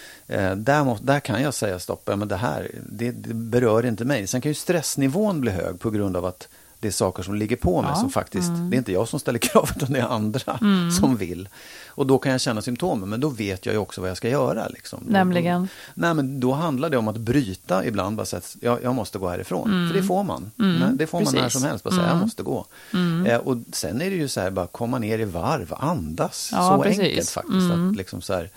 där, 0.56 0.84
måste, 0.84 1.06
där 1.06 1.20
kan 1.20 1.42
jag 1.42 1.54
säga 1.54 1.80
stopp, 1.80 2.10
men 2.16 2.28
det 2.28 2.36
här 2.36 2.72
det, 2.90 3.12
det 3.12 3.34
berör 3.34 3.86
inte 3.86 4.06
mig. 4.06 4.28
Sen 4.28 4.42
kan 4.42 4.50
ju 4.52 4.56
stressnivån 4.56 5.42
bli 5.42 5.52
hög 5.52 5.80
på 5.80 5.90
grund 5.90 6.18
av 6.18 6.26
att 6.26 6.48
det 6.80 6.88
är 6.88 6.92
saker 6.92 7.24
som 7.24 7.36
ligger 7.36 7.56
på 7.56 7.82
mig 7.82 7.92
Ja, 7.94 8.00
som 8.00 8.10
faktiskt, 8.10 8.48
Mm. 8.50 8.70
det 8.70 8.76
är 8.76 8.78
inte 8.78 8.92
jag 8.92 9.08
som 9.08 9.20
ställer 9.20 9.40
krav 9.50 9.70
utan 9.76 9.94
det 9.94 10.00
är 10.00 10.04
andra 10.04 10.60
som 11.00 11.18
vill. 11.18 11.50
Och 11.88 12.08
då 12.08 12.18
kan 12.18 12.32
jag 12.32 12.42
känna 12.42 12.62
symptomen, 12.62 13.10
men 13.10 13.20
då 13.20 13.30
vet 13.30 13.66
jag 13.66 13.74
ju 13.74 13.80
också 13.80 14.02
vad 14.02 14.10
jag 14.10 14.18
ska 14.18 14.30
göra. 14.30 14.68
Liksom. 14.68 15.00
Nämligen? 15.08 15.62
Då, 15.62 15.68
nej, 15.94 16.14
men 16.14 16.40
då 16.40 16.54
handlar 16.54 16.90
det 16.90 16.98
om 16.98 17.08
att 17.08 17.18
bryta 17.18 17.86
ibland, 17.86 18.16
bara 18.18 18.26
så 18.26 18.38
att 18.38 18.56
jag, 18.62 18.84
jag 18.84 18.96
måste 18.96 19.18
gå 19.18 19.30
härifrån. 19.30 19.90
För 19.92 20.00
det 20.02 20.04
får 20.08 20.24
man. 20.24 20.52
Nej, 20.56 20.90
det 20.94 21.08
får 21.08 21.22
man 21.22 21.34
när 21.34 21.40
Mm. 21.40 21.44
precis. 21.44 21.56
Mm. 21.56 21.62
som 21.62 21.64
helst, 21.64 21.84
bara 21.84 21.96
säga 21.96 22.08
jag 22.08 22.18
måste 22.18 22.44
gå. 22.44 22.66
Eh, 23.28 23.38
och 23.38 23.58
sen 23.72 24.02
är 24.02 24.10
det 24.10 24.16
ju 24.16 24.28
så 24.28 24.42
här, 24.42 24.50
bara 24.52 24.68
komma 24.68 25.00
ner 25.00 25.20
i 25.20 25.26
varv, 25.26 25.74
andas. 25.78 26.50
Ja, 26.52 26.70
så 26.78 26.84
precis. 26.84 27.00
enkelt 27.04 27.30
faktiskt. 27.30 27.72
Att 27.72 27.96
liksom 27.96 28.22
så 28.22 28.34
här, 28.34 28.50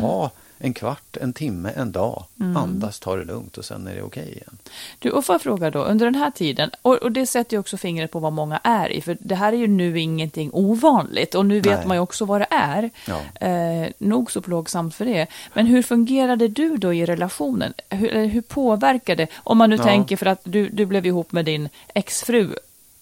ta 0.00 0.30
en 0.58 0.74
kvart, 0.74 1.16
en 1.16 1.32
timme, 1.32 1.70
en 1.76 1.92
dag, 1.92 2.24
Mm. 2.40 2.56
andas, 2.56 3.00
ta 3.00 3.16
det 3.16 3.24
lugnt 3.24 3.58
och 3.58 3.64
sen 3.64 3.86
är 3.86 3.94
det 3.94 4.02
okej 4.02 4.28
igen. 4.32 4.58
Du, 4.98 5.10
och 5.10 5.24
får 5.24 5.34
jag 5.34 5.42
fråga 5.42 5.70
då, 5.70 5.78
under 5.84 6.04
den 6.06 6.14
här 6.14 6.30
tiden, 6.30 6.70
och, 6.82 6.94
och 6.96 7.12
det 7.12 7.26
sätter 7.26 7.56
ju 7.56 7.60
också 7.60 7.76
fingret 7.76 8.10
på 8.10 8.18
vad 8.18 8.32
många 8.32 8.60
är 8.64 8.88
i, 8.92 9.00
för 9.00 9.16
det 9.20 9.34
här 9.34 9.52
är 9.52 9.56
ju 9.56 9.66
nu 9.66 10.00
ingenting 10.00 10.50
ovanligt 10.52 11.34
och 11.34 11.46
nu 11.46 11.60
vet 11.60 11.78
Nej. 11.78 11.86
man 11.86 11.96
ju 11.96 12.00
också 12.00 12.24
vad 12.24 12.40
det 12.40 12.46
är. 12.50 12.90
Ja. 13.08 13.46
Eh, 13.48 13.88
nog 13.98 14.30
så 14.32 14.40
plågsamt 14.40 14.94
för 14.94 15.04
det. 15.04 15.26
Men 15.54 15.66
hur 15.66 15.82
fungerade 15.82 16.48
du 16.48 16.76
då 16.76 16.94
i 16.94 17.04
relationen? 17.06 17.74
Hur, 17.90 18.26
hur 18.26 18.42
påverkade, 18.42 19.26
om 19.36 19.58
man 19.58 19.70
nu 19.70 19.76
Ja. 19.76 19.82
tänker 19.82 20.16
för 20.16 20.26
att 20.26 20.40
du, 20.44 20.68
du 20.68 20.86
blev 20.86 21.06
ihop 21.06 21.32
med 21.32 21.44
din 21.44 21.68
exfru 21.94 22.48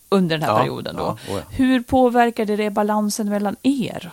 under 0.08 0.38
den 0.38 0.48
här 0.48 0.52
Ja, 0.54 0.58
perioden 0.58 0.96
då. 0.96 1.02
ja, 1.02 1.32
oh 1.34 1.38
ja. 1.38 1.42
Hur 1.50 1.80
påverkade 1.82 2.56
det 2.56 2.70
balansen 2.70 3.28
mellan 3.30 3.56
er? 3.62 4.10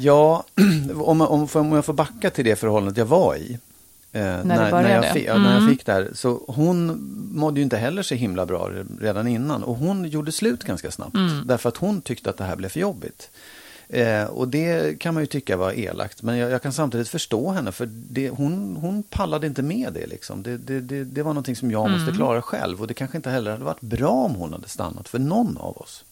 Ja, 0.00 0.44
om, 0.94 1.20
om, 1.20 1.48
om 1.54 1.72
jag 1.72 1.84
får 1.84 1.92
backa 1.92 2.30
till 2.30 2.44
det 2.44 2.56
förhållandet 2.56 2.96
jag 2.96 3.06
var 3.06 3.36
i. 3.36 3.58
Eh, 4.12 4.22
när, 4.22 4.42
när, 4.44 4.70
började? 4.70 5.06
jag 5.06 5.12
fick, 5.12 5.26
ja, 5.26 5.38
när 5.38 5.50
Mm. 5.50 5.62
jag 5.62 5.70
fick 5.72 5.86
det 5.86 5.92
här. 5.92 6.10
Så 6.14 6.44
hon 6.48 7.00
mådde 7.34 7.60
ju 7.60 7.64
inte 7.64 7.76
heller 7.76 8.02
så 8.02 8.14
himla 8.14 8.46
bra 8.46 8.70
redan 9.00 9.26
innan. 9.26 9.62
Och 9.64 9.76
hon 9.76 10.04
gjorde 10.04 10.32
slut 10.32 10.64
ganska 10.64 10.90
snabbt. 10.90 11.14
Mm. 11.14 11.46
Därför 11.46 11.68
att 11.68 11.76
hon 11.76 12.00
tyckte 12.00 12.30
att 12.30 12.36
det 12.36 12.44
här 12.44 12.56
blev 12.56 12.68
för 12.68 12.80
jobbigt. 12.80 13.30
Eh, 13.88 14.24
och 14.24 14.48
det 14.48 14.98
kan 15.00 15.14
man 15.14 15.22
ju 15.22 15.26
tycka 15.26 15.56
var 15.56 15.72
elakt. 15.72 16.22
Men 16.22 16.36
jag, 16.38 16.50
jag 16.50 16.62
kan 16.62 16.72
samtidigt 16.72 17.08
förstå 17.08 17.50
henne. 17.50 17.72
För 17.72 17.88
det, 17.92 18.28
hon, 18.30 18.76
hon 18.80 19.02
pallade 19.02 19.46
inte 19.46 19.62
med 19.62 19.92
det. 19.92 20.06
Liksom. 20.06 20.42
Det, 20.42 20.56
det, 20.58 21.04
det, 21.04 21.22
var 21.22 21.30
någonting 21.32 21.56
som 21.56 21.70
jag 21.70 21.86
Mm. 21.86 21.98
måste 22.00 22.16
klara 22.16 22.42
själv. 22.42 22.80
Och 22.80 22.86
det 22.86 22.94
kanske 22.94 23.16
inte 23.16 23.30
heller 23.30 23.50
hade 23.50 23.64
varit 23.64 23.80
bra 23.80 24.10
om 24.10 24.34
hon 24.34 24.52
hade 24.52 24.68
stannat 24.68 25.08
för 25.08 25.18
någon 25.18 25.56
av 25.56 25.76
oss. 25.78 26.04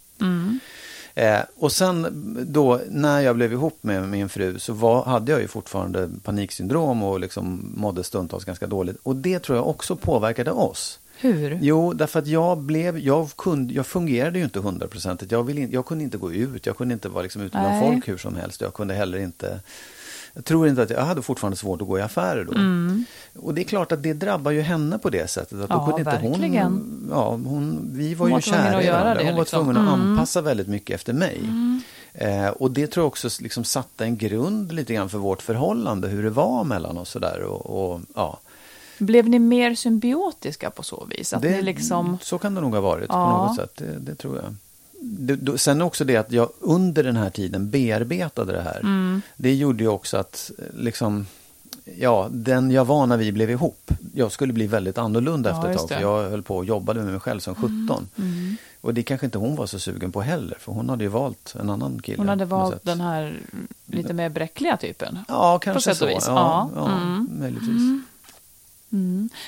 Eh, 1.15 1.39
och 1.57 1.73
sen 1.73 2.07
då 2.53 2.81
när 2.91 3.21
jag 3.21 3.37
blev 3.37 3.53
ihop 3.53 3.79
med 3.81 4.09
min 4.09 4.29
fru 4.29 4.59
så 4.59 4.73
var, 4.73 5.05
hade 5.05 5.33
jag 5.33 5.41
ju 5.41 5.49
fortfarande 5.49 6.11
paniksyndrom 6.23 7.03
och 7.03 7.21
liksom 7.21 7.73
mådde 7.77 8.05
stundtals 8.05 8.45
ganska 8.45 8.67
dåligt. 8.67 8.97
Och 9.03 9.17
det 9.17 9.39
tror 9.39 9.59
jag 9.59 9.69
också 9.69 9.97
påverkade 9.97 10.51
oss. 10.51 10.99
Hur? 11.21 11.59
Jo, 11.63 11.93
därför 11.93 12.19
att 12.19 12.27
jag 12.27 12.59
blev, 12.59 12.99
jag, 12.99 13.29
kunde, 13.37 13.75
jag 13.75 13.87
fungerade 13.87 14.39
ju 14.39 14.45
inte 14.45 14.61
hundraprocentigt. 14.61 15.33
Jag, 15.33 15.51
in- 15.59 15.71
jag 15.71 15.87
kunde 15.87 16.05
inte 16.05 16.19
gå 16.19 16.33
ut, 16.33 16.67
jag 16.67 16.77
kunde 16.77 16.95
inte 16.95 17.09
vara 17.09 17.23
liksom 17.23 17.43
ute 17.43 17.59
bland 17.59 17.81
folk 17.85 18.09
hur 18.09 18.17
som 18.17 18.37
helst. 18.37 18.61
Jag 18.61 18.75
kunde 18.75 18.95
heller 18.95 19.19
inte, 19.19 19.61
jag 20.35 20.45
tror 20.45 20.69
inte 20.69 20.83
att 20.83 20.91
jag, 20.91 20.99
jag 21.01 21.05
hade 21.05 21.23
fortfarande 21.23 21.57
svårt 21.57 21.83
att 21.83 21.89
gå 21.89 21.99
i 21.99 22.03
affärer 22.03 22.45
då. 22.45 22.53
Och 23.41 23.55
det 23.55 23.61
är 23.63 23.65
klart 23.65 23.93
att 23.93 24.03
det 24.03 24.13
drabbar 24.13 24.51
ju 24.51 24.61
henne 24.61 24.99
på 24.99 25.11
det 25.11 25.31
sättet. 25.31 25.61
Att 25.61 25.69
då 25.71 25.75
Mm. 25.75 25.81
Ja, 25.81 25.87
kunde 25.87 26.01
inte 26.11 26.29
verkligen. 26.29 26.67
hon, 26.73 27.09
ja, 27.11 27.31
hon, 27.31 27.91
vi 27.93 28.15
var 28.15 28.19
Hon 28.25 28.29
ju 28.29 28.35
var 28.35 28.41
kära 28.41 28.83
i 28.83 28.91
varandra. 28.91 29.23
Hon 29.25 29.33
var 29.35 29.41
liksom. 29.41 29.65
tvungen 29.65 29.77
att 29.89 29.95
Mm. 29.95 30.11
anpassa 30.11 30.41
väldigt 30.41 30.69
mycket 30.69 30.95
efter 30.95 31.13
mig. 31.13 31.41
Eh, 32.15 32.49
och 32.49 32.71
det 32.71 32.87
tror 32.87 33.03
jag 33.05 33.09
också 33.09 33.29
liksom 33.41 33.65
satte 33.65 34.05
en 34.05 34.17
grund 34.17 34.73
lite 34.73 34.95
grann 34.95 35.09
för 35.09 35.19
vårt 35.19 35.43
förhållande, 35.43 36.09
hur 36.09 36.23
det 36.23 36.31
var 36.31 36.65
mellan 36.65 36.99
oss 36.99 37.11
sådär. 37.11 37.41
Och, 37.43 37.93
och, 37.95 38.01
ja. 38.15 38.39
Blev 38.99 39.29
ni 39.29 39.39
mer 39.39 39.75
symbiotiska 39.75 40.71
på 40.71 40.83
så 40.83 41.07
vis? 41.11 41.33
Att 41.33 41.43
det, 41.43 41.51
ni 41.51 41.63
liksom... 41.63 42.19
Så 42.23 42.39
kan 42.39 42.55
det 42.55 42.61
nog 42.61 42.75
ha 42.75 42.81
varit 42.81 43.09
på 43.09 43.15
Ja. 43.15 43.47
något 43.47 43.57
sätt, 43.57 43.71
det, 43.77 43.99
det 43.99 44.15
tror 44.15 44.37
jag. 44.37 44.55
Det, 45.07 45.59
sen 45.59 45.83
också 45.83 46.05
det 46.05 46.17
att 46.17 46.33
jag 46.33 46.49
under 46.61 47.05
den 47.05 47.17
här 47.17 47.31
tiden 47.31 47.71
bearbetade 47.71 48.53
det 48.53 48.61
här. 48.63 48.81
Mm. 48.81 49.23
Det 49.37 49.55
gjorde 49.55 49.85
ju 49.85 49.89
också 49.89 50.17
att 50.17 50.51
eh, 50.59 50.65
liksom, 50.81 51.27
ja, 51.99 52.29
den 52.31 52.71
jag 52.71 52.85
var 52.85 53.07
när 53.07 53.17
vi 53.17 53.33
blev 53.33 53.51
ihop, 53.51 53.91
jag 54.15 54.33
skulle 54.33 54.53
bli 54.53 54.67
väldigt 54.67 54.99
annorlunda 54.99 55.51
Ja, 55.51 55.57
efter 55.57 55.71
ett 55.71 55.77
tag. 55.79 55.91
Mm. 55.91 56.03
För 56.03 56.09
jag 56.23 56.31
höll 56.31 56.43
på 56.43 56.57
och 56.57 56.65
jobbade 56.65 57.03
med 57.03 57.11
mig 57.13 57.21
själv 57.21 57.41
som 57.41 57.55
17. 57.55 58.09
Och 58.81 58.95
det 58.95 59.03
kanske 59.03 59.27
inte 59.27 59.39
hon 59.39 59.57
var 59.57 59.67
så 59.67 59.79
sugen 59.79 60.13
på 60.13 60.21
heller, 60.23 60.57
för 60.61 60.73
hon 60.73 60.89
hade 60.89 61.05
ju 61.05 61.11
valt 61.11 61.55
en 61.61 61.71
annan 61.71 62.01
kille. 62.03 62.19
Hon 62.19 62.29
hade 62.29 62.45
valt 62.45 62.85
den 62.85 63.01
här 63.01 63.41
lite 63.87 64.13
mer 64.13 64.29
bräckliga 64.29 64.77
typen. 64.77 65.19
Ja, 65.29 65.59
kanske 65.59 65.95
så. 65.95 66.05
Ja, 66.09 66.19
Ja. 66.27 66.71
ja, 66.75 66.87
Mm. 66.93 67.29
möjligtvis. 67.39 67.83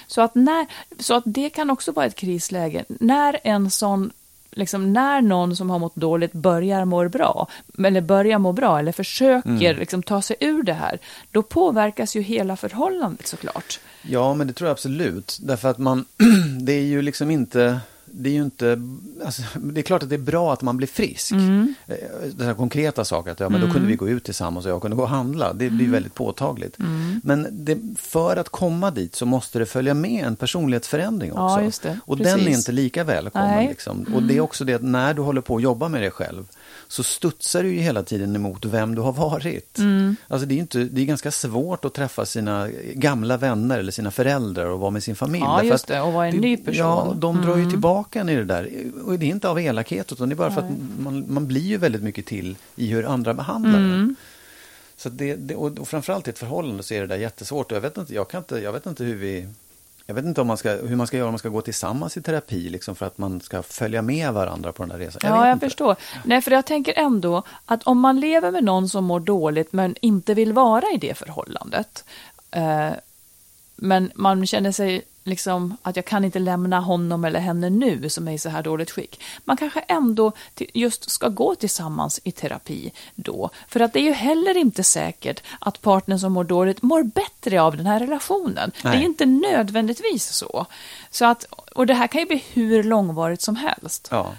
Så, 0.07 0.21
att 0.21 0.35
när, 0.35 0.67
så 0.99 1.15
att 1.15 1.23
det 1.27 1.51
kan 1.51 1.71
också 1.71 1.93
vara 1.93 2.07
ett 2.07 2.15
krisläge. 2.15 2.85
När 2.89 3.41
en 3.45 3.71
sån 3.71 4.11
Liksom 4.57 4.93
när 4.93 5.21
någon 5.21 5.57
som 5.57 5.71
har 5.71 5.79
mått 5.79 5.97
dåligt 5.97 6.33
börjar 6.33 6.85
må 6.85 7.09
bra, 7.09 7.49
eller 7.79 8.01
börjar 8.01 8.39
må 8.39 8.53
bra, 8.53 8.79
eller 8.79 8.93
försöker 8.93 9.75
liksom, 9.75 10.03
ta 10.03 10.23
sig 10.23 10.37
ur 10.41 10.63
det 10.63 10.73
här, 10.73 10.99
då 11.31 11.43
påverkas 11.43 12.17
ju 12.17 12.21
hela 12.21 12.57
förhållandet 12.57 13.27
såklart. 13.27 13.81
Ja, 14.03 14.35
men 14.35 14.47
det 14.47 14.53
tror 14.53 14.69
jag 14.69 14.73
absolut. 14.73 15.39
Därför 15.43 15.69
att 15.69 15.79
man, 15.79 16.05
det 16.61 16.73
är 16.73 16.83
ju 16.83 17.03
liksom 17.03 17.31
inte, 17.31 17.81
det 18.19 18.29
är 18.29 18.33
ju 18.33 18.43
inte, 18.43 18.83
alltså, 19.25 19.43
det 19.55 19.81
är 19.81 19.83
klart 19.83 20.03
att 20.03 20.09
det 20.09 20.15
är 20.15 20.19
bra 20.19 20.53
att 20.53 20.63
man 20.63 20.77
blir 20.77 20.89
frisk. 20.89 21.33
Mm. 21.33 21.75
Det 22.37 22.45
här 22.45 22.55
konkreta 22.55 23.05
saker, 23.05 23.31
att 23.31 23.41
ja, 23.41 23.49
men 23.49 23.61
då 23.61 23.71
kunde 23.71 23.89
vi 23.89 23.97
gå 23.97 24.09
ut 24.09 24.25
tillsammans 24.25 24.67
och 24.67 24.73
jag 24.73 24.83
kunde 24.83 24.97
gå 24.97 25.03
och 25.03 25.09
handla. 25.09 25.53
Det 25.53 25.71
blir 25.71 25.89
väldigt 25.89 26.15
påtagligt. 26.15 26.77
Men 27.23 27.49
det, 27.51 27.79
för 27.99 28.37
att 28.37 28.49
komma 28.49 28.91
dit 28.91 29.15
så 29.15 29.27
måste 29.27 29.59
det 29.59 29.67
följa 29.67 29.95
med 29.95 30.27
en 30.27 30.37
personlighetsförändring 30.37 31.33
också. 31.33 31.87
Ja. 31.89 31.97
Och 32.05 32.17
den 32.17 32.41
är 32.41 32.49
inte 32.49 32.73
lika 32.73 33.05
välkommen. 33.05 33.67
Liksom. 33.67 34.07
Och 34.15 34.23
det 34.23 34.37
är 34.37 34.41
också 34.41 34.65
det 34.65 34.75
att 34.75 34.83
när 34.83 35.15
du 35.15 35.23
håller 35.23 35.41
på 35.41 35.57
att 35.57 35.63
jobba 35.63 35.89
med 35.89 36.03
dig 36.03 36.11
själv 36.11 36.45
så 36.89 37.03
studsar 37.03 37.63
du 37.63 37.75
ju 37.75 37.81
hela 37.81 38.03
tiden 38.03 38.37
emot 38.37 38.65
vem 38.65 38.95
du 38.95 39.03
har 39.03 39.13
varit. 39.13 39.79
Mm. 39.79 40.17
Alltså 40.29 40.47
det 40.47 40.55
är, 40.55 40.59
inte, 40.59 40.79
det 40.79 41.01
är 41.01 41.05
ganska 41.05 41.31
svårt 41.31 41.85
att 41.85 41.95
träffa 41.95 42.27
sina 42.27 42.69
gamla 42.95 43.37
vänner 43.37 43.79
eller 43.79 43.93
sina 43.93 44.11
föräldrar 44.11 44.67
och 44.67 44.81
vara 44.81 44.91
med 44.91 45.03
sin 45.03 45.17
familj. 45.17 45.45
Ja, 45.45 45.63
just 45.63 45.87
det, 45.87 46.01
och 46.01 46.13
vara 46.13 46.29
en 46.29 46.37
ny 46.37 46.57
person. 46.57 46.87
Mm. 46.87 47.09
Ja, 47.09 47.15
de 47.17 47.43
drar 47.43 47.57
ju 47.57 47.71
tillbaka 47.71 48.21
en 48.21 48.29
i 48.29 48.37
det 48.37 48.45
där. 48.45 48.71
Och 49.05 49.19
det 49.19 49.27
är 49.27 49.31
inte 49.31 49.49
av 49.49 49.61
elakhet, 49.61 50.13
utan 50.13 50.29
det 50.29 50.33
är 50.33 50.37
bara 50.37 50.51
för 50.51 50.61
att 50.61 50.71
man, 50.99 51.25
man 51.29 51.47
blir 51.47 51.61
ju 51.61 51.77
väldigt 51.77 52.03
mycket 52.03 52.27
till 52.27 52.57
i 52.77 52.87
hur 52.87 53.05
andra 53.05 53.35
behandlar 53.35 53.79
Mm. 53.79 53.93
en. 53.93 54.17
Så 54.97 55.09
det, 55.09 55.37
det, 55.37 55.55
och, 55.55 55.79
och 55.79 55.89
framförallt 55.89 56.27
i 56.27 56.31
ett 56.31 56.39
förhållande 56.39 56.83
så 56.83 56.95
är 56.95 57.01
det 57.01 57.07
där 57.07 57.17
jättesvårt. 57.17 57.73
Och 57.73 57.77
jag 57.77 57.83
vet 57.83 57.97
inte, 57.97 58.15
jag 58.15 58.29
kan 58.29 58.39
inte, 58.39 58.59
jag 58.59 58.73
vet 58.73 58.87
inte 58.87 59.05
hur 59.05 59.17
vi... 59.17 59.49
Jag 60.07 60.15
vet 60.15 60.25
inte 60.25 60.41
om 60.41 60.47
man 60.47 60.57
ska, 60.57 60.71
hur 60.71 60.97
man 60.97 61.07
ska 61.07 61.17
göra 61.17 61.29
om 61.29 61.33
man 61.33 61.39
ska 61.39 61.49
gå 61.49 61.61
tillsammans 61.61 62.17
i 62.17 62.23
terapi 62.23 62.69
liksom 62.69 62.95
för 62.95 63.07
att 63.07 63.19
man 63.19 63.41
ska 63.41 63.63
följa 63.63 64.03
med 64.03 64.33
varandra 64.33 64.73
på 64.73 64.83
den 64.83 64.89
där 64.89 64.99
resan. 64.99 65.21
Ja, 65.25 65.33
vet 65.33 65.47
jag 65.47 65.53
inte. 65.53 65.67
förstår. 65.67 65.97
Nej, 66.25 66.41
för 66.41 66.51
jag 66.51 66.67
tänker 66.67 66.99
ändå 66.99 67.43
att 67.67 67.83
om 67.83 68.01
man 68.01 68.21
lever 68.21 68.51
med 68.51 68.65
någon 68.65 68.89
som 68.89 69.05
mår 69.05 69.21
dåligt 69.21 69.73
men 69.73 69.95
inte 70.01 70.35
vill 70.35 70.53
vara 70.53 70.85
i 70.95 70.97
det 70.97 71.15
förhållandet, 71.19 72.05
eh, 72.51 72.91
men 73.77 74.11
man 74.15 74.47
känner 74.47 74.73
sig 74.73 75.03
liksom 75.27 75.77
att 75.83 75.97
jag 75.97 76.05
kan 76.05 76.25
inte 76.25 76.39
lämna 76.39 76.81
honom 76.81 77.25
eller 77.25 77.41
henne 77.41 77.71
nu 77.71 78.09
som 78.09 78.29
är 78.29 78.33
i 78.33 78.39
så 78.39 78.49
här 78.49 78.63
dåligt 78.63 78.91
skick. 78.91 79.23
Man 79.45 79.57
kanske 79.57 79.81
ändå 79.81 80.33
just 80.75 81.11
ska 81.11 81.29
gå 81.29 81.55
tillsammans 81.55 82.21
i 82.25 82.33
terapi 82.33 82.93
då. 83.15 83.51
För 83.69 83.81
att 83.81 83.93
det 83.93 83.99
är 84.01 84.05
ju 84.05 84.13
heller 84.13 84.57
inte 84.57 84.85
säkert 84.85 85.43
att 85.59 85.81
partnern 85.81 86.19
som 86.19 86.33
mår 86.33 86.45
dåligt 86.45 86.83
mår 86.83 87.03
bättre 87.03 87.63
av 87.63 87.77
den 87.77 87.87
här 87.87 88.01
relationen. 88.01 88.73
Det 88.83 88.89
är 88.89 88.93
Nej. 88.93 89.05
inte 89.05 89.27
nödvändigtvis 89.27 90.29
så. 90.33 90.67
så 91.11 91.25
att, 91.25 91.45
och 91.75 91.87
det 91.87 91.95
här 91.95 92.07
kan 92.07 92.21
ju 92.21 92.27
bli 92.27 92.45
hur 92.53 92.83
långvarigt 92.83 93.43
som 93.43 93.57
helst. 93.57 94.09
Ja. 94.11 94.33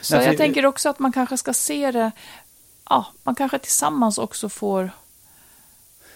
Så 0.00 0.14
Nej, 0.14 0.24
för- 0.24 0.32
jag 0.32 0.38
tänker 0.38 0.66
också 0.66 0.88
att 0.88 0.98
man 0.98 1.12
kanske 1.12 1.36
ska 1.36 1.52
se 1.52 1.90
det, 1.90 2.10
ja, 2.88 3.06
man 3.22 3.34
kanske 3.34 3.58
tillsammans 3.58 4.18
också 4.18 4.48
får, 4.48 4.90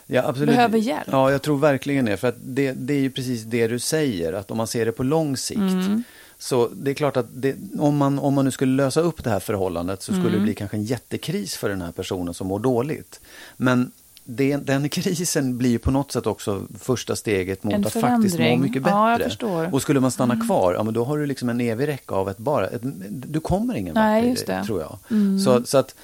Ja, 0.06 0.22
absolut. 0.26 0.48
behöver 0.54 0.78
hjälp. 0.78 1.08
Ja, 1.10 1.30
jag 1.30 1.42
tror 1.42 1.58
verkligen 1.58 2.04
det. 2.04 2.16
För 2.16 2.28
att 2.28 2.36
det, 2.40 2.72
det 2.72 2.94
är 2.94 3.00
ju 3.00 3.10
precis 3.10 3.42
det 3.42 3.66
du 3.66 3.78
säger, 3.78 4.32
att 4.32 4.50
om 4.50 4.56
man 4.56 4.66
ser 4.66 4.86
det 4.86 4.92
på 4.92 5.02
lång 5.02 5.36
sikt. 5.36 5.60
Mm. 5.60 6.02
Så 6.38 6.68
det 6.68 6.90
är 6.90 6.94
klart 6.94 7.16
att 7.16 7.26
det, 7.30 7.56
om, 7.78 7.96
man, 7.96 8.18
om 8.18 8.34
man 8.34 8.44
nu 8.44 8.50
skulle 8.50 8.82
lösa 8.82 9.00
upp 9.00 9.24
det 9.24 9.30
här 9.30 9.40
förhållandet 9.40 10.02
så 10.02 10.12
skulle 10.12 10.28
Mm. 10.28 10.32
det 10.38 10.44
bli 10.44 10.54
kanske 10.54 10.76
en 10.76 10.84
jättekris 10.84 11.56
för 11.56 11.68
den 11.68 11.82
här 11.82 11.92
personen 11.92 12.34
som 12.34 12.46
mår 12.46 12.58
dåligt. 12.58 13.20
Men 13.56 13.92
det, 14.24 14.56
den 14.56 14.88
krisen 14.88 15.58
blir 15.58 15.70
ju 15.70 15.78
på 15.78 15.90
något 15.90 16.12
sätt 16.12 16.26
också 16.26 16.62
första 16.80 17.16
steget 17.16 17.64
mot 17.64 17.86
att 17.86 17.92
faktiskt 17.92 18.38
må 18.38 18.56
mycket 18.56 18.82
bättre. 18.82 19.30
Ja. 19.40 19.60
Mm. 19.60 19.74
Och 19.74 19.82
skulle 19.82 20.00
man 20.00 20.10
stanna 20.10 20.46
kvar, 20.46 20.74
ja 20.74 20.82
men 20.82 20.94
då 20.94 21.04
har 21.04 21.18
du 21.18 21.26
liksom 21.26 21.48
en 21.48 21.60
evig 21.60 21.88
räcka 21.88 22.14
av 22.14 22.28
ett 22.28 22.38
bara, 22.38 22.66
ett, 22.66 22.82
du 23.08 23.40
kommer 23.40 23.74
ingen 23.74 23.94
Nej, 23.94 24.36
vart 24.48 24.66
tror 24.66 24.80
jag. 24.80 24.98
Mm. 25.10 25.40
Så, 25.40 25.64
så 25.64 25.78
att 25.78 25.94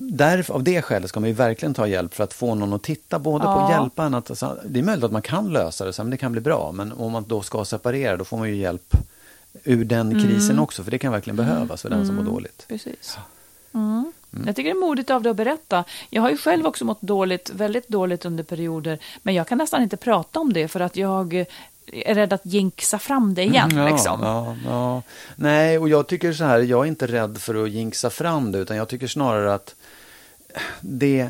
där, 0.00 0.50
av 0.50 0.62
det 0.62 0.82
skälet 0.82 1.08
ska 1.08 1.20
man 1.20 1.28
ju 1.28 1.34
verkligen 1.34 1.74
ta 1.74 1.86
hjälp 1.86 2.14
för 2.14 2.24
att 2.24 2.32
få 2.32 2.54
någon 2.54 2.72
att 2.72 2.82
titta 2.82 3.18
både 3.18 3.44
på 3.44 3.50
Ja. 3.50 3.64
att 3.64 3.70
hjälpa 3.70 4.04
en 4.04 4.14
att, 4.14 4.30
alltså, 4.30 4.58
det 4.66 4.78
är 4.78 4.82
möjligt 4.82 5.04
att 5.04 5.12
man 5.12 5.22
kan 5.22 5.52
lösa 5.52 5.84
det, 5.84 5.92
så 5.92 6.02
men 6.04 6.10
det 6.10 6.16
kan 6.16 6.32
bli 6.32 6.40
bra, 6.40 6.72
men 6.72 6.92
om 6.92 7.12
man 7.12 7.24
då 7.28 7.42
ska 7.42 7.64
separera 7.64 8.16
då 8.16 8.24
får 8.24 8.36
man 8.36 8.48
ju 8.48 8.56
hjälp 8.56 8.94
ur 9.64 9.84
den 9.84 10.12
Mm. 10.12 10.24
krisen 10.24 10.58
också, 10.58 10.84
för 10.84 10.90
det 10.90 10.98
kan 10.98 11.12
verkligen 11.12 11.36
behövas 11.36 11.82
för 11.82 11.90
den 11.90 12.06
som 12.06 12.16
mår 12.16 12.22
dåligt. 12.22 12.64
precis. 12.68 13.18
Mm. 13.74 14.12
Jag 14.46 14.56
tycker 14.56 14.70
det 14.74 14.76
är 14.80 14.86
modigt 14.88 15.10
av 15.10 15.22
dig 15.22 15.30
att 15.30 15.36
berätta. 15.36 15.84
Jag 16.10 16.22
har 16.22 16.30
ju 16.30 16.36
själv 16.36 16.66
också 16.66 16.84
mått 16.84 17.00
dåligt, 17.00 17.50
väldigt 17.50 17.88
dåligt 17.88 18.24
under 18.24 18.44
perioder, 18.44 18.98
men 19.22 19.34
jag 19.34 19.46
kan 19.48 19.58
nästan 19.58 19.82
inte 19.82 19.96
prata 19.96 20.40
om 20.40 20.52
det 20.52 20.68
för 20.68 20.80
att 20.80 20.96
jag 20.96 21.44
är 21.92 22.14
rädd 22.14 22.32
att 22.32 22.46
jinxa 22.46 22.98
fram 22.98 23.34
det 23.34 23.42
igen. 23.42 23.70
Ja, 23.74 23.88
liksom. 23.88 24.20
ja, 24.22 24.56
ja. 24.64 25.02
Nej, 25.36 25.78
och 25.78 25.88
jag 25.88 26.06
tycker 26.06 26.32
så 26.32 26.44
här, 26.44 26.58
jag 26.58 26.84
är 26.84 26.88
inte 26.88 27.06
rädd 27.06 27.38
för 27.38 27.64
att 27.64 27.70
jinxa 27.70 28.10
fram 28.10 28.52
det, 28.52 28.58
utan 28.58 28.76
jag 28.76 28.88
tycker 28.88 29.06
snarare 29.06 29.54
att 29.54 29.74
det... 30.80 31.28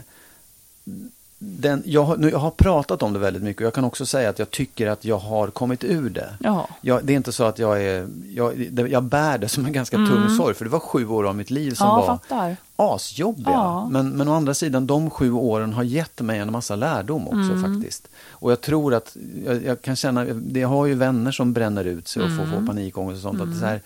Den, 1.40 1.83
jag, 1.87 2.05
har, 2.05 2.16
nu, 2.16 2.31
jag 2.31 2.38
har 2.38 2.51
pratat 2.51 3.03
om 3.03 3.12
det 3.12 3.18
väldigt 3.18 3.42
mycket 3.42 3.61
och 3.61 3.66
jag 3.66 3.74
kan 3.74 3.85
också 3.85 4.07
säga 4.07 4.31
att 4.31 4.38
jag 4.38 4.51
tycker 4.51 4.87
att 4.87 5.05
jag 5.05 5.18
har 5.18 5.48
kommit 5.48 5.85
ur 5.85 6.11
det. 6.11 6.35
Ja. 6.40 6.68
Jag, 6.81 7.05
det 7.05 7.12
är 7.12 7.16
inte 7.16 7.33
så 7.33 7.44
att 7.44 7.59
jag 7.59 7.83
är... 7.83 8.09
Jag, 8.35 8.68
jag 8.90 9.03
bär 9.03 9.38
det 9.38 9.48
som 9.48 9.66
en 9.66 9.72
ganska 9.72 9.96
tung 9.96 10.37
sorg, 10.37 10.55
för 10.55 10.64
det 10.64 10.70
var 10.70 10.79
sju 10.81 11.09
år 11.09 11.29
av 11.29 11.37
mitt 11.37 11.51
liv 11.51 11.70
som 11.74 11.87
Mm. 11.87 12.01
Ja, 12.01 12.07
var 12.07 12.16
fattar. 12.16 12.57
asjobbiga. 12.77 13.51
Ja. 13.51 13.88
Men, 13.90 14.11
men 14.11 14.29
å 14.29 14.35
andra 14.35 14.55
sidan, 14.55 14.87
de 14.87 15.11
sju 15.11 15.33
åren 15.33 15.72
har 15.72 15.83
gett 15.83 16.20
mig 16.20 16.38
en 16.38 16.53
massa 16.53 16.77
lärdom 16.77 17.27
också 17.29 17.53
Mm. 17.53 17.62
faktiskt. 17.74 18.09
Och 18.31 18.51
jag 18.53 18.61
tror 18.61 18.94
att, 18.94 19.16
jag, 19.46 19.64
jag 19.64 19.83
kan 19.83 19.96
känna, 19.96 20.24
det 20.24 20.62
har 20.62 20.87
ju 20.87 20.94
vänner 20.94 21.33
som 21.33 21.53
bränner 21.53 21.85
ut 21.85 22.09
sig 22.09 22.22
och 22.22 22.29
får, 22.37 22.42
Mm. 22.44 22.61
får 22.61 22.66
panikångest 22.66 23.16
och 23.24 23.31
sånt. 23.31 23.42
Att 23.42 23.53
det 23.53 23.59
så 23.61 23.66
här, 23.66 23.81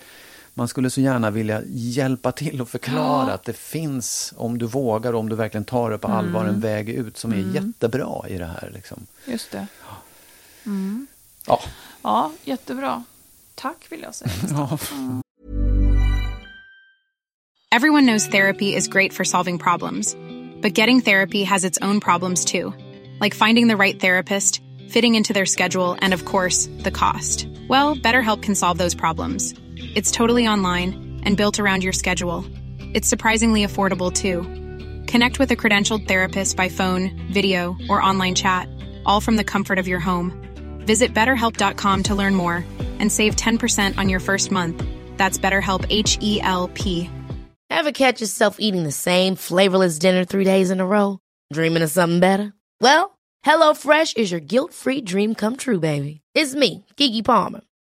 man 0.53 0.67
skulle 0.67 0.89
så 0.89 1.01
gärna 1.01 1.31
vilja 1.31 1.61
hjälpa 1.67 2.31
till 2.31 2.61
och 2.61 2.69
förklara 2.69 3.27
Ja. 3.27 3.33
att 3.33 3.43
det 3.43 3.53
finns, 3.57 4.33
om 4.37 4.57
du 4.57 4.65
vågar, 4.65 5.13
om 5.13 5.29
du 5.29 5.35
verkligen 5.35 5.65
tar 5.65 5.91
det 5.91 5.97
på 5.97 6.07
allvar, 6.07 6.41
Mm. 6.43 6.53
en 6.55 6.59
väg 6.61 6.89
ut 6.89 7.17
som 7.17 7.31
är 7.33 7.55
jättebra 7.55 8.29
i 8.29 8.37
det 8.37 8.45
här. 8.45 8.71
Liksom. 8.73 9.05
Just 9.25 9.51
det. 9.51 9.67
Ja. 11.47 11.59
Ja, 12.03 12.31
jättebra. 12.43 13.03
Tack 13.55 13.85
vill 13.89 14.01
jag 14.01 14.15
säga. 14.15 14.31
ja. 14.49 14.77
Everyone 17.71 18.05
knows 18.05 18.27
therapy 18.29 18.75
is 18.75 18.87
great 18.87 19.13
for 19.13 19.23
solving 19.23 19.57
problems, 19.57 20.15
but 20.61 20.77
getting 20.77 21.01
therapy 21.01 21.43
has 21.43 21.63
its 21.63 21.79
own 21.81 21.99
problems 21.99 22.45
too, 22.45 22.73
like 23.19 23.35
finding 23.35 23.67
the 23.67 23.77
right 23.77 23.99
therapist, 23.99 24.61
fitting 24.89 25.15
into 25.15 25.33
their 25.33 25.45
schedule, 25.47 25.95
and 26.01 26.13
of 26.13 26.23
course, 26.25 26.69
the 26.83 26.91
cost. 26.91 27.47
Well, 27.69 27.95
BetterHelp 27.95 28.43
can 28.43 28.55
solve 28.55 28.77
those 28.77 28.95
problems. 28.97 29.53
It's 29.95 30.11
totally 30.11 30.47
online 30.47 31.21
and 31.23 31.37
built 31.37 31.59
around 31.59 31.83
your 31.83 31.93
schedule. 31.93 32.45
It's 32.93 33.07
surprisingly 33.07 33.65
affordable 33.65 34.11
too. 34.11 34.41
Connect 35.11 35.39
with 35.39 35.51
a 35.51 35.55
credentialed 35.55 36.07
therapist 36.07 36.57
by 36.57 36.69
phone, 36.69 37.27
video, 37.31 37.75
or 37.89 38.01
online 38.01 38.35
chat, 38.35 38.67
all 39.05 39.21
from 39.21 39.35
the 39.35 39.43
comfort 39.43 39.79
of 39.79 39.87
your 39.87 39.99
home. 39.99 40.31
Visit 40.79 41.13
betterhelp.com 41.13 42.03
to 42.03 42.15
learn 42.15 42.35
more 42.35 42.65
and 42.99 43.11
save 43.11 43.35
10% 43.35 43.97
on 43.97 44.09
your 44.09 44.19
first 44.19 44.51
month. 44.51 44.83
That's 45.17 45.37
BetterHelp 45.37 45.85
H 45.89 46.17
E 46.21 46.41
L 46.41 46.69
P. 46.73 47.09
Ever 47.69 47.91
catch 47.91 48.21
yourself 48.21 48.57
eating 48.59 48.83
the 48.83 48.91
same 48.91 49.35
flavorless 49.35 49.97
dinner 49.99 50.25
three 50.25 50.43
days 50.43 50.71
in 50.71 50.79
a 50.79 50.85
row? 50.85 51.19
Dreaming 51.51 51.83
of 51.83 51.89
something 51.89 52.19
better? 52.19 52.53
Well, 52.79 53.17
HelloFresh 53.45 54.15
is 54.17 54.31
your 54.31 54.39
guilt-free 54.39 55.01
dream 55.01 55.35
come 55.35 55.57
true, 55.57 55.79
baby. 55.79 56.21
It's 56.33 56.55
me, 56.55 56.85
Kiki 56.97 57.21
Palmer. 57.23 57.61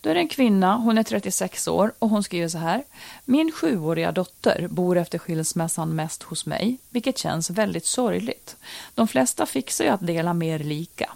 Då 0.00 0.10
är 0.10 0.14
det 0.14 0.20
en 0.20 0.28
kvinna, 0.28 0.76
hon 0.76 0.98
är 0.98 1.02
36 1.02 1.68
år 1.68 1.92
och 1.98 2.08
hon 2.08 2.22
skriver 2.22 2.48
så 2.48 2.58
här. 2.58 2.84
Min 3.24 3.52
sjuåriga 3.52 4.12
dotter 4.12 4.68
bor 4.70 4.98
efter 4.98 5.18
skilsmässan 5.18 5.96
mest 5.96 6.22
hos 6.22 6.46
mig, 6.46 6.78
vilket 6.90 7.18
känns 7.18 7.50
väldigt 7.50 7.86
sorgligt. 7.86 8.56
De 8.94 9.08
flesta 9.08 9.46
fixar 9.46 9.84
ju 9.84 9.90
att 9.90 10.06
dela 10.06 10.34
mer 10.34 10.58
lika. 10.58 11.10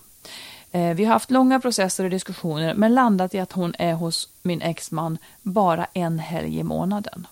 Eh, 0.73 0.95
vi 0.95 1.05
har 1.05 1.13
haft 1.13 1.31
långa 1.31 1.61
processer 1.61 2.05
och 2.05 2.11
diskussioner 2.11 2.75
men 2.75 2.95
landat 2.95 3.35
i 3.35 3.39
att 3.39 3.53
hon 3.53 3.75
är 3.79 3.95
hos 3.95 4.29
min 4.43 4.63
exman 4.63 5.19
bara 5.43 5.87
en 5.93 6.19
helg 6.19 6.59
i 6.59 6.63
månaden. 6.63 7.27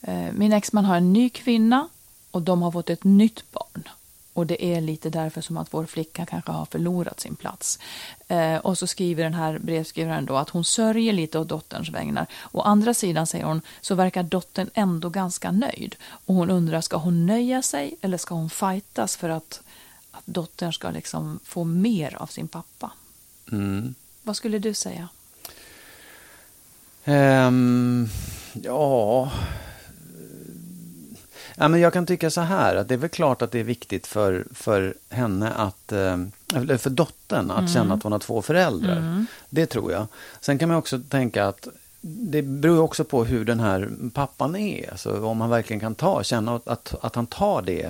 Eh, 0.00 0.32
min 0.32 0.52
exman 0.52 0.84
har 0.84 0.96
en 0.96 1.12
ny 1.12 1.30
kvinna 1.30 1.88
och 2.30 2.42
de 2.42 2.62
har 2.62 2.72
fått 2.72 2.90
ett 2.90 3.04
nytt 3.04 3.52
barn. 3.52 3.88
Och 4.34 4.46
det 4.46 4.64
är 4.64 4.80
lite 4.80 5.10
därför 5.10 5.40
som 5.40 5.56
att 5.56 5.74
vår 5.74 5.86
flicka 5.86 6.26
kanske 6.26 6.52
har 6.52 6.64
förlorat 6.64 7.20
sin 7.20 7.36
plats. 7.36 7.78
Eh, 8.28 8.56
och 8.56 8.78
så 8.78 8.86
skriver 8.86 9.24
den 9.24 9.34
här 9.34 9.58
brevskrivaren 9.58 10.26
då 10.26 10.36
att 10.36 10.50
hon 10.50 10.64
sörjer 10.64 11.12
lite 11.12 11.38
åt 11.38 11.48
dotterns 11.48 11.90
vägnar. 11.90 12.26
Å 12.52 12.60
andra 12.60 12.94
sidan 12.94 13.26
säger 13.26 13.44
hon 13.44 13.60
så 13.80 13.94
verkar 13.94 14.22
dottern 14.22 14.70
ändå 14.74 15.08
ganska 15.08 15.50
nöjd. 15.50 15.96
Och 16.26 16.34
hon 16.34 16.50
undrar, 16.50 16.80
ska 16.80 16.96
hon 16.96 17.26
nöja 17.26 17.62
sig 17.62 17.94
eller 18.00 18.18
ska 18.18 18.34
hon 18.34 18.50
fightas 18.50 19.16
för 19.16 19.28
att, 19.28 19.62
att 20.10 20.26
dottern 20.26 20.72
ska 20.72 20.90
liksom 20.90 21.40
få 21.44 21.64
mer 21.64 22.16
av 22.22 22.26
sin 22.26 22.48
pappa? 22.48 22.90
Mm. 23.52 23.94
Vad 24.22 24.36
skulle 24.36 24.58
du 24.58 24.74
säga? 24.74 25.08
Ehm, 27.04 28.08
ja... 28.52 29.30
ja 31.56 31.68
men 31.68 31.80
jag 31.80 31.92
kan 31.92 32.06
tycka 32.06 32.30
så 32.30 32.40
här, 32.40 32.76
att 32.76 32.88
det 32.88 32.94
är 32.94 32.98
väl 32.98 33.10
klart 33.10 33.42
att 33.42 33.52
det 33.52 33.60
är 33.60 33.64
viktigt 33.64 34.06
för, 34.06 34.46
för 34.54 34.94
henne 35.10 35.52
att, 35.52 35.92
eh, 35.92 36.18
eller 36.54 36.76
för 36.76 36.90
dottern 36.90 37.50
att 37.50 37.70
känna 37.70 37.94
att 37.94 38.02
hon 38.02 38.12
har 38.12 38.18
två 38.18 38.42
föräldrar. 38.42 39.26
Det 39.50 39.66
tror 39.66 39.92
jag. 39.92 40.06
Sen 40.40 40.58
kan 40.58 40.68
man 40.68 40.78
också 40.78 41.00
tänka 41.08 41.46
att 41.46 41.68
det 42.06 42.42
beror 42.42 42.80
också 42.80 43.04
på 43.04 43.24
hur 43.24 43.44
den 43.44 43.60
här 43.60 43.90
pappan 44.14 44.56
är. 44.56 44.90
Alltså 44.90 45.26
om 45.26 45.40
han 45.40 45.50
verkligen 45.50 45.80
kan 45.80 45.94
ta, 45.94 46.22
känna 46.22 46.54
att, 46.54 46.68
att, 46.68 46.94
att 47.00 47.14
han 47.14 47.26
tar 47.26 47.62
det 47.62 47.82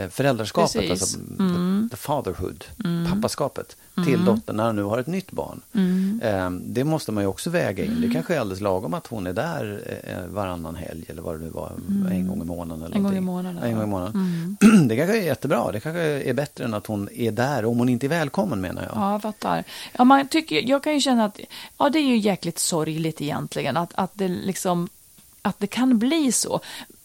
eh, 0.00 0.08
föräldraskapet, 0.10 0.88
Precis. 0.88 1.02
alltså 1.02 1.18
the, 1.90 1.96
the 1.96 1.96
fatherhood, 1.96 2.64
pappaskapet, 3.10 3.76
till 4.04 4.24
dottern 4.24 4.56
när 4.56 4.64
han 4.64 4.76
nu 4.76 4.82
har 4.82 4.98
ett 4.98 5.06
nytt 5.06 5.32
barn. 5.32 5.60
Eh, 6.22 6.50
det 6.50 6.84
måste 6.84 7.12
man 7.12 7.24
ju 7.24 7.28
också 7.28 7.50
väga 7.50 7.84
in. 7.84 8.00
Det 8.00 8.08
kanske 8.08 8.34
är 8.34 8.40
alldeles 8.40 8.60
lagom 8.60 8.94
att 8.94 9.06
hon 9.06 9.26
är 9.26 9.32
där 9.32 9.82
eh, 10.04 10.26
varannan 10.26 10.76
helg 10.76 11.04
eller 11.08 11.22
vad 11.22 11.34
det 11.34 11.44
nu 11.44 11.50
var, 11.50 11.72
en 12.10 12.28
gång 12.28 12.42
i 12.42 12.44
månaden. 12.44 12.84
Eller 12.84 12.96
En 12.96 13.02
gång 13.02 13.16
i 13.16 13.20
månaden, 13.20 13.62
En 13.62 13.74
gång 13.74 13.84
i 13.84 13.86
månaden. 13.86 14.56
Det 14.88 14.96
kanske 14.96 15.18
är 15.18 15.22
jättebra. 15.22 15.72
Det 15.72 15.80
kanske 15.80 16.00
är 16.00 16.34
bättre 16.34 16.64
än 16.64 16.74
att 16.74 16.86
hon 16.86 17.08
är 17.14 17.32
där 17.32 17.64
om 17.64 17.78
hon 17.78 17.88
inte 17.88 18.06
är 18.06 18.08
välkommen 18.08 18.60
menar 18.60 18.82
jag. 18.82 18.92
Ja, 18.94 19.12
jag 19.12 19.22
fattar. 19.22 19.64
Ja, 19.92 20.04
man 20.04 20.28
tycker, 20.28 20.68
jag 20.68 20.82
kan 20.82 20.94
ju 20.94 21.00
känna 21.00 21.24
att 21.24 21.40
ja, 21.78 21.90
det 21.90 21.98
är 21.98 22.06
ju 22.06 22.16
jäkligt 22.16 22.58
sorgligt 22.58 23.20
egentligen 23.20 23.76
att, 23.76 23.90
att, 23.94 24.10
det 24.14 24.28
liksom, 24.28 24.88
att 25.42 25.58
det 25.58 25.66
kan 25.66 25.98
bli 25.98 26.32
så. 26.32 26.60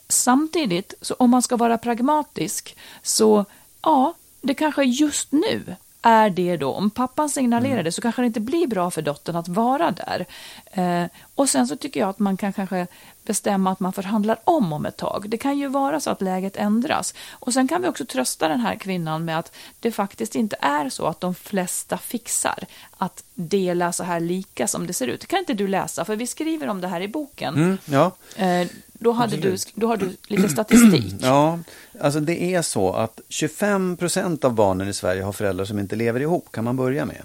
Samtidigt, 0.07 0.93
så 1.01 1.13
om 1.13 1.29
man 1.29 1.41
ska 1.41 1.57
vara 1.57 1.77
pragmatisk, 1.77 2.77
så 3.03 3.45
ja, 3.81 4.13
det 4.45 4.53
kanske 4.53 4.83
just 4.83 5.31
nu 5.31 5.75
är 6.01 6.29
det 6.29 6.57
då. 6.57 6.73
Om 6.73 6.89
pappan 6.89 7.29
signalerar 7.29 7.83
det 7.83 7.91
så 7.91 8.01
kanske 8.01 8.21
det 8.21 8.25
inte 8.25 8.39
blir 8.39 8.67
bra 8.67 8.91
för 8.91 9.01
dottern 9.01 9.35
att 9.35 9.47
vara 9.47 9.91
där. 9.91 10.25
Eh, 10.71 11.09
och 11.35 11.49
sen 11.49 11.67
så 11.67 11.75
tycker 11.75 11.99
jag 11.99 12.09
att 12.09 12.19
man 12.19 12.37
kan 12.37 12.53
kanske 12.53 12.87
bestämma 13.25 13.71
att 13.71 13.79
man 13.79 13.93
förhandlar 13.93 14.37
om 14.43 14.73
om 14.73 14.85
ett 14.85 14.97
tag. 14.97 15.25
Det 15.29 15.37
kan 15.37 15.57
ju 15.57 15.67
vara 15.67 15.99
så 15.99 16.09
att 16.09 16.21
läget 16.21 16.57
ändras. 16.57 17.13
Och 17.31 17.53
sen 17.53 17.67
kan 17.67 17.81
vi 17.81 17.87
också 17.87 18.05
trösta 18.05 18.47
den 18.47 18.59
här 18.59 18.75
kvinnan 18.75 19.25
med 19.25 19.39
att 19.39 19.55
det 19.79 19.91
faktiskt 19.91 20.35
inte 20.35 20.55
är 20.59 20.89
så 20.89 21.05
att 21.05 21.21
de 21.21 21.35
flesta 21.35 21.97
fixar 21.97 22.65
att 22.97 23.23
dela 23.33 23.93
så 23.93 24.03
här 24.03 24.19
lika 24.19 24.67
som 24.67 24.87
det 24.87 24.93
ser 24.93 25.07
ut. 25.07 25.21
Det 25.21 25.27
kan 25.27 25.39
inte 25.39 25.53
du 25.53 25.67
läsa, 25.67 26.05
för 26.05 26.15
vi 26.15 26.27
skriver 26.27 26.67
om 26.67 26.81
det 26.81 26.87
här 26.87 27.01
i 27.01 27.07
boken. 27.07 27.55
Mm, 27.55 27.77
ja. 27.85 28.11
Eh, 28.35 28.67
då, 29.05 29.11
hade 29.11 29.37
du, 29.37 29.57
då 29.75 29.87
har 29.87 29.97
du 29.97 30.09
lite 30.27 30.49
statistik. 30.49 31.15
Ja, 31.21 31.59
alltså 31.99 32.19
det 32.19 32.55
är 32.55 32.61
så 32.61 32.93
att 32.93 33.19
25 33.29 33.97
procent 33.97 34.43
av 34.45 34.53
barnen 34.53 34.87
i 34.87 34.93
Sverige 34.93 35.23
har 35.23 35.31
föräldrar 35.31 35.65
som 35.65 35.79
inte 35.79 35.95
lever 35.95 36.19
ihop, 36.19 36.51
kan 36.51 36.63
man 36.63 36.75
börja 36.75 37.05
med. 37.05 37.21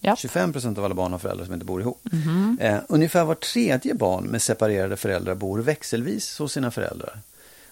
Ja. 0.00 0.16
25 0.16 0.52
procent 0.52 0.78
av 0.78 0.84
alla 0.84 0.94
barn 0.94 1.12
har 1.12 1.18
föräldrar 1.18 1.44
som 1.44 1.54
inte 1.54 1.66
bor 1.66 1.80
ihop. 1.80 2.00
Mhm. 2.12 2.58
Eh, 2.60 2.78
ungefär 2.88 3.24
var 3.24 3.34
tredje 3.34 3.94
barn 3.94 4.24
med 4.24 4.42
separerade 4.42 4.96
föräldrar 4.96 5.34
bor 5.34 5.58
växelvis 5.58 6.38
hos 6.38 6.52
sina 6.52 6.70
föräldrar. 6.70 7.20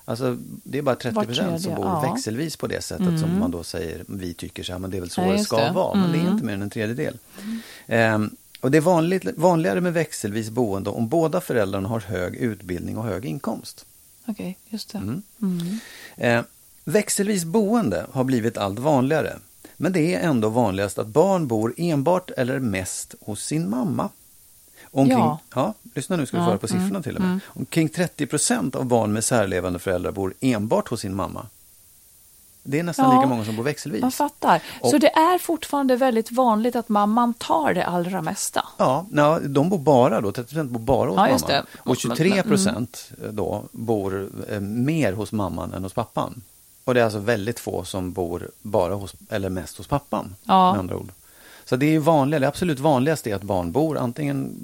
Alltså, 0.05 0.36
det 0.64 0.78
är 0.78 0.82
bara 0.82 0.97
30 0.97 1.14
Var 1.14 1.24
procent 1.24 1.62
som 1.62 1.74
bor 1.74 1.84
ja. 1.86 1.99
Mm. 1.99 2.12
växelvis 2.12 2.57
på 2.57 2.66
det 2.66 2.84
sättet 2.84 3.20
som 3.20 3.39
man 3.39 3.51
då 3.51 3.62
säger, 3.62 4.05
vi 4.09 4.34
tycker 4.34 4.62
så 4.62 4.72
här, 4.72 4.78
men 4.78 4.91
det 4.91 4.97
är 4.97 5.01
väl 5.01 5.11
så 5.11 5.20
Ja, 5.20 5.32
det 5.32 5.39
ska 5.39 5.57
det. 5.57 5.62
Mm. 5.62 5.74
vara. 5.74 5.95
Men 5.99 6.12
det 6.12 6.18
är 6.18 6.30
inte 6.32 6.45
mer 6.45 6.55
än 6.55 6.62
en 6.62 6.70
tredjedel. 6.70 7.16
Ehm, 7.86 8.30
och 8.61 8.71
det 8.71 8.79
är 8.79 8.83
vanligt, 8.83 9.25
vanligare 9.37 9.81
med 9.81 9.93
växelvis 9.93 10.51
boende 10.51 10.91
om 10.91 11.09
båda 11.09 11.41
föräldrarna 11.41 11.89
har 11.89 12.01
hög 12.01 12.37
utbildning 12.37 12.99
och 12.99 13.05
hög 13.05 13.25
inkomst. 13.25 13.87
Okej, 14.27 14.59
just 14.69 14.93
det. 14.93 14.99
Mm. 14.99 15.23
Eh, 16.17 16.43
växelvis 16.85 17.45
boende 17.45 18.07
har 18.13 18.25
blivit 18.25 18.57
allt 18.57 18.79
vanligare. 18.79 19.39
Men 19.77 19.93
det 19.93 20.15
är 20.15 20.21
ändå 20.21 20.49
vanligast 20.49 20.99
att 20.99 21.07
barn 21.07 21.47
bor 21.47 21.75
enbart 21.77 22.31
eller 22.31 22.59
mest 22.59 23.15
hos 23.21 23.45
sin 23.45 23.71
mamma. 23.71 24.11
Omkring, 24.91 25.19
ja. 25.19 25.39
Ja. 25.55 25.75
lyssna 25.95 26.17
nu 26.17 26.27
ska 26.27 26.37
du 26.37 26.43
få 26.43 26.47
höra 26.47 26.59
på 26.59 26.69
siffrorna 26.69 27.03
till 27.03 27.17
och 27.17 27.23
med. 27.23 27.41
Omkring 27.47 27.89
30 27.89 28.27
procent 28.27 28.75
av 28.75 28.85
barn 28.85 29.13
med 29.13 29.25
särlevande 29.25 29.79
föräldrar 29.79 30.13
bor 30.13 30.35
enbart 30.41 30.89
hos 30.89 31.01
sin 31.01 31.15
mamma. 31.15 31.47
Det 32.71 32.79
är 32.79 32.83
nästan 32.83 33.11
Ja, 33.11 33.16
lika 33.16 33.29
många 33.29 33.45
som 33.45 33.57
bor 33.57 33.62
växelvis. 33.64 34.01
Man 34.03 34.12
fattar. 34.12 34.62
Och- 34.81 34.91
Så 34.91 34.99
det 34.99 35.09
är 35.16 35.39
fortfarande 35.39 35.97
väldigt 35.97 36.33
vanligt 36.33 36.77
att 36.77 36.89
mamman 36.89 37.35
tar 37.35 37.75
det 37.75 37.87
allra 37.87 38.23
mesta. 38.23 38.64
Ja, 38.77 39.07
na, 39.11 39.39
de 39.41 39.69
bor 39.69 39.79
bara 39.79 40.21
då, 40.21 40.33
30 40.33 40.49
procent 40.55 40.71
bor 40.71 40.81
bara 40.81 41.09
hos 41.11 41.16
Ja, 41.16 41.23
mamman. 41.23 41.41
det. 41.47 41.64
Och 41.79 41.97
23 41.97 42.43
procent 42.43 43.11
då 43.31 43.64
bor 43.73 44.31
eh, 44.49 44.61
mer 44.61 45.12
hos 45.12 45.33
mamman 45.33 45.73
än 45.75 45.83
hos 45.83 45.93
pappan. 45.93 46.43
Och 46.85 46.95
det 46.95 47.01
är 47.01 47.05
alltså 47.05 47.19
väldigt 47.19 47.61
få 47.61 47.85
som 47.85 48.12
bor 48.12 48.51
bara 48.62 48.95
hos, 48.95 49.14
eller 49.31 49.49
mest 49.51 49.79
hos 49.79 49.87
pappan. 49.87 50.35
Ja. 50.45 50.73
Med 50.73 50.79
andra 50.79 50.97
ord. 50.97 51.12
Så 51.64 51.77
det 51.77 51.87
är 51.87 51.91
ju 51.91 51.99
vanligare, 51.99 52.41
det 52.45 52.49
absolut 52.49 52.79
vanligaste 52.79 53.31
är 53.31 53.35
att 53.35 53.43
barn 53.43 53.73
bor 53.73 53.99
antingen 53.99 54.55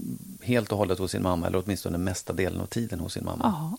helt 0.43 0.73
och 0.73 0.79
hållet 0.79 0.99
hos 0.99 1.11
sin 1.11 1.23
mamma 1.23 1.47
eller 1.47 1.63
åtminstone 1.65 1.99
mesta 1.99 2.33
delen 2.33 2.61
av 2.61 2.67
tiden 2.67 3.01
hos 3.01 3.13
sin 3.13 3.25
mamma. 3.25 3.41
Ja, 3.43 3.77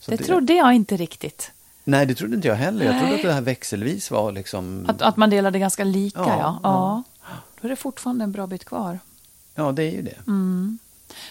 Så 0.00 0.10
det, 0.10 0.16
trodde 0.16 0.52
jag 0.52 0.74
inte 0.74 0.96
riktigt. 0.96 1.50
Nej, 1.88 2.06
det 2.06 2.14
trodde 2.14 2.36
inte 2.36 2.48
jag 2.48 2.54
heller. 2.54 2.84
Jag 2.84 2.98
trodde 2.98 3.14
att 3.14 3.22
det 3.22 3.32
här 3.32 3.40
växelvis 3.40 4.10
var 4.10 4.32
liksom... 4.32 4.86
Att, 4.88 5.02
att 5.02 5.16
man 5.16 5.30
delade 5.30 5.58
ganska 5.58 5.84
lika, 5.84 6.20
Ja, 6.20 6.36
ja. 6.38 6.60
ja. 6.62 7.02
Då 7.60 7.66
är 7.66 7.70
det 7.70 7.76
fortfarande 7.76 8.24
en 8.24 8.32
bra 8.32 8.46
bit 8.46 8.64
kvar. 8.64 8.98
Ja, 9.54 9.72
det 9.72 9.82
är 9.82 9.90
ju 9.90 10.02
det. 10.02 10.26
Mm. 10.26 10.78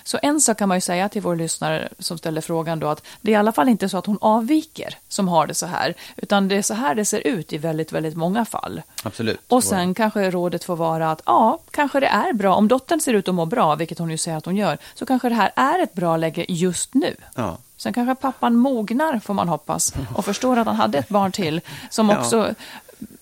Så 0.04 0.20
en 0.22 0.42
sak 0.42 0.58
kan 0.58 0.70
man 0.70 0.78
ju 0.78 0.82
säga 0.82 1.10
till 1.10 1.22
vår 1.22 1.36
lyssnare 1.36 1.90
som 2.00 2.18
ställer 2.18 2.42
frågan 2.42 2.80
då 2.80 2.88
att 2.88 3.04
det 3.22 3.32
är 3.32 3.34
i 3.34 3.36
alla 3.36 3.52
fall 3.52 3.70
inte 3.70 3.90
så 3.90 3.98
att 3.98 4.06
hon 4.06 4.18
avviker 4.22 4.98
som 5.08 5.28
har 5.28 5.48
det 5.48 5.54
så 5.54 5.66
här, 5.66 5.94
utan 6.16 6.48
det 6.48 6.56
är 6.56 6.62
så 6.62 6.74
här 6.74 6.96
det 6.96 7.06
ser 7.06 7.28
ut 7.28 7.54
i 7.54 7.58
väldigt, 7.58 7.92
väldigt 7.92 8.16
många 8.16 8.46
fall. 8.46 8.82
Absolut. 9.04 9.40
Och 9.48 9.64
sen 9.64 9.94
kanske 9.94 10.32
rådet 10.32 10.64
får 10.64 10.76
vara 10.76 11.12
att 11.12 11.22
ja, 11.26 11.60
kanske 11.72 12.00
det 12.00 12.08
är 12.08 12.34
bra, 12.34 12.56
om 12.56 12.68
dottern 12.68 13.00
ser 13.00 13.14
ut 13.14 13.28
att 13.28 13.36
må 13.36 13.46
bra, 13.46 13.76
vilket 13.76 14.00
hon 14.00 14.12
ju 14.12 14.18
säger 14.18 14.38
att 14.38 14.46
hon 14.46 14.56
gör, 14.56 14.78
så 14.94 15.06
kanske 15.06 15.30
det 15.30 15.36
här 15.36 15.52
är 15.56 15.84
ett 15.84 15.94
bra 15.94 16.18
läge 16.18 16.46
just 16.50 16.94
nu. 16.94 17.16
Ja. 17.36 17.58
Sen 17.86 17.94
kanske 17.94 18.16
pappan 18.16 18.56
mognar, 18.56 19.20
får 19.20 19.34
man 19.34 19.50
hoppas, 19.50 19.94
och 20.16 20.26
förstår 20.26 20.58
att 20.58 20.68
han 20.68 20.76
hade 20.76 20.98
ett 20.98 21.10
barn 21.10 21.32
till 21.32 21.62
som 21.90 22.10
också 22.10 22.54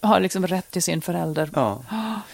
har 0.01 0.19
liksom 0.19 0.47
rätt 0.47 0.71
till 0.71 0.84
sin 0.84 1.01
förälder. 1.01 1.49
Ja. 1.55 1.84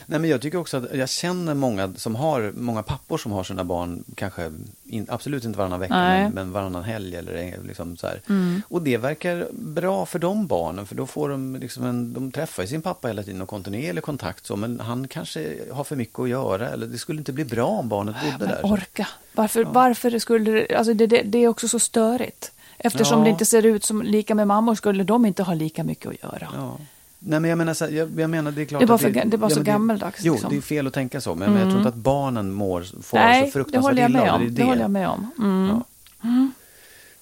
Nej, 0.05 0.19
men 0.19 0.29
jag 0.29 0.41
tycker 0.41 0.57
också 0.57 0.77
att 0.77 0.83
jag 0.93 1.09
känner 1.09 1.53
många 1.53 1.93
som 1.95 2.15
har, 2.15 2.53
många 2.55 2.83
pappor 2.83 3.17
som 3.17 3.31
har 3.31 3.43
sina 3.43 3.63
barn 3.63 4.03
kanske 4.15 4.51
in, 4.85 5.05
absolut 5.09 5.45
inte 5.45 5.57
varannan 5.57 5.79
vecka 5.79 5.93
Nej. 5.97 6.23
men, 6.23 6.31
men 6.33 6.51
varannan 6.51 6.83
helg 6.83 7.15
eller 7.15 7.33
en- 7.33 7.67
liksom 7.67 7.97
så 7.97 8.07
här. 8.07 8.21
Och 8.67 8.81
det 8.81 8.97
verkar 8.97 9.47
bra 9.51 10.05
för 10.05 10.19
de 10.19 10.47
barnen 10.47 10.85
för 10.85 10.95
då 10.95 11.05
får 11.05 11.29
de 11.29 11.55
liksom 11.55 11.85
en, 11.85 12.13
de 12.13 12.31
träffar 12.31 12.65
sin 12.65 12.81
pappa 12.81 13.07
hela 13.07 13.23
tiden 13.23 13.41
och 13.41 13.49
kontinuerlig 13.49 14.03
kontakt 14.03 14.45
så 14.45 14.55
men 14.55 14.79
han 14.79 15.07
kanske 15.07 15.57
har 15.71 15.83
för 15.83 15.95
mycket 15.95 16.19
att 16.19 16.29
göra 16.29 16.69
eller 16.69 16.87
det 16.87 16.97
skulle 16.97 17.19
inte 17.19 17.33
bli 17.33 17.45
bra 17.45 17.67
om 17.67 17.89
barnet 17.89 18.15
bodde 18.23 18.45
där. 18.53 18.59
Men 18.63 18.71
orka. 18.71 19.07
Varför, 19.33 19.63
varför 19.63 20.11
det 20.11 20.19
skulle 20.19 20.51
det, 20.51 20.75
alltså 20.75 20.93
det, 20.93 21.07
det, 21.07 21.21
det 21.21 21.37
är 21.37 21.47
också 21.47 21.67
så 21.67 21.79
störigt. 21.79 22.51
Eftersom 22.77 23.17
Ja. 23.19 23.23
det 23.23 23.29
inte 23.29 23.45
ser 23.45 23.65
ut 23.65 23.83
som 23.85 24.01
lika 24.01 24.35
med 24.35 24.47
mammor 24.47 24.75
skulle 24.75 25.03
de 25.03 25.25
inte 25.25 25.43
ha 25.43 25.53
lika 25.53 25.83
mycket 25.83 26.07
att 26.11 26.23
göra. 26.23 26.47
Ja. 26.55 26.77
Nej 27.19 27.39
men 27.39 27.49
jag 27.49 27.57
menar, 27.57 27.73
så 27.73 27.85
här, 27.85 27.91
jag, 27.91 28.19
jag 28.19 28.29
menar 28.29 28.51
det 28.51 28.61
är 28.61 28.65
klart 28.65 28.87
Det 28.87 28.93
att 28.93 29.01
för 29.01 29.09
det 29.09 29.19
är 29.33 29.37
bara 29.37 29.49
så 29.49 29.55
men 29.55 29.63
gammeldags, 29.63 30.19
Jo, 30.23 30.33
liksom. 30.33 30.51
det 30.51 30.57
är 30.57 30.61
fel 30.61 30.87
att 30.87 30.93
tänka 30.93 31.21
så 31.21 31.35
men, 31.35 31.51
men 31.53 31.61
jag 31.61 31.69
tror 31.69 31.77
inte 31.77 31.89
att 31.89 31.95
barnen 31.95 32.51
mår, 32.51 33.01
får 33.03 33.17
Nej, 33.17 33.39
så 33.39 33.45
det 33.45 33.51
fruktansvärt 33.51 33.93
illa 33.93 34.09
med 34.09 34.29
av 34.31 34.41
om. 34.41 34.55
Det 34.55 34.63
håller 34.63 34.81
jag 34.81 34.91
med 34.91 35.07
om. 35.09 35.31
Mm. 35.37 35.83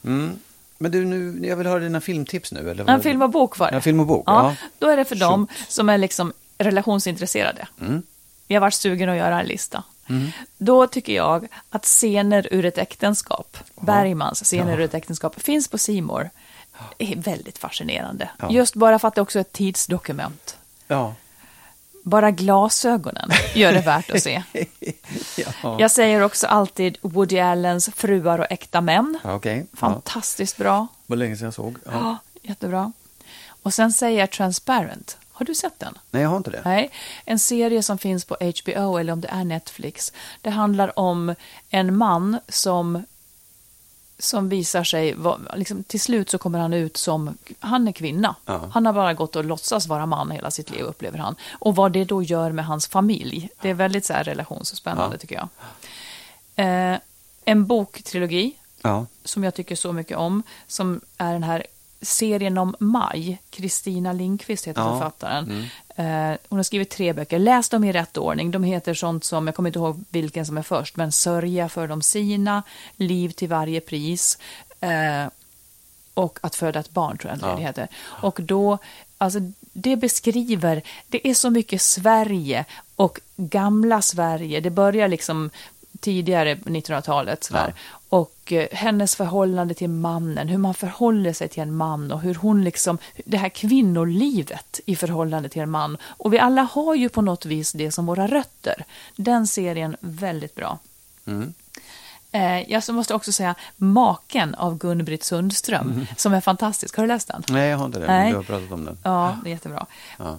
Mm. 0.04 0.32
Men 0.78 0.91
du, 0.91 1.06
nu, 1.06 1.48
jag 1.48 1.58
vill 1.58 1.68
höra 1.68 1.80
dina 1.80 2.02
filmtips 2.02 2.52
nu. 2.52 2.72
Eller 2.72 2.89
En 2.89 3.02
film 3.02 3.22
och 3.22 3.30
bok 3.30 3.58
var 3.58 3.68
det. 3.68 3.74
Ja, 3.76 3.82
film 3.82 4.00
och 4.00 4.08
bok. 4.08 4.24
Ja, 4.28 4.56
Ja. 4.62 4.68
Då 4.80 4.88
är 4.88 4.98
det 4.98 5.06
för 5.06 5.16
dem 5.16 5.48
som 5.68 5.89
är 5.89 5.98
liksom 5.98 6.34
relationsintresserade. 6.58 7.68
Mm. 7.82 8.02
Jag 8.48 8.56
har 8.56 8.62
varit 8.62 8.74
sugen 8.74 9.10
att 9.10 9.18
göra 9.18 9.39
en 9.41 9.48
lista. 9.48 9.84
Då 10.58 10.88
tycker 10.88 11.14
jag 11.14 11.48
att 11.70 11.86
Scener 11.86 12.48
ur 12.52 12.66
ett 12.66 12.78
äktenskap, 12.78 13.58
Bergmans 13.82 14.43
Scener 14.43 14.78
ur 14.80 14.82
ett 14.84 14.93
äktenskap, 14.93 15.41
finns 15.41 15.68
på 15.68 15.78
Simor. 15.78 16.30
Är 16.97 17.15
väldigt 17.15 17.57
fascinerande. 17.57 18.30
Ja. 18.39 18.51
Just 18.51 18.75
bara 18.75 18.99
för 18.99 19.07
att 19.07 19.15
det 19.15 19.21
också 19.21 19.39
är 19.39 19.41
ett 19.41 19.53
tidsdokument. 19.53 20.57
Ja. 20.88 21.13
Bara 22.03 22.32
glasögonen 22.32 23.30
gör 23.55 23.73
det 23.73 23.82
värt 23.82 24.09
att 24.11 24.23
se. 24.23 24.43
Ja. 25.63 25.78
Jag 25.80 25.91
säger 25.91 26.21
också 26.21 26.47
alltid 26.47 26.97
Woody 27.01 27.39
Allens 27.39 27.89
Fruar 27.95 28.39
och 28.39 28.45
äkta 28.49 28.82
män. 28.82 29.19
Ja. 29.23 29.39
Fantastiskt 29.73 30.57
bra. 30.57 30.88
Vad 31.05 31.19
länge 31.19 31.38
sedan 31.38 31.45
jag 31.45 31.53
såg. 31.53 31.78
Ja. 31.86 31.91
Ja, 31.93 32.17
jättebra. 32.41 32.91
Och 33.63 33.73
sen 33.73 33.93
säger 33.93 34.19
jag 34.19 34.32
Transparent. 34.32 35.17
Har 35.32 35.45
du 35.45 35.55
sett 35.55 35.80
den? 35.80 35.97
Nej, 36.11 36.21
jag 36.21 36.30
har 36.30 36.38
inte 36.38 36.49
det. 36.51 36.61
Nej, 36.65 36.89
en 37.25 37.39
serie 37.39 37.84
som 37.84 37.97
finns 37.97 38.25
på 38.25 38.38
HBO 38.39 38.97
eller 38.97 39.13
om 39.13 39.21
det 39.21 39.28
är 39.28 39.43
Netflix. 39.43 40.13
Det 40.41 40.49
handlar 40.49 40.99
om 40.99 41.36
en 41.69 41.97
man 41.97 42.39
som 42.47 43.03
som 44.20 44.49
visar 44.49 44.84
sig, 44.84 45.15
liksom, 45.55 45.84
till 45.84 46.01
slut 46.01 46.30
så 46.30 46.38
kommer 46.38 46.59
han 46.59 46.74
ut 46.74 46.97
som, 46.97 47.38
han 47.59 47.88
är 47.88 47.91
kvinna. 47.91 48.36
Ja. 48.45 48.70
Han 48.74 48.86
har 48.86 48.93
bara 48.93 49.13
gått 49.13 49.36
och 49.36 49.45
låtsas 49.45 49.88
vara 49.88 50.05
man 50.05 50.32
hela 50.32 50.51
sitt 50.51 50.70
liv 50.72 50.82
upplever 50.84 51.18
han. 51.20 51.36
Och 51.51 51.76
vad 51.76 51.91
det 51.91 52.05
då 52.05 52.24
gör 52.24 52.51
med 52.51 52.65
hans 52.65 52.88
familj, 52.88 53.49
det 53.61 53.70
är 53.70 53.74
väldigt 53.74 54.05
så 54.05 54.13
här 54.13 54.24
relationsspännande 54.24 55.15
Ja. 55.15 55.20
tycker 55.20 55.36
jag. 55.36 55.47
Eh, 56.55 56.99
en 57.45 57.65
boktrilogi 57.68 58.53
Ja. 58.82 59.05
som 59.24 59.43
jag 59.43 59.53
tycker 59.55 59.76
så 59.76 59.93
mycket 59.93 60.18
om, 60.18 60.43
som 60.68 61.01
är 61.18 61.34
den 61.34 61.43
här 61.43 61.65
serien 62.02 62.58
om 62.58 62.76
Maj. 62.80 63.38
Kristina 63.50 64.14
Lindqvist 64.14 64.68
heter 64.68 64.82
Ja. 64.82 64.88
Mm. 64.88 65.00
författaren. 65.00 65.70
Eh, 65.95 66.38
hon 66.50 66.60
har 66.60 66.64
skrivit 66.64 66.89
tre 66.89 67.14
böcker. 67.14 67.39
Läs 67.39 67.70
dem 67.70 67.84
i 67.84 67.91
rätt 67.91 68.18
ordning. 68.18 68.52
De 68.52 68.64
heter 68.64 68.93
sånt 68.93 69.24
som, 69.24 69.48
jag 69.48 69.56
kommer 69.56 69.70
inte 69.70 69.80
ihåg 69.80 70.04
vilken 70.10 70.45
som 70.45 70.58
är 70.58 70.62
först, 70.62 70.95
men 70.95 71.12
Sörja 71.12 71.70
för 71.70 71.88
de 71.88 72.02
sina, 72.02 72.64
Liv 72.98 73.30
till 73.30 73.50
varje 73.50 73.82
pris 73.82 74.38
eh, 74.82 75.26
och 76.14 76.39
Att 76.41 76.56
föda 76.56 76.80
ett 76.80 76.91
barn 76.91 77.18
tror 77.18 77.34
jag 77.34 77.52
Ja. 77.52 77.56
det 77.56 77.62
heter. 77.62 77.88
Och 78.04 78.39
då, 78.41 78.78
alltså 79.18 79.39
det 79.74 79.95
beskriver, 79.95 80.82
det 81.08 81.28
är 81.28 81.34
så 81.34 81.50
mycket 81.50 81.82
Sverige 81.82 82.66
och 82.95 83.20
gamla 83.36 84.02
Sverige. 84.02 84.60
Det 84.60 84.70
börjar 84.70 85.08
liksom 85.08 85.50
tidigare 86.00 86.56
på 86.56 86.70
1900-talet. 86.70 87.43
Sådär. 87.43 87.74
Och 88.10 88.54
eh, 88.54 88.68
hennes 88.72 89.16
förhållande 89.16 89.74
till 89.74 89.89
mannen, 89.89 90.48
hur 90.48 90.58
man 90.58 90.74
förhåller 90.74 91.34
sig 91.34 91.48
till 91.48 91.64
en 91.64 91.76
man 91.76 92.12
och 92.12 92.22
hur 92.22 92.36
hon 92.36 92.64
liksom, 92.64 92.98
det 93.26 93.38
här 93.38 93.50
kvinnolivet 93.50 94.80
i 94.86 94.95
förhållande 94.95 95.50
till 95.50 95.62
en 95.62 95.70
man. 95.70 95.98
Och 96.04 96.34
vi 96.34 96.39
alla 96.39 96.62
har 96.62 96.95
ju 96.95 97.10
på 97.10 97.22
något 97.22 97.45
vis 97.45 97.72
det 97.72 97.91
som 97.91 98.06
våra 98.06 98.28
rötter. 98.28 98.86
Den 99.16 99.48
serien, 99.48 99.95
väldigt 100.00 100.56
bra. 100.56 100.80
Eh, 102.38 102.72
jag 102.72 102.84
måste 102.90 103.14
också 103.14 103.32
säga 103.32 103.56
Maken 103.76 104.56
av 104.56 104.78
Gun-Britt 104.78 105.24
Sundström, 105.24 106.06
som 106.18 106.34
är 106.34 106.42
fantastisk. 106.42 106.96
Har 106.98 107.04
du 107.04 107.08
läst 107.08 107.28
den? 107.28 107.44
Nej, 107.50 107.70
jag 107.70 107.78
har 107.78 107.86
inte 107.86 108.00
det. 108.00 108.08
Nej. 108.08 108.20
Men 108.24 108.30
du 108.32 108.36
har 108.38 108.44
pratat 108.44 108.72
om 108.72 108.86
den. 108.86 108.98
Ja, 109.04 109.38
det 109.44 109.50
är 109.50 109.52
jättebra. 109.52 109.86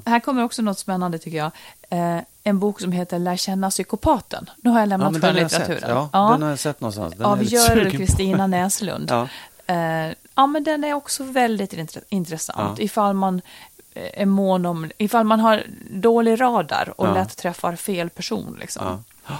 Här 0.06 0.20
kommer 0.20 0.44
också 0.44 0.62
något 0.62 0.78
spännande 0.78 1.18
tycker 1.18 1.38
jag. 1.38 1.50
Eh, 1.90 2.22
en 2.44 2.58
bok 2.58 2.80
som 2.80 2.92
heter 2.92 3.18
Lär 3.18 3.36
känna 3.36 3.70
psykopaten. 3.70 4.50
Nu 4.62 4.70
har 4.70 4.78
jag 4.78 4.86
Ja, 4.86 4.88
lämnat 4.88 5.12
jag 5.12 5.22
skönlitteraturen. 5.22 5.80
sett. 5.80 5.88
Ja, 6.12 6.28
den 6.32 6.42
har 6.42 6.48
jag 6.50 6.58
sett 6.58 6.80
någonstans. 6.80 7.14
Den 7.14 7.26
av 7.26 7.44
Görel. 7.44 7.90
Kristina 7.90 8.46
Näslund. 8.46 9.10
Ja. 9.66 9.74
Eh, 9.74 10.12
ja, 10.34 10.46
men 10.46 10.64
den 10.64 10.84
är 10.84 10.92
också 10.94 11.24
väldigt 11.24 11.72
intre- 11.72 12.02
intressant. 12.08 12.78
Ja. 12.78 12.84
Ifall 12.84 13.14
man 13.14 13.40
är 13.94 14.26
mån 14.26 14.66
om, 14.66 14.90
ifall 14.98 15.24
man 15.24 15.40
har 15.40 15.62
dålig 15.90 16.40
radar 16.40 16.92
och 16.96 17.06
Ja. 17.06 17.14
lätt 17.14 17.36
träffar 17.36 17.76
fel 17.76 18.10
person. 18.10 18.56
Liksom. 18.60 19.04
Ja. 19.28 19.36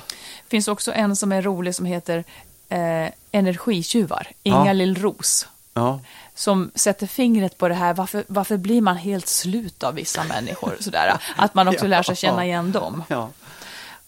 finns 0.49 0.69
också 0.69 0.93
en 0.93 1.17
som 1.17 1.33
är 1.33 1.43
rolig 1.43 1.75
som 1.75 1.87
heter 1.87 2.25
eh, 2.69 3.09
Energitjuvar, 3.33 4.29
Inga 4.43 4.67
Ja. 4.67 4.73
Lill-Ros. 4.73 5.47
Ja. 5.75 6.01
Som 6.35 6.71
sätter 6.75 7.07
fingret 7.07 7.59
på 7.59 7.69
det 7.69 7.75
här, 7.75 7.95
varför, 7.95 8.25
varför 8.29 8.57
blir 8.57 8.81
man 8.81 8.97
helt 8.97 9.27
slut 9.29 9.83
av 9.83 9.95
vissa 9.95 10.25
människor? 10.25 10.77
Sådär. 10.81 11.23
Att 11.37 11.55
man 11.55 11.69
också 11.69 11.87
lär 11.87 12.03
sig 12.03 12.17
känna 12.17 12.45
igen 12.45 12.73
dem. 12.73 13.05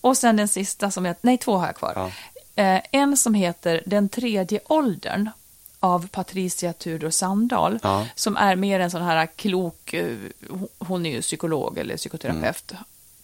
Och 0.01 0.17
sen 0.17 0.37
den 0.37 0.49
sista 0.49 0.91
som 0.91 1.05
jag, 1.05 1.17
nej 1.21 1.39
två 1.39 1.57
har 1.57 1.67
jag 1.67 1.77
kvar. 1.77 2.13
Eh, 2.55 2.81
en 2.93 3.17
som 3.17 3.35
heter 3.35 3.83
Den 3.87 4.09
tredje 4.09 4.61
åldern 4.67 5.31
av 5.81 6.09
Patricia 6.09 6.73
Tudor 6.73 7.11
Sandahl. 7.11 7.79
Ja. 7.83 8.07
Som 8.15 8.37
är 8.37 8.57
mer 8.57 8.81
en 8.81 8.91
sån 8.91 9.03
här 9.03 9.27
klok, 9.27 9.95
eh, 9.95 10.17
hon 10.79 11.07
är 11.07 11.11
ju 11.11 11.23
psykolog 11.23 11.79
eller 11.79 11.97
psykoterapeut. 11.97 12.73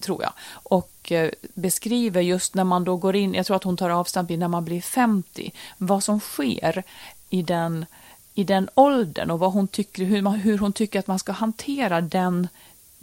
Tror 0.00 0.22
jag. 0.22 0.32
Och 0.52 1.12
eh, 1.12 1.30
beskriver 1.54 2.20
just 2.20 2.54
när 2.54 2.64
man 2.64 2.84
då 2.84 2.96
går 2.96 3.16
in, 3.16 3.34
jag 3.34 3.46
tror 3.46 3.56
att 3.56 3.64
hon 3.64 3.76
tar 3.76 3.90
avstamp 3.90 4.30
i 4.30 4.36
när 4.36 4.48
man 4.48 4.64
blir 4.64 4.80
50, 4.80 5.52
vad 5.78 6.04
som 6.04 6.20
sker 6.20 6.82
i 7.30 7.42
den, 7.42 7.86
i 8.34 8.44
den 8.44 8.68
åldern 8.74 9.30
och 9.30 9.38
vad 9.38 9.52
hon 9.52 9.68
tycker, 9.68 10.04
hur, 10.04 10.22
man, 10.22 10.34
hur 10.34 10.58
hon 10.58 10.72
tycker 10.72 10.98
att 10.98 11.06
man 11.06 11.18
ska 11.18 11.32
hantera 11.32 12.00
den 12.00 12.48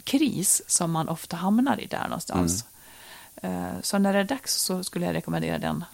kris 0.04 0.62
som 0.66 0.90
man 0.90 1.08
ofta 1.08 1.36
hamnar 1.36 1.80
i 1.80 1.86
där 1.86 2.04
någonstans. 2.04 2.64
Eh, 3.42 3.72
Så 3.82 3.98
när 3.98 4.12
det 4.12 4.18
är 4.18 4.24
dags 4.24 4.54
så 4.54 4.84
skulle 4.84 5.06
jag 5.06 5.14
rekommendera 5.14 5.58
den, 5.58 5.84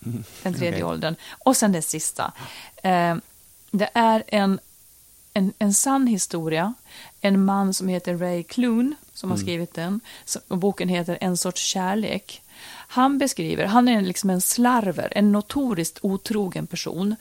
den 0.43 0.55
tredje 0.55 0.69
okej. 0.71 0.85
åldern. 0.85 1.15
Och 1.39 1.57
sen 1.57 1.73
det 1.73 1.83
sista. 1.83 2.33
Eh, 2.83 3.17
Det 3.71 3.91
är 3.95 4.23
en, 4.27 4.59
en, 5.35 5.53
en 5.59 5.75
sann 5.75 6.07
historia. 6.07 6.75
En 7.21 7.45
man 7.45 7.75
som 7.75 7.89
heter 7.89 8.17
Ray 8.17 8.43
Clune 8.43 8.97
som 9.15 9.31
har 9.31 9.37
skrivit 9.37 9.75
den. 9.75 10.01
Och 10.49 10.59
boken 10.59 10.89
heter 10.89 11.19
En 11.21 11.37
sorts 11.37 11.63
kärlek. 11.63 12.43
Han 12.89 13.19
beskriver, 13.19 13.65
han 13.65 13.89
är 13.89 14.03
liksom 14.03 14.31
en 14.31 14.41
slarver, 14.41 15.13
en 15.17 15.33
notoriskt 15.33 15.99
otrogen 16.03 16.67
person. 16.67 17.17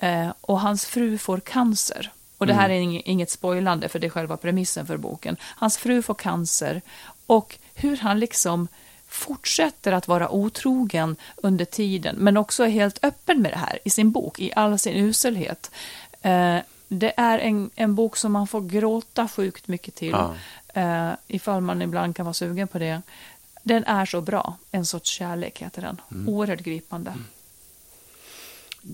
Eh, 0.00 0.28
och 0.40 0.60
hans 0.60 0.86
fru 0.86 1.18
får 1.18 1.40
cancer. 1.40 2.12
Och 2.38 2.46
det 2.46 2.54
här 2.54 2.70
är 2.70 2.80
ing- 2.80 3.02
inget 3.04 3.30
spoilande 3.30 3.88
för 3.88 3.98
det 3.98 4.06
är 4.06 4.10
själva 4.10 4.36
premissen 4.36 4.86
för 4.86 4.96
boken. 4.96 5.36
Hans 5.40 5.76
fru 5.78 6.02
får 6.02 6.14
cancer 6.14 6.82
och 7.26 7.58
hur 7.74 7.96
han 7.96 8.18
liksom 8.20 8.68
fortsätter 9.08 9.92
att 9.92 10.08
vara 10.08 10.30
otrogen 10.30 11.16
under 11.36 11.64
tiden, 11.64 12.16
men 12.18 12.36
också 12.36 12.64
är 12.64 12.68
helt 12.68 13.04
öppen 13.04 13.42
med 13.42 13.52
det 13.52 13.58
här 13.58 13.78
i 13.84 13.90
sin 13.90 14.10
bok, 14.10 14.38
i 14.40 14.52
all 14.56 14.78
sin 14.78 14.94
uselhet. 14.96 15.70
Eh, 16.22 16.58
det 16.88 17.12
är 17.16 17.38
en, 17.38 17.70
en 17.74 17.94
bok 17.94 18.16
som 18.16 18.32
man 18.32 18.46
får 18.46 18.60
gråta 18.60 19.28
sjukt 19.28 19.68
mycket 19.68 19.94
till, 19.94 20.10
Ja. 20.10 20.34
eh, 20.74 21.10
ifall 21.26 21.60
man 21.60 21.82
ibland 21.82 22.16
kan 22.16 22.24
vara 22.26 22.34
sugen 22.34 22.68
på 22.68 22.78
det. 22.78 23.02
Den 23.62 23.84
är 23.84 24.06
så 24.06 24.20
bra, 24.20 24.56
En 24.70 24.86
sorts 24.86 25.10
kärlek 25.10 25.62
heter 25.62 25.82
den. 25.82 26.00
Oerhört 26.28 26.60
gripande. 26.60 27.14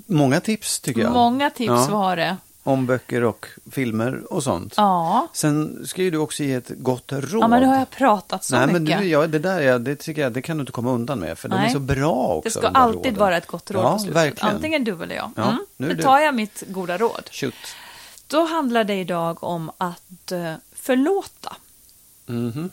Många 0.06 0.40
tips 0.40 0.80
tycker 0.80 1.00
jag. 1.00 1.12
Många 1.12 1.50
tips 1.50 1.66
Ja. 1.68 1.88
var 1.90 2.16
det. 2.16 2.36
Om 2.62 2.86
böcker 2.86 3.24
och 3.24 3.46
filmer 3.70 4.32
och 4.32 4.42
sånt. 4.42 4.74
Ja. 4.76 5.28
Sen 5.32 5.86
ska 5.86 6.02
ju 6.02 6.10
du 6.10 6.18
också 6.18 6.42
ge 6.42 6.54
ett 6.54 6.70
gott 6.76 7.12
råd. 7.12 7.42
ja, 7.42 7.48
men 7.48 7.60
nu 7.62 7.66
har 7.66 7.76
jag 7.76 7.90
pratat 7.90 8.44
så 8.44 8.56
Nej, 8.56 8.66
mycket. 8.66 8.82
men 8.82 9.02
du, 9.02 9.08
ja, 9.08 9.26
det 9.26 9.38
där 9.38 9.60
är, 9.60 9.78
det 9.78 9.96
tycker 9.96 10.22
jag, 10.22 10.32
det 10.32 10.42
kan 10.42 10.56
du 10.56 10.60
inte 10.60 10.72
komma 10.72 10.90
undan 10.90 11.18
med. 11.18 11.38
För 11.38 11.48
de 11.48 11.54
är 11.54 11.60
Nej. 11.62 11.72
så 11.72 11.78
bra 11.78 12.12
också. 12.12 12.40
det 12.44 12.50
ska 12.50 12.60
de 12.60 12.76
alltid 12.78 12.96
råden. 13.04 13.14
vara 13.18 13.36
ett 13.36 13.46
gott 13.46 13.70
råd 13.70 13.84
Ja, 13.84 13.92
på 13.92 13.98
slutet. 13.98 14.16
verkligen. 14.16 14.54
Antingen 14.54 14.84
du 14.84 15.02
eller 15.02 15.14
jag. 15.14 15.30
Ja, 15.36 15.42
mm. 15.42 15.64
nu 15.76 15.88
Nu 15.88 16.02
tar 16.02 16.18
jag 16.18 16.34
mitt 16.34 16.62
goda 16.68 16.98
råd. 16.98 17.28
Shoot. 17.32 17.54
Då 18.26 18.44
handlar 18.44 18.84
det 18.84 18.94
idag 18.94 19.44
om 19.44 19.70
att 19.78 20.32
eh, 20.32 20.54
förlåta. 20.72 21.56
Mhm. 22.26 22.70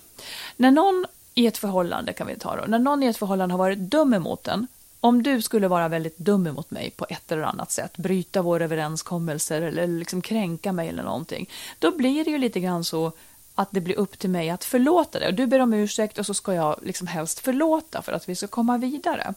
När 0.56 0.72
någon 0.72 1.06
i 1.34 1.48
ett 1.48 1.58
förhållande, 1.58 2.14
kan 2.14 2.28
vi 2.28 2.36
ta 2.40 2.56
då, 2.56 2.64
när 2.68 2.80
någon 2.80 3.04
i 3.04 3.06
ett 3.08 3.18
förhållande 3.18 3.54
har 3.54 3.60
varit 3.60 3.80
dum 3.80 4.14
emot 4.14 4.48
en, 4.48 4.68
om 5.08 5.24
du 5.24 5.42
skulle 5.42 5.68
vara 5.68 5.88
väldigt 5.88 6.18
dum 6.18 6.48
emot 6.48 6.72
mig 6.72 6.90
på 6.90 7.06
ett 7.10 7.32
eller 7.32 7.44
annat 7.44 7.72
sätt, 7.72 7.98
bryta 7.98 8.42
våra 8.42 8.64
överenskommelser 8.64 9.62
eller 9.62 9.88
liksom 9.88 10.22
kränka 10.22 10.72
mig 10.72 10.90
eller 10.90 11.04
någonting, 11.04 11.50
då 11.80 11.92
blir 11.92 12.26
det 12.26 12.32
ju 12.32 12.38
lite 12.38 12.60
grann 12.60 12.84
så 12.84 13.12
att 13.56 13.72
det 13.72 13.82
blir 13.82 13.96
upp 13.96 14.20
till 14.20 14.30
mig 14.30 14.50
att 14.50 14.64
förlåta 14.64 15.20
det. 15.20 15.32
Du 15.32 15.48
ber 15.48 15.60
om 15.60 15.74
ursäkt 15.74 16.18
och 16.18 16.26
så 16.26 16.34
ska 16.34 16.54
jag 16.54 16.80
liksom 16.84 17.08
helst 17.08 17.40
förlåta 17.40 18.02
för 18.02 18.12
att 18.12 18.30
vi 18.30 18.36
ska 18.36 18.48
komma 18.48 18.78
vidare. 18.78 19.34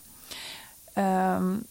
Um, 0.95 1.65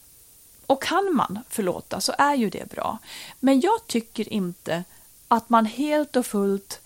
och 0.66 0.84
kan 0.84 1.16
man 1.16 1.39
förlåta 1.50 2.02
så 2.02 2.14
är 2.18 2.36
ju 2.36 2.50
det 2.50 2.70
bra. 2.70 2.97
Men 3.39 3.60
jag 3.60 3.88
tycker 3.88 4.34
inte 4.34 4.84
att 5.28 5.50
man 5.50 5.66
helt 5.66 6.16
och 6.16 6.26
fullt 6.26 6.82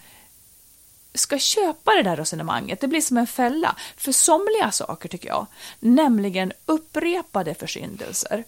ska 1.14 1.38
köpa 1.40 1.92
det 1.92 2.04
där 2.04 2.16
resonemanget. 2.16 2.82
Det 2.82 2.88
blir 2.88 3.02
som 3.02 3.18
en 3.18 3.28
fälla. 3.28 3.76
För 3.98 4.12
somliga 4.12 4.72
saker 4.72 5.10
tycker 5.10 5.28
jag, 5.28 5.46
nämligen 5.80 6.54
upprepade 6.66 7.54
försyndelser, 7.54 8.44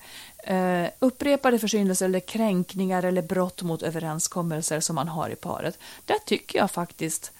Uh, 0.50 0.88
upprepade 1.00 1.60
försyndelser 1.60 2.06
eller 2.06 2.20
kränkningar 2.20 3.04
eller 3.04 3.22
brott 3.22 3.62
mot 3.62 3.82
överenskommelser 3.82 4.80
som 4.80 4.96
man 4.96 5.08
har 5.08 5.30
i 5.30 5.36
paret, 5.36 5.80
där 6.06 6.18
tycker 6.26 6.60
jag 6.60 6.72
faktiskt 6.72 7.32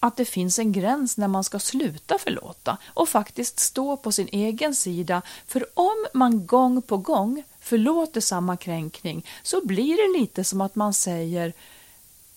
att 0.00 0.16
det 0.16 0.24
finns 0.24 0.58
en 0.58 0.72
gräns 0.72 1.16
när 1.16 1.28
man 1.28 1.44
ska 1.44 1.58
sluta 1.58 2.18
förlåta 2.18 2.76
och 2.86 3.08
faktiskt 3.08 3.58
stå 3.58 3.96
på 3.96 4.12
sin 4.12 4.28
egen 4.32 4.74
sida. 4.74 5.22
För 5.46 5.66
om 5.74 6.06
man 6.14 6.46
gång 6.46 6.82
på 6.82 6.96
gång 6.96 7.42
förlåter 7.60 8.20
samma 8.20 8.56
kränkning 8.56 9.26
så 9.42 9.66
blir 9.66 9.96
det 9.96 10.20
lite 10.20 10.44
som 10.44 10.60
att 10.60 10.74
man 10.74 10.94
säger 10.94 11.52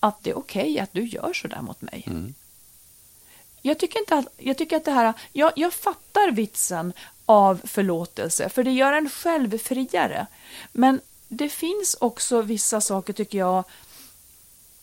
att 0.03 0.23
det 0.23 0.29
är 0.29 0.37
okej 0.37 0.79
att 0.79 0.93
du 0.93 1.05
gör 1.05 1.33
så 1.33 1.47
där 1.47 1.61
mot 1.61 1.81
mig. 1.81 2.03
Jag, 3.61 3.79
tycker 3.79 3.99
inte 3.99 4.15
att, 4.15 4.27
jag 4.37 4.57
tycker 4.57 4.77
att 4.77 4.85
det 4.85 4.91
här, 4.91 5.13
jag, 5.33 5.51
jag 5.55 5.73
fattar 5.73 6.31
vitsen 6.31 6.93
av 7.25 7.61
förlåtelse, 7.63 8.49
för 8.49 8.63
det 8.63 8.71
gör 8.71 8.93
en 8.93 9.09
själv 9.09 9.57
friare. 9.57 10.27
Men 10.71 11.01
det 11.27 11.49
finns 11.49 11.97
också 11.99 12.41
vissa 12.41 12.81
saker, 12.81 13.13
tycker 13.13 13.37
jag, 13.37 13.63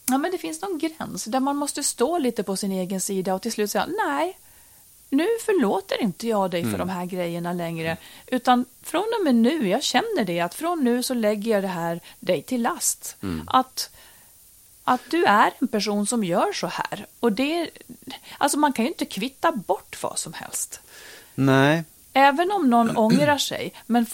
Ja, 0.06 0.18
men 0.18 0.30
det 0.30 0.38
finns 0.38 0.62
någon 0.62 0.78
gräns 0.78 1.24
där 1.24 1.40
man 1.40 1.56
måste 1.56 1.82
stå 1.82 2.18
lite 2.18 2.42
på 2.42 2.56
sin 2.56 2.72
egen 2.72 3.00
sida 3.00 3.34
och 3.34 3.42
till 3.42 3.52
slut 3.52 3.70
säga 3.70 3.86
nej, 4.06 4.38
nu 5.10 5.26
förlåter 5.44 6.02
inte 6.02 6.28
jag 6.28 6.50
dig 6.50 6.62
för 6.70 6.78
de 6.78 6.88
här 6.88 7.06
grejerna 7.06 7.52
längre. 7.52 7.96
Utan 8.26 8.64
från 8.82 9.06
och 9.18 9.24
med 9.24 9.34
nu, 9.34 9.68
jag 9.68 9.82
känner 9.82 10.24
det, 10.24 10.40
att 10.40 10.54
från 10.54 10.84
nu 10.84 11.02
så 11.02 11.14
lägger 11.14 11.50
jag 11.50 11.62
det 11.62 11.68
här 11.68 12.00
dig 12.20 12.42
till 12.42 12.62
last. 12.62 13.16
Att, 13.46 13.90
att 14.90 15.10
du 15.10 15.24
är 15.24 15.52
en 15.58 15.68
person 15.68 16.06
som 16.06 16.24
gör 16.24 16.52
så 16.52 16.66
här. 16.66 17.06
Och 17.20 17.32
det, 17.32 17.70
alltså 18.38 18.58
man 18.58 18.72
kan 18.72 18.84
ju 18.84 18.90
inte 18.90 19.04
kvitta 19.04 19.52
bort 19.52 20.02
vad 20.02 20.18
som 20.18 20.32
helst. 20.32 20.80
Nej, 21.34 21.84
Även 22.12 22.50
om 22.50 22.70
någon 22.70 22.96
ångrar 22.96 23.38
sig, 23.38 23.72
men, 23.86 24.06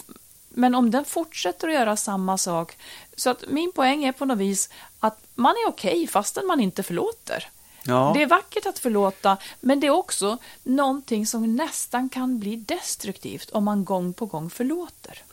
men 0.49 0.75
om 0.75 0.91
den 0.91 1.05
fortsätter 1.05 1.67
att 1.67 1.73
göra 1.73 1.95
samma 1.95 2.37
sak. 2.37 2.77
Så 3.15 3.29
att 3.29 3.43
min 3.47 3.71
poäng 3.71 4.03
är 4.03 4.11
på 4.11 4.25
något 4.25 4.37
vis 4.37 4.69
att 4.99 5.19
man 5.35 5.51
är 5.51 5.69
okej 5.69 6.07
fastän 6.07 6.47
man 6.47 6.59
inte 6.59 6.83
förlåter. 6.83 7.49
Ja. 7.83 8.11
Det 8.15 8.21
är 8.21 8.27
vackert 8.27 8.65
att 8.65 8.79
förlåta, 8.79 9.37
men 9.59 9.79
det 9.79 9.87
är 9.87 9.91
också 9.91 10.37
någonting 10.63 11.27
som 11.27 11.55
nästan 11.55 12.09
kan 12.09 12.39
bli 12.39 12.55
destruktivt 12.55 13.49
om 13.49 13.63
man 13.63 13.85
gång 13.85 14.13
på 14.13 14.25
gång 14.25 14.49
förlåter. 14.49 15.23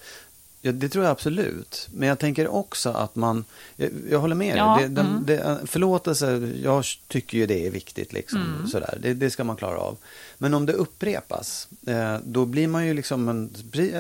Ja, 0.67 0.73
det 0.73 0.89
tror 0.89 1.05
jag 1.05 1.13
absolut. 1.13 1.89
Men 1.93 2.09
jag 2.09 2.19
tänker 2.19 2.49
också 2.49 2.91
att 2.91 3.17
man, 3.17 3.45
jag, 3.77 3.91
jag 4.11 4.19
håller 4.19 4.35
med 4.35 4.57
Ja, 4.57 4.77
dig. 4.81 4.89
Det, 4.89 4.95
den, 4.95 5.07
mm. 5.07 5.25
det, 5.27 5.67
förlåtelse, 5.67 6.53
jag 6.63 6.85
tycker 7.09 7.39
ju 7.39 7.47
det 7.47 7.67
är 7.67 7.71
viktigt. 7.71 8.13
Liksom, 8.13 8.43
Mm. 8.57 8.67
sådär. 8.67 8.99
Det, 9.03 9.15
det 9.15 9.31
ska 9.31 9.45
man 9.45 9.57
klara 9.57 9.79
av. 9.79 9.97
Men 10.39 10.55
om 10.55 10.67
det 10.67 10.73
upprepas, 10.73 11.69
eh, 11.87 12.17
då 12.25 12.45
blir 12.45 12.69
man 12.69 12.87
ju 12.87 12.95
liksom 12.95 13.29
en, 13.29 13.51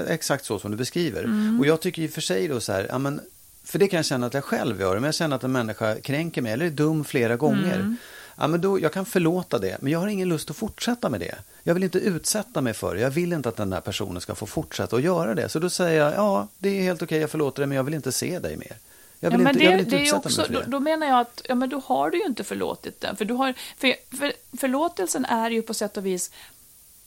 exakt 0.08 0.44
så 0.44 0.58
som 0.58 0.70
du 0.70 0.76
beskriver. 0.76 1.24
Mm. 1.24 1.60
Och 1.60 1.66
jag 1.66 1.80
tycker 1.80 2.02
i 2.02 2.06
och 2.06 2.10
för 2.10 2.20
sig 2.20 2.48
då 2.48 2.60
så 2.60 2.72
här, 2.72 2.86
ja, 2.90 2.98
men, 2.98 3.20
för 3.64 3.78
det 3.78 3.88
kan 3.88 3.96
jag 3.96 4.06
känna 4.06 4.26
att 4.26 4.34
jag 4.34 4.44
själv 4.44 4.80
gör, 4.80 4.94
men 4.94 5.04
jag 5.04 5.14
känner 5.14 5.36
att 5.36 5.44
en 5.44 5.52
människa 5.52 5.96
kränker 6.00 6.42
mig 6.42 6.52
eller 6.52 6.66
är 6.66 6.70
dum 6.70 7.04
flera 7.04 7.36
gånger. 7.36 7.96
Ja, 8.36 8.46
men 8.46 8.60
då, 8.60 8.80
jag 8.80 8.92
kan 8.92 9.06
förlåta 9.06 9.58
det, 9.58 9.76
men 9.80 9.92
jag 9.92 9.98
har 9.98 10.06
ingen 10.06 10.28
lust 10.28 10.50
att 10.50 10.56
fortsätta 10.56 11.08
med 11.08 11.20
det. 11.20 11.34
Jag 11.62 11.74
vill 11.74 11.82
inte 11.84 11.98
utsätta 11.98 12.60
mig 12.60 12.74
för 12.74 12.94
det. 12.94 13.00
Jag 13.00 13.10
vill 13.10 13.32
inte 13.32 13.48
att 13.48 13.56
den 13.56 13.70
där 13.70 13.80
personen 13.80 14.20
ska 14.20 14.34
få 14.34 14.46
fortsätta 14.46 14.96
att 14.96 15.02
göra 15.02 15.34
det. 15.34 15.48
Så 15.48 15.58
då 15.58 15.70
säger 15.70 16.00
jag, 16.04 16.14
ja, 16.14 16.48
det 16.58 16.68
är 16.68 16.82
helt 16.82 17.02
okej, 17.02 17.20
jag 17.20 17.30
förlåter 17.30 17.62
dig, 17.62 17.66
men 17.66 17.76
jag 17.76 17.84
vill 17.84 17.94
inte 17.94 18.12
se 18.12 18.38
dig 18.38 18.56
mer. 18.56 18.76
Jag 19.20 19.30
vill 19.30 19.40
Ja, 19.40 19.44
men 19.44 19.52
inte, 19.52 19.64
jag 19.64 19.72
det, 19.72 19.76
vill 19.76 19.84
inte 19.84 19.96
det 19.96 20.02
utsätta 20.02 20.18
också, 20.18 20.40
mig 20.40 20.46
för 20.46 20.54
då, 20.54 20.60
det. 20.60 20.66
då 20.66 20.80
menar 20.80 21.06
jag 21.06 21.20
att 21.20 21.42
ja, 21.48 21.54
men 21.54 21.68
då 21.68 21.78
har 21.78 22.10
du 22.10 22.18
ju 22.18 22.24
inte 22.24 22.44
förlåtit 22.44 23.00
den. 23.00 23.16
För, 23.16 23.24
du 23.24 23.34
har, 23.34 23.54
för, 23.78 24.16
för 24.16 24.32
förlåtelsen 24.58 25.24
är 25.24 25.50
ju 25.50 25.62
på 25.62 25.74
sätt 25.74 25.96
och 25.96 26.06
vis 26.06 26.30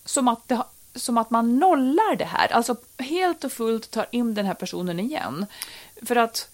som 0.05 0.27
att, 0.27 0.47
det, 0.47 0.63
som 0.95 1.17
att 1.17 1.29
man 1.29 1.59
nollar 1.59 2.15
det 2.15 2.25
här. 2.25 2.53
Alltså 2.53 2.75
helt 2.97 3.43
och 3.43 3.51
fullt 3.51 3.91
tar 3.91 4.05
in 4.11 4.33
den 4.33 4.45
här 4.45 4.53
personen 4.53 4.99
igen. 4.99 5.45
För 6.05 6.15
att... 6.15 6.49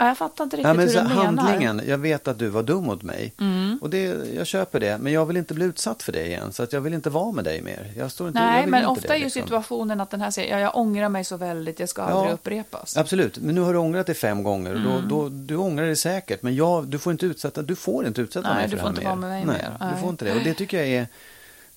Ja, 0.00 0.06
jag 0.06 0.18
fattar 0.18 0.44
inte 0.44 0.56
riktigt 0.56 0.68
Ja, 0.68 0.74
men 0.74 0.86
hur 0.88 0.94
så 0.94 0.98
du 1.00 1.08
menar. 1.08 1.22
Mm. 1.24 1.38
handlingen, 1.38 1.82
jag 1.86 1.98
vet 1.98 2.28
att 2.28 2.38
du 2.38 2.48
var 2.48 2.62
dum 2.62 2.84
mot 2.84 3.02
mig. 3.02 3.32
Och 3.80 3.90
det, 3.90 4.02
jag 4.36 4.46
köper 4.46 4.80
det, 4.80 4.98
men 4.98 5.12
jag 5.12 5.26
vill 5.26 5.36
inte 5.36 5.54
bli 5.54 5.64
utsatt 5.64 6.02
för 6.02 6.12
det 6.12 6.26
igen. 6.26 6.52
Så 6.52 6.62
att 6.62 6.72
jag 6.72 6.80
vill 6.80 6.94
inte 6.94 7.10
vara 7.10 7.32
med 7.32 7.44
dig 7.44 7.62
mer. 7.62 7.92
Jag 7.96 8.10
står 8.10 8.28
inte, 8.28 8.38
jag 8.40 8.46
Nej, 8.46 8.60
vill 8.62 8.70
men 8.70 8.80
inte 8.80 8.90
ofta 8.90 9.08
det, 9.08 9.14
är 9.14 9.18
ju 9.18 9.24
liksom. 9.24 9.42
situationen 9.42 10.00
att 10.00 10.10
den 10.10 10.20
här 10.20 10.30
säger 10.30 10.54
ja, 10.54 10.60
jag 10.60 10.76
ångrar 10.76 11.08
mig 11.08 11.24
så 11.24 11.36
väldigt, 11.36 11.76
det 11.76 11.86
ska 11.86 12.02
Ja. 12.02 12.08
aldrig 12.08 12.34
upprepas. 12.34 12.96
Absolut, 12.96 13.38
men 13.38 13.54
nu 13.54 13.60
har 13.60 13.72
du 13.72 13.78
ångrat 13.78 14.06
dig 14.06 14.14
fem 14.14 14.42
gånger. 14.42 14.72
Och 14.72 14.80
Mm. 14.80 15.08
då, 15.08 15.22
då, 15.22 15.28
du 15.28 15.56
ångrar 15.56 15.84
dig 15.86 15.96
säkert, 15.96 16.42
men 16.42 16.54
jag, 16.54 16.86
du 16.86 16.98
får 16.98 17.12
inte 17.12 17.26
utsätta, 17.26 17.62
du 17.62 17.76
får 17.76 18.06
inte 18.06 18.20
utsätta 18.20 18.48
Nej, 18.48 18.56
mig 18.56 18.68
du 18.68 18.76
för 18.76 18.82
får 18.82 18.88
det 18.88 18.90
inte 18.90 19.00
här 19.08 19.16
vara 19.16 19.20
med 19.20 19.30
mig 19.30 19.44
Nej, 19.44 19.56
mer. 19.56 19.76
du 19.80 19.84
Nej. 19.94 20.00
får 20.00 20.10
inte 20.10 20.24
det. 20.24 20.32
Och 20.34 20.40
det 20.44 20.54
tycker 20.54 20.76
jag 20.78 20.86
är... 20.88 21.06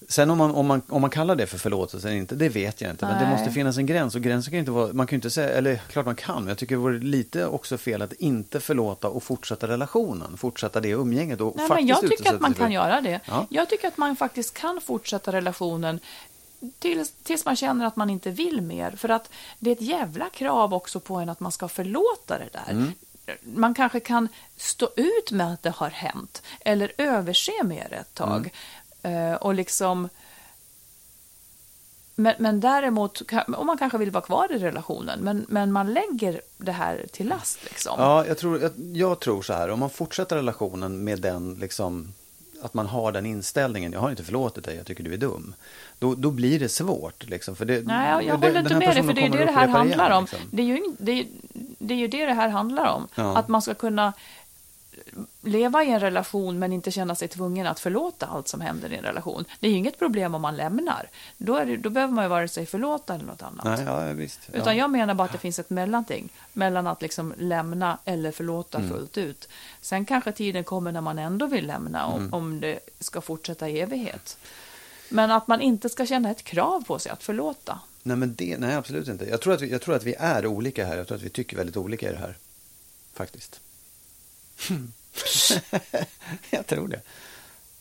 Sen 0.10 0.30
om 0.30 0.38
man, 0.38 0.52
om, 0.52 0.66
man, 0.66 0.82
om 0.88 1.02
man 1.02 1.10
kallar 1.10 1.36
det 1.36 1.48
för 1.48 1.58
förlåtelse 1.58 2.08
eller 2.08 2.18
inte, 2.18 2.36
det 2.36 2.50
vet 2.50 2.82
jag 2.82 2.92
inte. 2.92 3.06
Men 3.06 3.18
det 3.18 3.24
Nej. 3.24 3.32
måste 3.32 3.52
finnas 3.52 3.78
en 3.78 3.86
gräns 3.86 4.16
och 4.16 4.22
gränsen 4.22 4.52
kan 4.52 4.60
inte 4.60 4.72
vara, 4.72 4.94
man 4.94 5.08
kan 5.08 5.16
inte 5.16 5.30
säga, 5.30 5.50
eller 5.50 5.76
klart 5.76 6.06
man 6.06 6.16
kan, 6.16 6.36
men 6.36 6.48
jag 6.48 6.58
tycker 6.58 6.76
det 6.76 6.82
vore 6.82 7.00
lite 7.00 7.46
också 7.46 7.78
fel 7.78 8.02
att 8.02 8.14
inte 8.14 8.60
förlåta 8.60 9.08
och 9.08 9.24
fortsätta 9.24 9.68
relationen, 9.68 10.38
fortsätta 10.38 10.80
det 10.80 10.90
umgänget 10.90 11.42
och 11.42 11.54
Nej, 11.56 11.70
men 11.70 11.88
jag 11.88 12.02
tycker 12.02 12.34
att 12.34 12.42
man 12.42 12.54
kan 12.54 12.72
göra 12.72 13.02
det. 13.02 13.20
Ja. 13.26 13.48
Jag 13.50 13.70
tycker 13.70 13.88
att 13.88 13.98
man 13.98 14.16
faktiskt 14.16 14.54
kan 14.54 14.82
fortsätta 14.82 15.32
relationen 15.32 16.00
tills, 16.80 17.12
tills 17.24 17.46
man 17.46 17.56
känner 17.56 17.86
att 17.86 17.96
man 17.96 18.10
inte 18.10 18.30
vill 18.30 18.62
mer. 18.62 18.92
För 18.92 19.10
att 19.10 19.30
det 19.60 19.70
är 19.70 19.76
ett 19.76 19.82
jävla 19.82 20.30
krav 20.30 20.74
också 20.74 21.00
på 21.00 21.16
en 21.16 21.30
att 21.30 21.40
man 21.40 21.52
ska 21.52 21.68
förlåta 21.68 22.38
det 22.38 22.50
där. 22.52 22.72
Mm. 22.72 22.92
Man 23.44 23.74
kanske 23.74 24.00
kan 24.00 24.28
stå 24.58 24.90
ut 24.96 25.32
med 25.32 25.54
att 25.54 25.64
det 25.64 25.70
har 25.70 25.90
hänt 25.90 26.42
eller 26.60 26.92
överse 26.98 27.64
med 27.64 27.88
det 27.90 27.96
ett 27.96 28.14
tag. 28.14 28.38
Mm. 28.38 28.50
Eh, 29.04 29.34
och 29.34 29.54
liksom... 29.54 30.10
Men, 32.16 32.34
men 32.40 32.60
däremot, 32.60 33.22
och 33.58 33.66
man 33.66 33.78
kanske 33.78 33.98
vill 33.98 34.12
vara 34.12 34.24
kvar 34.24 34.52
i 34.52 34.58
relationen, 34.58 35.20
men, 35.20 35.46
men 35.50 35.72
man 35.72 35.94
lägger 35.94 36.42
det 36.58 36.72
här 36.72 37.06
till 37.12 37.28
last. 37.28 37.64
Liksom. 37.64 37.94
Ja, 37.98 38.26
jag 38.26 38.38
tror, 38.38 38.62
jag, 38.62 38.72
jag 38.94 39.20
tror 39.20 39.42
så 39.42 39.54
här, 39.54 39.70
om 39.70 39.80
man 39.80 39.90
fortsätter 39.90 40.36
relationen 40.36 41.04
med 41.04 41.22
den, 41.22 41.54
liksom, 41.54 42.14
att 42.62 42.74
man 42.74 42.88
har 42.88 43.12
den 43.12 43.26
inställningen, 43.26 43.92
jag 43.94 44.00
har 44.00 44.10
inte 44.10 44.24
förlåtit 44.24 44.64
dig, 44.64 44.76
jag 44.78 44.86
tycker 44.86 45.04
du 45.04 45.14
är 45.14 45.18
dum. 45.18 45.56
Då, 46.00 46.16
då 46.16 46.32
blir 46.32 46.60
det 46.60 46.70
svårt. 46.70 47.24
Liksom, 47.30 47.56
för 47.56 47.66
det, 47.66 47.82
Nej, 47.88 48.26
jag, 48.28 48.40
det- 48.42 48.48
håller 48.48 48.60
inte 48.60 48.76
med 48.76 48.96
dig, 48.96 49.04
för 49.04 49.14
det 49.14 49.22
är 49.22 49.28
kommer 49.30 49.38
det 49.38 49.46
det 49.46 49.52
här 49.52 49.68
handlar 49.68 50.06
igen, 50.06 50.18
om. 50.18 50.24
liksom. 50.24 50.40
Det, 50.52 50.62
är 50.62 50.66
ju, 50.66 50.82
det, 51.00 51.28
det 51.80 51.94
är 51.94 51.98
ju 51.98 52.08
det 52.08 52.26
det 52.26 52.34
här 52.34 52.50
handlar 52.50 52.86
om. 52.86 53.08
Ja. 53.16 53.38
Att 53.38 53.48
man 53.48 53.62
ska 53.62 53.74
kunna 53.74 54.14
leva 55.42 55.84
i 55.84 55.90
en 55.92 56.00
relation 56.00 56.60
men 56.60 56.74
inte 56.74 56.92
känna 56.92 57.16
sig 57.16 57.28
tvungen 57.28 57.68
att 57.68 57.80
förlåta 57.80 58.26
allt 58.26 58.48
som 58.48 58.62
händer 58.62 58.94
i 58.94 58.96
en 58.96 59.04
relation. 59.04 59.46
Det 59.60 59.68
är 59.68 59.72
ju 59.72 59.78
inget 59.78 60.00
problem 60.00 60.36
om 60.36 60.42
man 60.42 60.56
lämnar. 60.56 61.10
Då, 61.38 61.56
är 61.56 61.66
det, 61.66 61.78
då 61.78 61.90
behöver 61.90 62.14
man 62.14 62.26
ju 62.26 62.30
vare 62.30 62.48
sig 62.48 62.66
förlåta 62.66 63.16
eller 63.16 63.26
något 63.26 63.42
annat. 63.42 63.66
Nej, 63.66 63.84
ja, 63.86 64.14
visst. 64.14 64.40
Ja. 64.52 64.60
Utan 64.60 64.78
jag 64.78 64.90
menar 64.90 65.14
bara 65.14 65.26
att 65.26 65.32
det 65.32 65.38
finns 65.38 65.60
ett 65.60 65.70
mellanting 65.70 66.30
mellan 66.54 66.88
att 66.88 67.02
liksom 67.02 67.34
lämna 67.38 67.98
eller 68.06 68.32
förlåta 68.32 68.78
Mm. 68.78 68.90
fullt 68.90 69.18
ut. 69.18 69.50
Sen 69.82 70.06
kanske 70.06 70.32
tiden 70.32 70.64
kommer 70.64 70.92
när 70.92 71.02
man 71.02 71.20
ändå 71.20 71.46
vill 71.46 71.68
lämna 71.68 72.06
om, 72.06 72.20
Mm. 72.22 72.34
om 72.34 72.60
det 72.60 72.80
ska 73.00 73.22
fortsätta 73.22 73.70
i 73.70 73.80
evighet. 73.80 74.38
Men 75.10 75.32
att 75.32 75.48
man 75.48 75.62
inte 75.62 75.90
ska 75.90 76.06
känna 76.06 76.32
ett 76.32 76.44
krav 76.44 76.84
på 76.88 77.00
sig 77.00 77.12
att 77.12 77.24
förlåta. 77.24 77.80
Nej, 78.04 78.18
men 78.18 78.36
det, 78.36 78.58
nej, 78.58 78.76
absolut 78.76 79.08
inte. 79.08 79.26
Jag 79.26 79.42
tror, 79.42 79.54
att 79.54 79.62
vi, 79.62 79.72
jag 79.72 79.82
tror 79.82 79.96
att 79.96 80.04
vi 80.04 80.16
är 80.20 80.46
olika 80.46 80.86
här. 80.86 80.98
Jag 80.98 81.08
tror 81.08 81.18
att 81.18 81.24
vi 81.24 81.30
tycker 81.30 81.58
väldigt 81.58 81.78
olika 81.78 82.10
i 82.10 82.12
det 82.12 82.20
här. 82.20 82.38
Faktiskt. 83.14 83.60
jag 86.50 86.68
tror 86.68 86.88
det. 86.88 87.02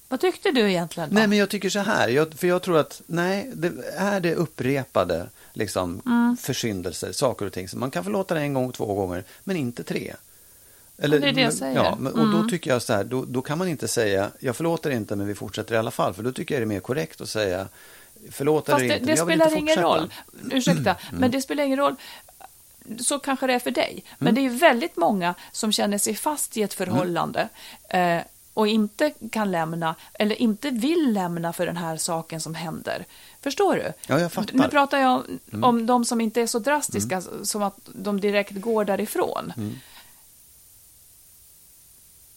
Vad 0.08 0.20
tyckte 0.20 0.50
du 0.50 0.70
egentligen? 0.70 1.08
Då? 1.08 1.14
Nej, 1.14 1.26
men 1.26 1.38
jag 1.38 1.50
tycker 1.50 1.70
så 1.70 1.78
här. 1.78 2.08
Jag, 2.08 2.34
för 2.34 2.46
jag 2.46 2.62
tror 2.62 2.78
att, 2.78 3.02
nej, 3.06 3.50
det, 3.54 3.72
är 3.96 4.20
det 4.20 4.34
upprepade 4.34 5.28
liksom, 5.52 6.02
Mm. 6.06 6.36
försyndelser, 6.36 7.12
saker 7.12 7.46
och 7.46 7.52
ting. 7.52 7.68
Så 7.68 7.78
man 7.78 7.90
kan 7.90 8.04
förlåta 8.04 8.34
det 8.34 8.40
en 8.40 8.54
gång, 8.54 8.72
två 8.72 8.94
gånger, 8.94 9.24
men 9.44 9.56
inte 9.56 9.84
tre. 9.84 10.14
Eller, 10.98 11.20
det 11.20 11.28
är 11.28 11.32
det 11.32 11.40
jag 11.40 11.54
säger. 11.54 11.72
Mm. 11.72 11.84
Ja, 11.84 11.96
men, 12.00 12.12
och 12.12 12.42
då 12.42 12.48
tycker 12.48 12.70
jag 12.70 12.82
så 12.82 12.92
här, 12.92 13.04
då, 13.04 13.24
då 13.24 13.42
kan 13.42 13.58
man 13.58 13.68
inte 13.68 13.88
säga, 13.88 14.30
jag 14.38 14.56
förlåter 14.56 14.90
inte, 14.90 15.16
men 15.16 15.26
vi 15.26 15.34
fortsätter 15.34 15.74
i 15.74 15.78
alla 15.78 15.90
fall. 15.90 16.14
För 16.14 16.22
då 16.22 16.32
tycker 16.32 16.54
jag 16.54 16.62
det 16.62 16.64
är 16.64 16.66
mer 16.66 16.80
korrekt 16.80 17.20
att 17.20 17.28
säga, 17.28 17.68
förlåt 18.30 18.66
Fast 18.66 18.78
eller 18.78 18.88
det, 18.88 18.94
inte, 18.94 19.06
det 19.06 19.06
men 19.06 19.16
jag 19.16 19.26
vill 19.26 19.40
spelar 19.40 19.58
ingen 19.58 19.82
roll. 19.82 20.12
Ursäkta, 20.50 20.96
men 21.12 21.30
det 21.30 21.42
spelar 21.42 21.64
ingen 21.64 21.78
roll. 21.78 21.96
Så 23.00 23.18
kanske 23.18 23.46
det 23.46 23.54
är 23.54 23.58
för 23.58 23.70
dig. 23.70 24.04
Men 24.18 24.28
Mm. 24.28 24.34
det 24.50 24.54
är 24.54 24.58
väldigt 24.58 24.96
många 24.96 25.34
som 25.52 25.72
känner 25.72 25.98
sig 25.98 26.14
fast 26.14 26.56
i 26.56 26.62
ett 26.62 26.74
förhållande 26.74 27.48
eh, 27.88 28.18
och 28.54 28.68
inte 28.68 29.12
kan 29.30 29.50
lämna, 29.52 29.94
eller 30.14 30.42
inte 30.42 30.70
vill 30.70 31.12
lämna 31.12 31.52
för 31.52 31.66
den 31.66 31.76
här 31.76 31.96
saken 31.96 32.40
som 32.40 32.54
händer. 32.54 33.04
Förstår 33.42 33.74
du? 33.74 33.92
Ja, 34.06 34.20
jag 34.20 34.32
fattar. 34.32 34.52
Mm. 34.54 34.64
Nu 34.64 34.70
pratar 34.70 34.98
jag 34.98 35.12
om, 35.52 35.64
om 35.64 35.86
de 35.86 36.04
som 36.04 36.20
inte 36.20 36.40
är 36.40 36.46
så 36.46 36.58
drastiska, 36.58 37.22
som 37.42 37.62
att 37.62 37.76
de 37.94 38.20
direkt 38.20 38.52
går 38.60 38.84
därifrån. 38.84 39.52
Mm. 39.56 39.74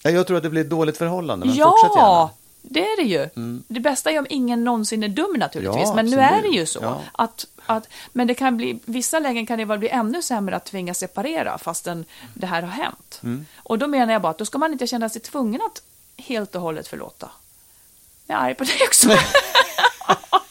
Ja, 0.04 0.10
Jag 0.12 0.28
tror 0.28 0.38
att 0.38 0.44
det 0.44 0.50
blir 0.50 0.62
ett 0.62 0.70
dåligt 0.70 0.98
förhållande, 0.98 1.46
men 1.46 1.56
fortsätt 1.56 1.96
gärna. 1.96 2.30
Det 2.70 2.80
är 2.80 2.98
det 2.98 3.04
ju. 3.04 3.30
Det 3.68 3.80
bästa 3.80 4.12
är 4.12 4.20
om 4.20 4.28
ingen 4.30 4.64
någonsin 4.64 5.04
är 5.04 5.08
dum 5.08 5.34
naturligtvis. 5.38 5.88
Ja, 5.88 5.96
men 5.96 6.06
nu 6.06 6.20
är 6.20 6.42
det 6.42 6.48
ju 6.48 6.66
så. 6.66 6.80
Ja. 6.82 7.02
Att, 7.12 7.46
att, 7.66 7.88
men 8.14 8.28
det 8.28 8.34
kan 8.34 8.58
bli, 8.58 8.80
vissa 8.86 9.20
lägen 9.20 9.46
kan 9.46 9.58
det 9.58 9.66
bara 9.66 9.78
bli 9.78 9.90
ännu 9.90 10.22
sämre 10.22 10.56
att 10.56 10.66
tvingas 10.66 10.98
separera 10.98 11.58
fastän 11.58 12.06
det 12.34 12.48
här 12.48 12.62
har 12.62 12.70
hänt. 12.70 13.20
Mm. 13.24 13.46
Och 13.58 13.80
då 13.80 13.88
menar 13.88 14.14
jag 14.14 14.22
bara 14.22 14.32
att 14.32 14.38
då 14.38 14.46
ska 14.46 14.58
man 14.58 14.72
inte 14.72 14.88
känna 14.88 15.10
sig 15.10 15.22
tvungen 15.22 15.62
att 15.62 15.82
helt 16.24 16.56
och 16.56 16.62
hållet 16.62 16.88
förlåta. 16.88 17.32
Jag 18.28 18.40
är 18.40 18.44
arg 18.44 18.56
på 18.56 18.64
dig 18.64 18.78
också. 18.88 19.10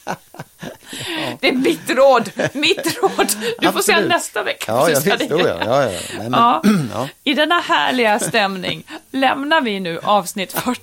Det 1.45 1.49
är 1.49 1.53
mitt 1.53 1.91
råd, 1.91 2.31
mitt 2.53 2.99
råd. 3.03 3.33
Du 3.61 3.73
får 3.73 3.81
säga 3.81 4.01
nästa 4.01 4.43
vecka. 4.43 4.65
Ja, 4.73 4.85
så 4.85 4.91
jag 4.91 5.19
visst, 5.19 5.31
ja. 5.31 5.39
ja, 5.39 5.83
ja. 5.83 5.99
Nej, 6.19 6.29
Ja. 6.33 6.63
ja. 6.93 7.09
I 7.25 7.35
denna 7.35 7.59
härliga 7.61 8.19
stämning 8.19 8.85
lämnar 9.11 9.61
vi 9.61 9.81
nu 9.81 10.01
avsnitt 10.03 10.53
40. 10.53 10.81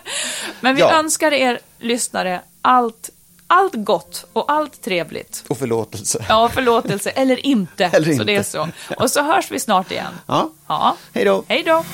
Men 0.60 0.74
vi 0.74 0.80
Ja. 0.80 0.92
önskar 0.98 1.32
er 1.32 1.58
lyssnare 1.78 2.40
allt, 2.62 3.10
allt 3.46 3.72
gott 3.74 4.26
och 4.32 4.52
allt 4.52 4.82
trevligt. 4.82 5.44
Och 5.48 5.58
förlåtelse. 5.58 6.24
Ja, 6.28 6.48
förlåtelse 6.48 7.10
eller 7.10 7.46
inte. 7.46 7.84
Eller 7.84 8.06
Så 8.06 8.12
inte. 8.12 8.24
det 8.24 8.36
är 8.36 8.42
så. 8.42 8.68
Och 8.98 9.10
så 9.10 9.22
hörs 9.22 9.50
vi 9.50 9.60
snart 9.60 9.90
igen. 9.90 10.12
Ja. 10.26 10.50
Ja. 10.68 10.96
Hej 11.14 11.24
då. 11.24 11.44
Hej 11.48 11.62
då. 11.62 11.84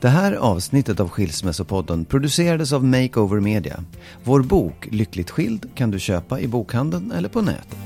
Det 0.00 0.08
här 0.08 0.32
avsnittet 0.32 1.00
av 1.00 1.08
Skilsmässopodden 1.08 2.04
producerades 2.04 2.72
av 2.72 2.84
Makeover 2.84 3.40
Media. 3.40 3.84
Vår 4.24 4.42
bok 4.42 4.88
Lyckligt 4.90 5.30
skild 5.30 5.70
kan 5.74 5.90
du 5.90 5.98
köpa 5.98 6.40
i 6.40 6.48
bokhandeln 6.48 7.12
eller 7.12 7.28
på 7.28 7.42
nätet. 7.42 7.78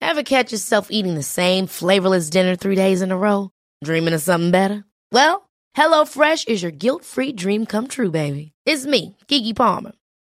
Have 0.00 0.24
catch 0.24 0.52
yourself 0.52 0.88
eating 0.90 1.14
the 1.14 1.22
same 1.22 1.66
flavorless 1.66 2.30
dinner 2.30 2.56
three 2.56 2.76
days 2.76 3.02
in 3.02 3.10
a 3.10 3.16
row? 3.16 3.50
Dreaming 3.84 4.14
of 4.14 4.22
something 4.22 4.50
better? 4.50 4.84
Well, 5.10 5.50
HelloFresh 5.76 6.48
is 6.48 6.62
your 6.62 6.70
guilt 6.70 7.04
free 7.04 7.32
dream 7.32 7.66
come 7.66 7.88
true 7.88 8.10
baby. 8.10 8.52
It's 8.66 8.86
me, 8.86 9.16
Gigi 9.28 9.54
Palmer. 9.54 9.92